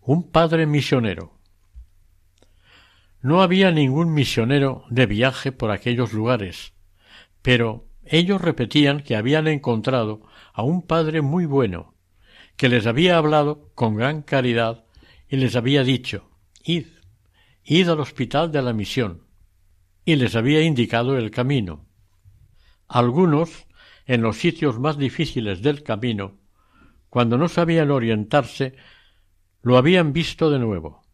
un 0.00 0.30
padre 0.30 0.66
misionero. 0.66 1.35
No 3.26 3.42
había 3.42 3.72
ningún 3.72 4.14
misionero 4.14 4.84
de 4.88 5.06
viaje 5.06 5.50
por 5.50 5.72
aquellos 5.72 6.12
lugares, 6.12 6.74
pero 7.42 7.88
ellos 8.04 8.40
repetían 8.40 9.00
que 9.00 9.16
habían 9.16 9.48
encontrado 9.48 10.22
a 10.52 10.62
un 10.62 10.86
padre 10.86 11.22
muy 11.22 11.44
bueno, 11.44 11.96
que 12.56 12.68
les 12.68 12.86
había 12.86 13.18
hablado 13.18 13.72
con 13.74 13.96
gran 13.96 14.22
caridad 14.22 14.84
y 15.28 15.38
les 15.38 15.56
había 15.56 15.82
dicho 15.82 16.30
Id, 16.62 16.86
id 17.64 17.88
al 17.88 17.98
hospital 17.98 18.52
de 18.52 18.62
la 18.62 18.72
misión, 18.72 19.26
y 20.04 20.14
les 20.14 20.36
había 20.36 20.62
indicado 20.62 21.18
el 21.18 21.32
camino. 21.32 21.84
Algunos, 22.86 23.66
en 24.04 24.22
los 24.22 24.36
sitios 24.36 24.78
más 24.78 24.98
difíciles 24.98 25.62
del 25.62 25.82
camino, 25.82 26.38
cuando 27.10 27.38
no 27.38 27.48
sabían 27.48 27.90
orientarse, 27.90 28.76
lo 29.62 29.78
habían 29.78 30.12
visto 30.12 30.48
de 30.48 30.60
nuevo. 30.60 31.05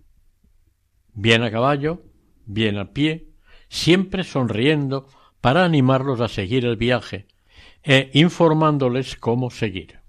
Bien 1.15 1.43
a 1.43 1.51
caballo, 1.51 2.03
bien 2.47 2.79
a 2.79 2.93
pie, 2.93 3.29
siempre 3.69 4.25
sonriendo 4.25 5.09
para 5.43 5.65
animarlos 5.65 6.21
a 6.21 6.29
seguir 6.29 6.65
el 6.65 6.77
viaje 6.77 7.27
e 7.83 8.11
informándoles 8.15 9.17
cómo 9.17 9.51
seguir. 9.51 10.01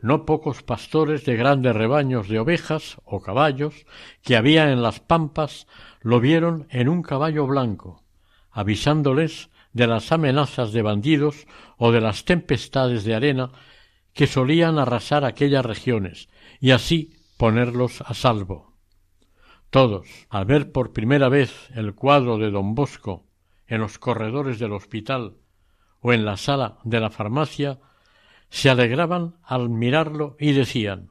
No 0.00 0.26
pocos 0.26 0.62
pastores 0.62 1.24
de 1.24 1.36
grandes 1.36 1.74
rebaños 1.74 2.28
de 2.28 2.38
ovejas 2.40 2.96
o 3.04 3.20
caballos 3.20 3.86
que 4.22 4.36
había 4.36 4.72
en 4.72 4.82
las 4.82 5.00
pampas 5.00 5.66
lo 6.00 6.20
vieron 6.20 6.66
en 6.70 6.88
un 6.88 7.02
caballo 7.02 7.46
blanco, 7.46 8.02
avisándoles 8.50 9.50
de 9.72 9.86
las 9.86 10.10
amenazas 10.10 10.72
de 10.72 10.82
bandidos 10.82 11.46
o 11.76 11.92
de 11.92 12.00
las 12.00 12.24
tempestades 12.24 13.04
de 13.04 13.14
arena 13.14 13.52
que 14.14 14.26
solían 14.26 14.78
arrasar 14.78 15.24
aquellas 15.24 15.64
regiones 15.64 16.28
y 16.60 16.72
así 16.72 17.14
ponerlos 17.36 18.00
a 18.00 18.14
salvo. 18.14 18.65
Todos, 19.70 20.06
al 20.28 20.44
ver 20.44 20.72
por 20.72 20.92
primera 20.92 21.28
vez 21.28 21.70
el 21.74 21.94
cuadro 21.94 22.38
de 22.38 22.50
don 22.50 22.74
Bosco 22.74 23.26
en 23.66 23.80
los 23.80 23.98
corredores 23.98 24.58
del 24.58 24.72
hospital 24.72 25.36
o 26.00 26.12
en 26.12 26.24
la 26.24 26.36
sala 26.36 26.78
de 26.84 27.00
la 27.00 27.10
farmacia, 27.10 27.80
se 28.48 28.70
alegraban 28.70 29.36
al 29.42 29.68
mirarlo 29.68 30.36
y 30.38 30.52
decían 30.52 31.10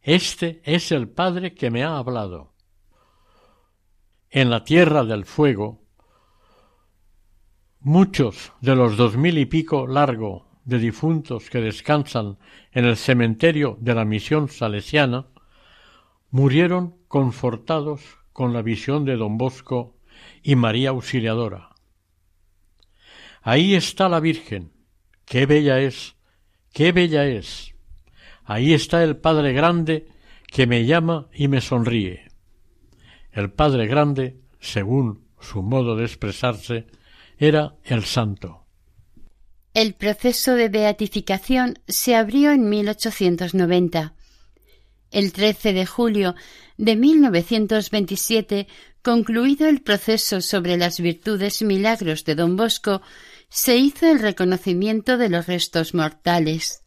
Este 0.00 0.62
es 0.64 0.90
el 0.90 1.08
Padre 1.08 1.54
que 1.54 1.70
me 1.70 1.84
ha 1.84 1.98
hablado. 1.98 2.54
En 4.30 4.50
la 4.50 4.64
tierra 4.64 5.04
del 5.04 5.26
fuego, 5.26 5.82
muchos 7.80 8.52
de 8.60 8.74
los 8.74 8.96
dos 8.96 9.16
mil 9.16 9.38
y 9.38 9.46
pico 9.46 9.86
largo 9.86 10.48
de 10.64 10.78
difuntos 10.78 11.50
que 11.50 11.60
descansan 11.60 12.38
en 12.72 12.86
el 12.86 12.96
cementerio 12.96 13.76
de 13.80 13.94
la 13.94 14.04
misión 14.04 14.48
salesiana 14.48 15.26
murieron 16.30 16.96
confortados 17.14 18.00
con 18.32 18.52
la 18.52 18.60
visión 18.60 19.04
de 19.04 19.14
don 19.14 19.38
Bosco 19.38 19.94
y 20.42 20.56
María 20.56 20.88
Auxiliadora. 20.88 21.70
Ahí 23.40 23.76
está 23.76 24.08
la 24.08 24.18
Virgen, 24.18 24.72
qué 25.24 25.46
bella 25.46 25.78
es, 25.78 26.16
qué 26.72 26.90
bella 26.90 27.24
es. 27.24 27.72
Ahí 28.42 28.74
está 28.74 29.04
el 29.04 29.16
Padre 29.16 29.52
Grande 29.52 30.08
que 30.48 30.66
me 30.66 30.86
llama 30.86 31.28
y 31.32 31.46
me 31.46 31.60
sonríe. 31.60 32.32
El 33.30 33.52
Padre 33.52 33.86
Grande, 33.86 34.40
según 34.58 35.28
su 35.38 35.62
modo 35.62 35.94
de 35.94 36.06
expresarse, 36.06 36.88
era 37.38 37.76
el 37.84 38.02
Santo. 38.02 38.66
El 39.72 39.94
proceso 39.94 40.56
de 40.56 40.68
beatificación 40.68 41.78
se 41.86 42.16
abrió 42.16 42.50
en 42.50 42.68
1890. 42.68 44.14
El 45.12 45.32
13 45.32 45.74
de 45.74 45.86
julio 45.86 46.34
de 46.76 46.96
1927, 46.96 48.66
concluido 49.02 49.68
el 49.68 49.82
proceso 49.82 50.40
sobre 50.40 50.76
las 50.76 51.00
virtudes 51.00 51.62
y 51.62 51.64
milagros 51.64 52.24
de 52.24 52.34
don 52.34 52.56
Bosco, 52.56 53.02
se 53.48 53.76
hizo 53.76 54.06
el 54.06 54.18
reconocimiento 54.18 55.16
de 55.18 55.28
los 55.28 55.46
restos 55.46 55.94
mortales. 55.94 56.82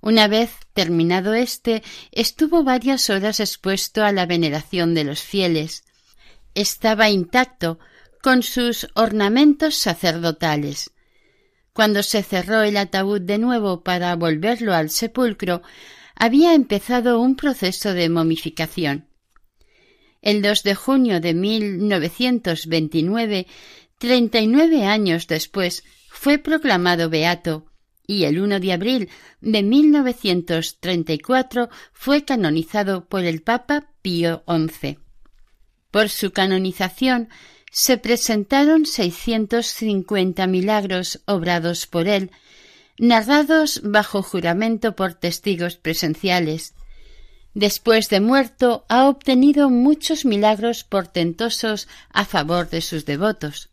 Una 0.00 0.26
vez 0.26 0.50
terminado 0.72 1.34
éste, 1.34 1.82
estuvo 2.10 2.64
varias 2.64 3.08
horas 3.10 3.38
expuesto 3.38 4.04
a 4.04 4.12
la 4.12 4.26
veneración 4.26 4.94
de 4.94 5.04
los 5.04 5.20
fieles. 5.20 5.84
Estaba 6.54 7.08
intacto, 7.08 7.78
con 8.22 8.42
sus 8.42 8.88
ornamentos 8.94 9.76
sacerdotales. 9.76 10.92
Cuando 11.72 12.02
se 12.02 12.22
cerró 12.22 12.62
el 12.62 12.76
ataúd 12.76 13.20
de 13.20 13.38
nuevo 13.38 13.82
para 13.82 14.14
volverlo 14.14 14.74
al 14.74 14.90
sepulcro, 14.90 15.62
había 16.22 16.54
empezado 16.54 17.20
un 17.20 17.34
proceso 17.34 17.92
de 17.94 18.08
momificación. 18.08 19.08
El 20.20 20.40
2 20.40 20.62
de 20.62 20.76
junio 20.76 21.20
de 21.20 21.34
1929, 21.34 23.48
treinta 23.98 24.38
y 24.38 24.46
nueve 24.46 24.84
años 24.84 25.26
después, 25.26 25.82
fue 26.08 26.38
proclamado 26.38 27.10
beato 27.10 27.66
y 28.06 28.22
el 28.22 28.40
1 28.40 28.60
de 28.60 28.72
abril 28.72 29.08
de 29.40 29.64
1934 29.64 31.68
fue 31.92 32.24
canonizado 32.24 33.06
por 33.06 33.24
el 33.24 33.42
Papa 33.42 33.90
Pío 34.00 34.44
XI. 34.46 35.00
Por 35.90 36.08
su 36.08 36.30
canonización 36.30 37.30
se 37.72 37.98
presentaron 37.98 38.86
650 38.86 40.46
milagros 40.46 41.20
obrados 41.26 41.88
por 41.88 42.06
él, 42.06 42.30
narrados 42.98 43.80
bajo 43.84 44.22
juramento 44.22 44.94
por 44.94 45.14
testigos 45.14 45.76
presenciales. 45.76 46.74
Después 47.54 48.08
de 48.08 48.20
muerto 48.20 48.86
ha 48.88 49.08
obtenido 49.08 49.68
muchos 49.68 50.24
milagros 50.24 50.84
portentosos 50.84 51.88
a 52.10 52.24
favor 52.24 52.70
de 52.70 52.80
sus 52.80 53.04
devotos. 53.04 53.72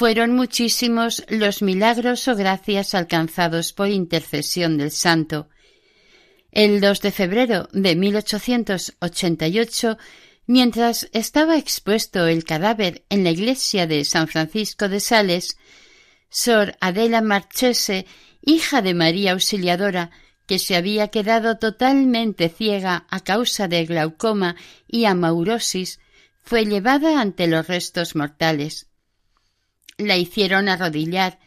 Fueron 0.00 0.34
muchísimos 0.34 1.22
los 1.28 1.62
milagros 1.62 2.28
o 2.28 2.36
gracias 2.36 2.94
alcanzados 2.94 3.72
por 3.72 3.88
intercesión 3.88 4.78
del 4.78 4.92
santo. 4.92 5.48
El 6.52 6.80
2 6.80 7.02
de 7.02 7.12
febrero 7.12 7.68
de 7.72 7.96
1888, 7.96 9.98
mientras 10.46 11.08
estaba 11.12 11.58
expuesto 11.58 12.26
el 12.26 12.44
cadáver 12.44 13.04
en 13.08 13.24
la 13.24 13.30
iglesia 13.30 13.86
de 13.86 14.04
San 14.04 14.26
Francisco 14.26 14.88
de 14.88 15.00
Sales, 15.00 15.58
Sor 16.30 16.76
Adela 16.80 17.20
Marchese, 17.20 18.06
hija 18.40 18.80
de 18.80 18.94
María 18.94 19.32
Auxiliadora, 19.32 20.10
que 20.46 20.58
se 20.58 20.76
había 20.76 21.08
quedado 21.08 21.58
totalmente 21.58 22.48
ciega 22.48 23.06
a 23.10 23.20
causa 23.20 23.68
de 23.68 23.84
glaucoma 23.84 24.56
y 24.88 25.04
amaurosis, 25.04 26.00
fue 26.42 26.64
llevada 26.64 27.20
ante 27.20 27.46
los 27.46 27.66
restos 27.66 28.16
mortales 28.16 28.90
la 30.00 30.16
hicieron 30.16 30.68
arrodillar, 30.68 31.38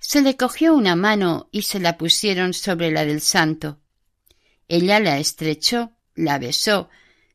se 0.00 0.22
le 0.22 0.36
cogió 0.36 0.74
una 0.74 0.96
mano 0.96 1.48
y 1.52 1.62
se 1.62 1.78
la 1.78 1.96
pusieron 1.96 2.54
sobre 2.54 2.90
la 2.90 3.04
del 3.04 3.20
santo. 3.20 3.80
Ella 4.68 4.98
la 5.00 5.18
estrechó, 5.18 5.92
la 6.14 6.38
besó, 6.38 6.88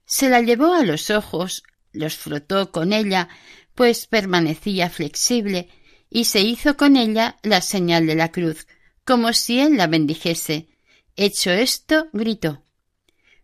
se 0.06 0.30
la 0.30 0.42
llevó 0.42 0.74
a 0.74 0.84
los 0.84 1.10
ojos, 1.10 1.64
los 1.92 2.16
frotó 2.16 2.72
con 2.72 2.94
ella, 2.94 3.30
pues 3.76 4.08
permanecía 4.08 4.90
flexible, 4.90 5.70
y 6.10 6.26
se 6.26 6.42
hizo 6.42 6.78
con 6.78 6.96
ella 6.96 7.38
la 7.44 7.62
señal 7.62 8.08
de 8.08 8.16
la 8.16 8.32
cruz, 8.32 8.68
como 9.04 9.34
si 9.34 9.60
él 9.60 9.78
la 9.78 9.88
bendijese. 9.88 10.68
Hecho 11.16 11.52
esto, 11.52 12.08
gritó 12.14 12.64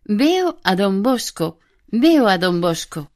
Veo 0.04 0.60
a 0.62 0.76
don 0.76 1.02
Bosco, 1.02 1.58
veo 1.86 2.28
a 2.28 2.38
don 2.38 2.60
Bosco. 2.60 3.10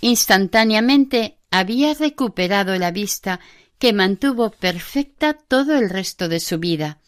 Instantáneamente 0.00 1.38
había 1.50 1.94
recuperado 1.94 2.76
la 2.78 2.90
vista 2.90 3.40
que 3.78 3.92
mantuvo 3.92 4.50
perfecta 4.50 5.34
todo 5.34 5.76
el 5.76 5.90
resto 5.90 6.28
de 6.28 6.40
su 6.40 6.58
vida. 6.58 7.00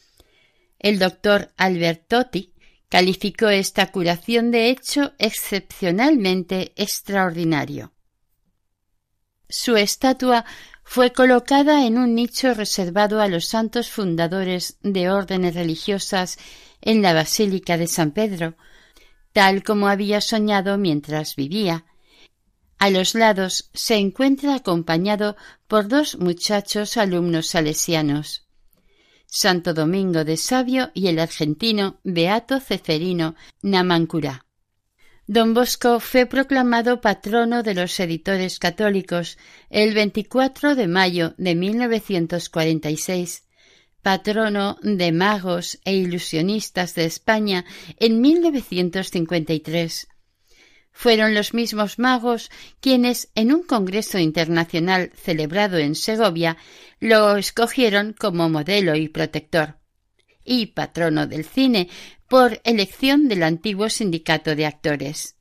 El 0.78 0.98
doctor 0.98 1.52
Albertotti 1.56 2.52
calificó 2.88 3.48
esta 3.48 3.92
curación 3.92 4.50
de 4.50 4.70
hecho 4.70 5.12
excepcionalmente 5.18 6.72
extraordinario. 6.76 7.92
Su 9.48 9.76
estatua 9.76 10.44
fue 10.92 11.12
colocada 11.12 11.86
en 11.86 11.98
un 11.98 12.16
nicho 12.16 12.52
reservado 12.52 13.20
a 13.20 13.28
los 13.28 13.46
santos 13.46 13.92
fundadores 13.92 14.76
de 14.82 15.08
órdenes 15.08 15.54
religiosas 15.54 16.36
en 16.80 17.00
la 17.00 17.14
Basílica 17.14 17.78
de 17.78 17.86
San 17.86 18.10
Pedro, 18.10 18.56
tal 19.32 19.62
como 19.62 19.86
había 19.86 20.20
soñado 20.20 20.78
mientras 20.78 21.36
vivía. 21.36 21.84
A 22.80 22.90
los 22.90 23.14
lados 23.14 23.70
se 23.72 23.98
encuentra 23.98 24.56
acompañado 24.56 25.36
por 25.68 25.86
dos 25.86 26.18
muchachos 26.18 26.96
alumnos 26.96 27.46
salesianos. 27.46 28.48
Santo 29.26 29.74
Domingo 29.74 30.24
de 30.24 30.36
Sabio 30.36 30.90
y 30.92 31.06
el 31.06 31.20
argentino 31.20 32.00
Beato 32.02 32.58
Ceferino 32.58 33.36
Namancurá. 33.62 34.44
Don 35.32 35.54
Bosco 35.54 36.00
fue 36.00 36.26
proclamado 36.26 37.00
patrono 37.00 37.62
de 37.62 37.74
los 37.74 38.00
editores 38.00 38.58
católicos 38.58 39.38
el 39.68 39.94
24 39.94 40.74
de 40.74 40.88
mayo 40.88 41.34
de 41.38 41.54
1946, 41.54 43.44
patrono 44.02 44.76
de 44.82 45.12
magos 45.12 45.78
e 45.84 45.94
ilusionistas 45.94 46.96
de 46.96 47.04
España 47.04 47.64
en 48.00 48.20
1953 48.20 50.08
fueron 50.90 51.32
los 51.32 51.54
mismos 51.54 52.00
magos 52.00 52.50
quienes, 52.80 53.30
en 53.36 53.52
un 53.52 53.62
congreso 53.62 54.18
internacional 54.18 55.12
celebrado 55.14 55.78
en 55.78 55.94
Segovia, 55.94 56.56
lo 56.98 57.36
escogieron 57.36 58.14
como 58.18 58.48
modelo 58.48 58.96
y 58.96 59.08
protector, 59.08 59.79
y 60.44 60.66
patrono 60.66 61.26
del 61.26 61.44
cine 61.44 61.88
por 62.28 62.60
elección 62.64 63.28
del 63.28 63.42
antiguo 63.42 63.88
sindicato 63.88 64.54
de 64.54 64.66
actores. 64.66 65.36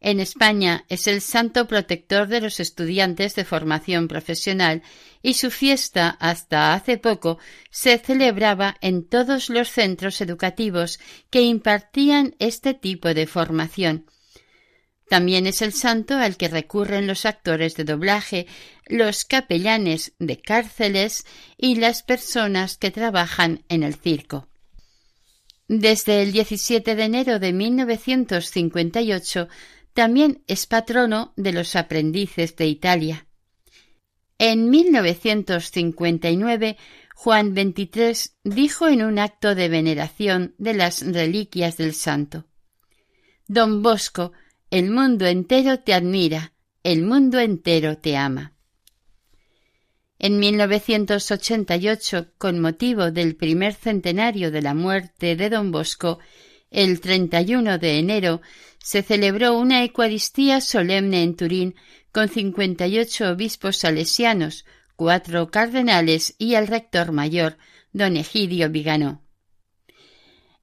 En 0.00 0.20
España 0.20 0.84
es 0.88 1.06
el 1.06 1.20
santo 1.20 1.66
protector 1.66 2.28
de 2.28 2.40
los 2.40 2.60
estudiantes 2.60 3.34
de 3.34 3.44
formación 3.44 4.08
profesional 4.08 4.82
y 5.22 5.34
su 5.34 5.50
fiesta 5.50 6.10
hasta 6.20 6.74
hace 6.74 6.98
poco 6.98 7.38
se 7.70 7.98
celebraba 7.98 8.76
en 8.82 9.04
todos 9.08 9.48
los 9.48 9.68
centros 9.68 10.20
educativos 10.20 11.00
que 11.30 11.42
impartían 11.42 12.36
este 12.38 12.74
tipo 12.74 13.14
de 13.14 13.26
formación. 13.26 14.06
También 15.08 15.46
es 15.46 15.62
el 15.62 15.72
santo 15.72 16.16
al 16.16 16.36
que 16.36 16.48
recurren 16.48 17.06
los 17.06 17.24
actores 17.26 17.76
de 17.76 17.84
doblaje, 17.84 18.48
los 18.86 19.24
capellanes 19.24 20.14
de 20.18 20.40
cárceles 20.40 21.24
y 21.56 21.76
las 21.76 22.02
personas 22.02 22.76
que 22.76 22.90
trabajan 22.90 23.62
en 23.68 23.84
el 23.84 23.94
circo. 23.94 24.48
Desde 25.68 26.22
el 26.22 26.32
17 26.32 26.96
de 26.96 27.04
enero 27.04 27.38
de 27.38 27.52
1958 27.52 29.48
también 29.94 30.42
es 30.46 30.66
patrono 30.66 31.32
de 31.36 31.52
los 31.52 31.76
aprendices 31.76 32.56
de 32.56 32.66
Italia. 32.66 33.26
En 34.38 34.68
1959, 34.68 36.76
Juan 37.14 37.54
XXIII 37.54 38.32
dijo 38.44 38.88
en 38.88 39.02
un 39.02 39.18
acto 39.18 39.54
de 39.54 39.68
veneración 39.68 40.54
de 40.58 40.74
las 40.74 41.00
reliquias 41.00 41.78
del 41.78 41.94
santo 41.94 42.44
Don 43.48 43.82
Bosco, 43.82 44.32
el 44.70 44.90
mundo 44.90 45.26
entero 45.26 45.78
te 45.80 45.94
admira, 45.94 46.52
el 46.82 47.02
mundo 47.02 47.38
entero 47.38 47.98
te 47.98 48.16
ama. 48.16 48.54
En 50.18 50.38
1988, 50.38 52.32
con 52.38 52.58
motivo 52.60 53.10
del 53.10 53.36
primer 53.36 53.74
centenario 53.74 54.50
de 54.50 54.62
la 54.62 54.74
muerte 54.74 55.36
de 55.36 55.50
don 55.50 55.70
Bosco, 55.70 56.18
el 56.70 57.00
31 57.00 57.78
de 57.78 57.98
enero 57.98 58.40
se 58.78 59.02
celebró 59.02 59.58
una 59.58 59.82
Eucaristía 59.82 60.60
solemne 60.60 61.22
en 61.22 61.36
Turín 61.36 61.74
con 62.10 62.28
cincuenta 62.28 62.86
y 62.86 62.98
ocho 62.98 63.28
obispos 63.30 63.76
salesianos, 63.76 64.64
cuatro 64.96 65.50
cardenales 65.50 66.34
y 66.38 66.54
el 66.54 66.66
rector 66.66 67.12
mayor, 67.12 67.58
don 67.92 68.16
Egidio 68.16 68.70
Viganó. 68.70 69.25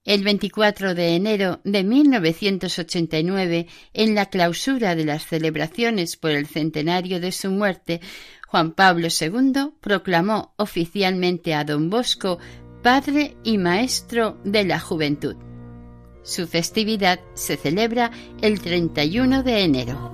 El 0.04 0.22
24 0.22 0.94
de 0.94 1.16
enero 1.16 1.60
de 1.64 1.82
1989, 1.82 3.66
en 3.94 4.14
la 4.14 4.26
clausura 4.26 4.94
de 4.94 5.06
las 5.06 5.24
celebraciones 5.26 6.18
por 6.18 6.32
el 6.32 6.46
centenario 6.46 7.20
de 7.20 7.32
su 7.32 7.50
muerte, 7.50 8.02
Juan 8.46 8.72
Pablo 8.72 9.08
II 9.08 9.70
proclamó 9.80 10.52
oficialmente 10.56 11.54
a 11.54 11.64
don 11.64 11.88
Bosco 11.88 12.38
padre 12.82 13.38
y 13.44 13.56
maestro 13.56 14.36
de 14.44 14.64
la 14.64 14.78
juventud. 14.78 15.36
Su 16.22 16.46
festividad 16.46 17.20
se 17.32 17.56
celebra 17.56 18.10
el 18.42 18.60
31 18.60 19.42
de 19.42 19.64
enero. 19.64 20.12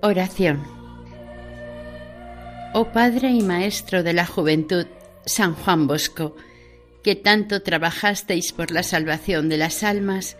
Oración. 0.00 0.81
Oh 2.74 2.92
Padre 2.92 3.30
y 3.30 3.42
Maestro 3.42 4.02
de 4.02 4.12
la 4.12 4.26
Juventud, 4.26 4.86
San 5.26 5.54
Juan 5.54 5.86
Bosco, 5.86 6.36
que 7.02 7.14
tanto 7.14 7.62
trabajasteis 7.62 8.52
por 8.52 8.70
la 8.70 8.82
salvación 8.82 9.48
de 9.48 9.58
las 9.58 9.82
almas, 9.82 10.36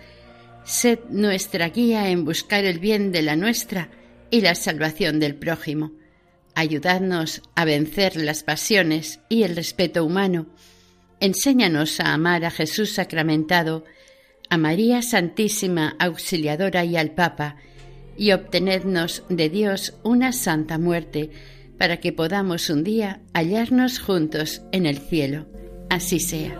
sed 0.64 0.98
nuestra 1.10 1.68
guía 1.68 2.08
en 2.08 2.24
buscar 2.24 2.64
el 2.64 2.78
bien 2.78 3.12
de 3.12 3.22
la 3.22 3.36
nuestra 3.36 3.90
y 4.30 4.40
la 4.40 4.54
salvación 4.54 5.20
del 5.20 5.34
prójimo 5.34 5.92
Ayudadnos 6.54 7.40
a 7.54 7.64
vencer 7.64 8.16
las 8.16 8.42
pasiones 8.42 9.20
y 9.30 9.42
el 9.42 9.56
respeto 9.56 10.04
humano. 10.04 10.46
Enséñanos 11.18 11.98
a 11.98 12.12
amar 12.12 12.44
a 12.44 12.50
Jesús 12.50 12.92
sacramentado, 12.92 13.84
a 14.50 14.58
María 14.58 15.00
Santísima 15.00 15.96
Auxiliadora 15.98 16.84
y 16.84 16.96
al 16.96 17.12
Papa, 17.12 17.56
y 18.18 18.32
obtenednos 18.32 19.24
de 19.30 19.48
Dios 19.48 19.94
una 20.02 20.32
santa 20.32 20.76
muerte, 20.76 21.30
para 21.82 21.96
que 21.96 22.12
podamos 22.12 22.70
un 22.70 22.84
día 22.84 23.22
hallarnos 23.34 23.98
juntos 23.98 24.62
en 24.70 24.86
el 24.86 24.98
cielo. 24.98 25.46
Así 25.90 26.20
sea. 26.20 26.56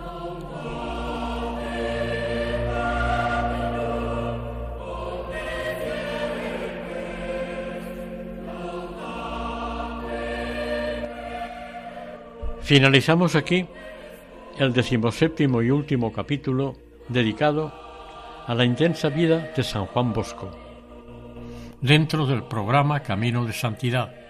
Finalizamos 12.63 13.37
aquí 13.37 13.65
el 14.59 14.73
decimoséptimo 14.73 15.61
y 15.61 15.71
último 15.71 16.11
capítulo 16.11 16.75
dedicado 17.07 17.73
a 18.45 18.53
la 18.53 18.65
intensa 18.65 19.07
vida 19.07 19.53
de 19.55 19.63
San 19.63 19.85
Juan 19.85 20.11
Bosco, 20.11 20.51
dentro 21.79 22.25
del 22.25 22.43
programa 22.43 22.99
Camino 22.99 23.45
de 23.45 23.53
Santidad, 23.53 24.22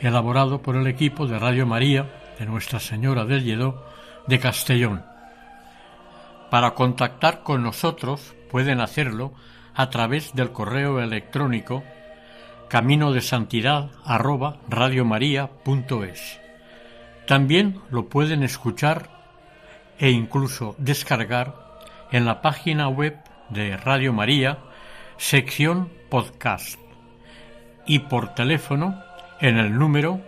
elaborado 0.00 0.62
por 0.62 0.76
el 0.76 0.86
equipo 0.86 1.26
de 1.26 1.38
Radio 1.38 1.66
María 1.66 2.06
de 2.38 2.46
Nuestra 2.46 2.80
Señora 2.80 3.24
del 3.24 3.44
Lledó 3.44 3.84
de 4.26 4.38
Castellón. 4.38 5.04
Para 6.50 6.74
contactar 6.74 7.42
con 7.42 7.62
nosotros 7.62 8.34
pueden 8.50 8.80
hacerlo 8.80 9.32
a 9.74 9.90
través 9.90 10.34
del 10.34 10.50
correo 10.50 11.00
electrónico 11.00 11.84
camino 12.68 13.12
de 13.12 13.20
santidad 13.20 13.90
también 17.26 17.80
lo 17.90 18.08
pueden 18.08 18.42
escuchar 18.42 19.10
e 19.98 20.10
incluso 20.10 20.74
descargar 20.78 21.54
en 22.10 22.24
la 22.24 22.40
página 22.40 22.88
web 22.88 23.18
de 23.50 23.76
Radio 23.76 24.14
María, 24.14 24.58
sección 25.18 25.90
podcast, 26.08 26.78
y 27.86 27.98
por 27.98 28.34
teléfono 28.34 29.02
en 29.40 29.58
el 29.58 29.78
número 29.78 30.20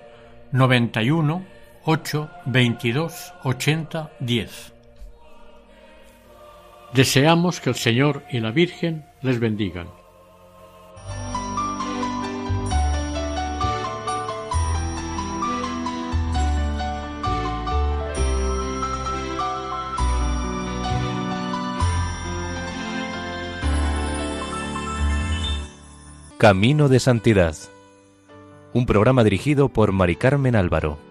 91 0.53 1.45
8 1.85 2.31
22 2.47 3.35
80 3.43 4.11
10. 4.21 4.73
Deseamos 6.93 7.61
que 7.61 7.71
el 7.71 7.77
Señor 7.77 8.25
y 8.31 8.41
la 8.41 8.51
Virgen 8.51 9.05
les 9.23 9.39
bendigan. 9.39 9.89
Camino 26.39 26.89
de 26.89 27.01
Santidad. 27.01 27.55
Un 28.73 28.87
programa 28.87 29.25
dirigido 29.25 29.69
por 29.69 29.91
Mari 29.91 30.15
Carmen 30.15 30.55
Álvaro. 30.55 31.10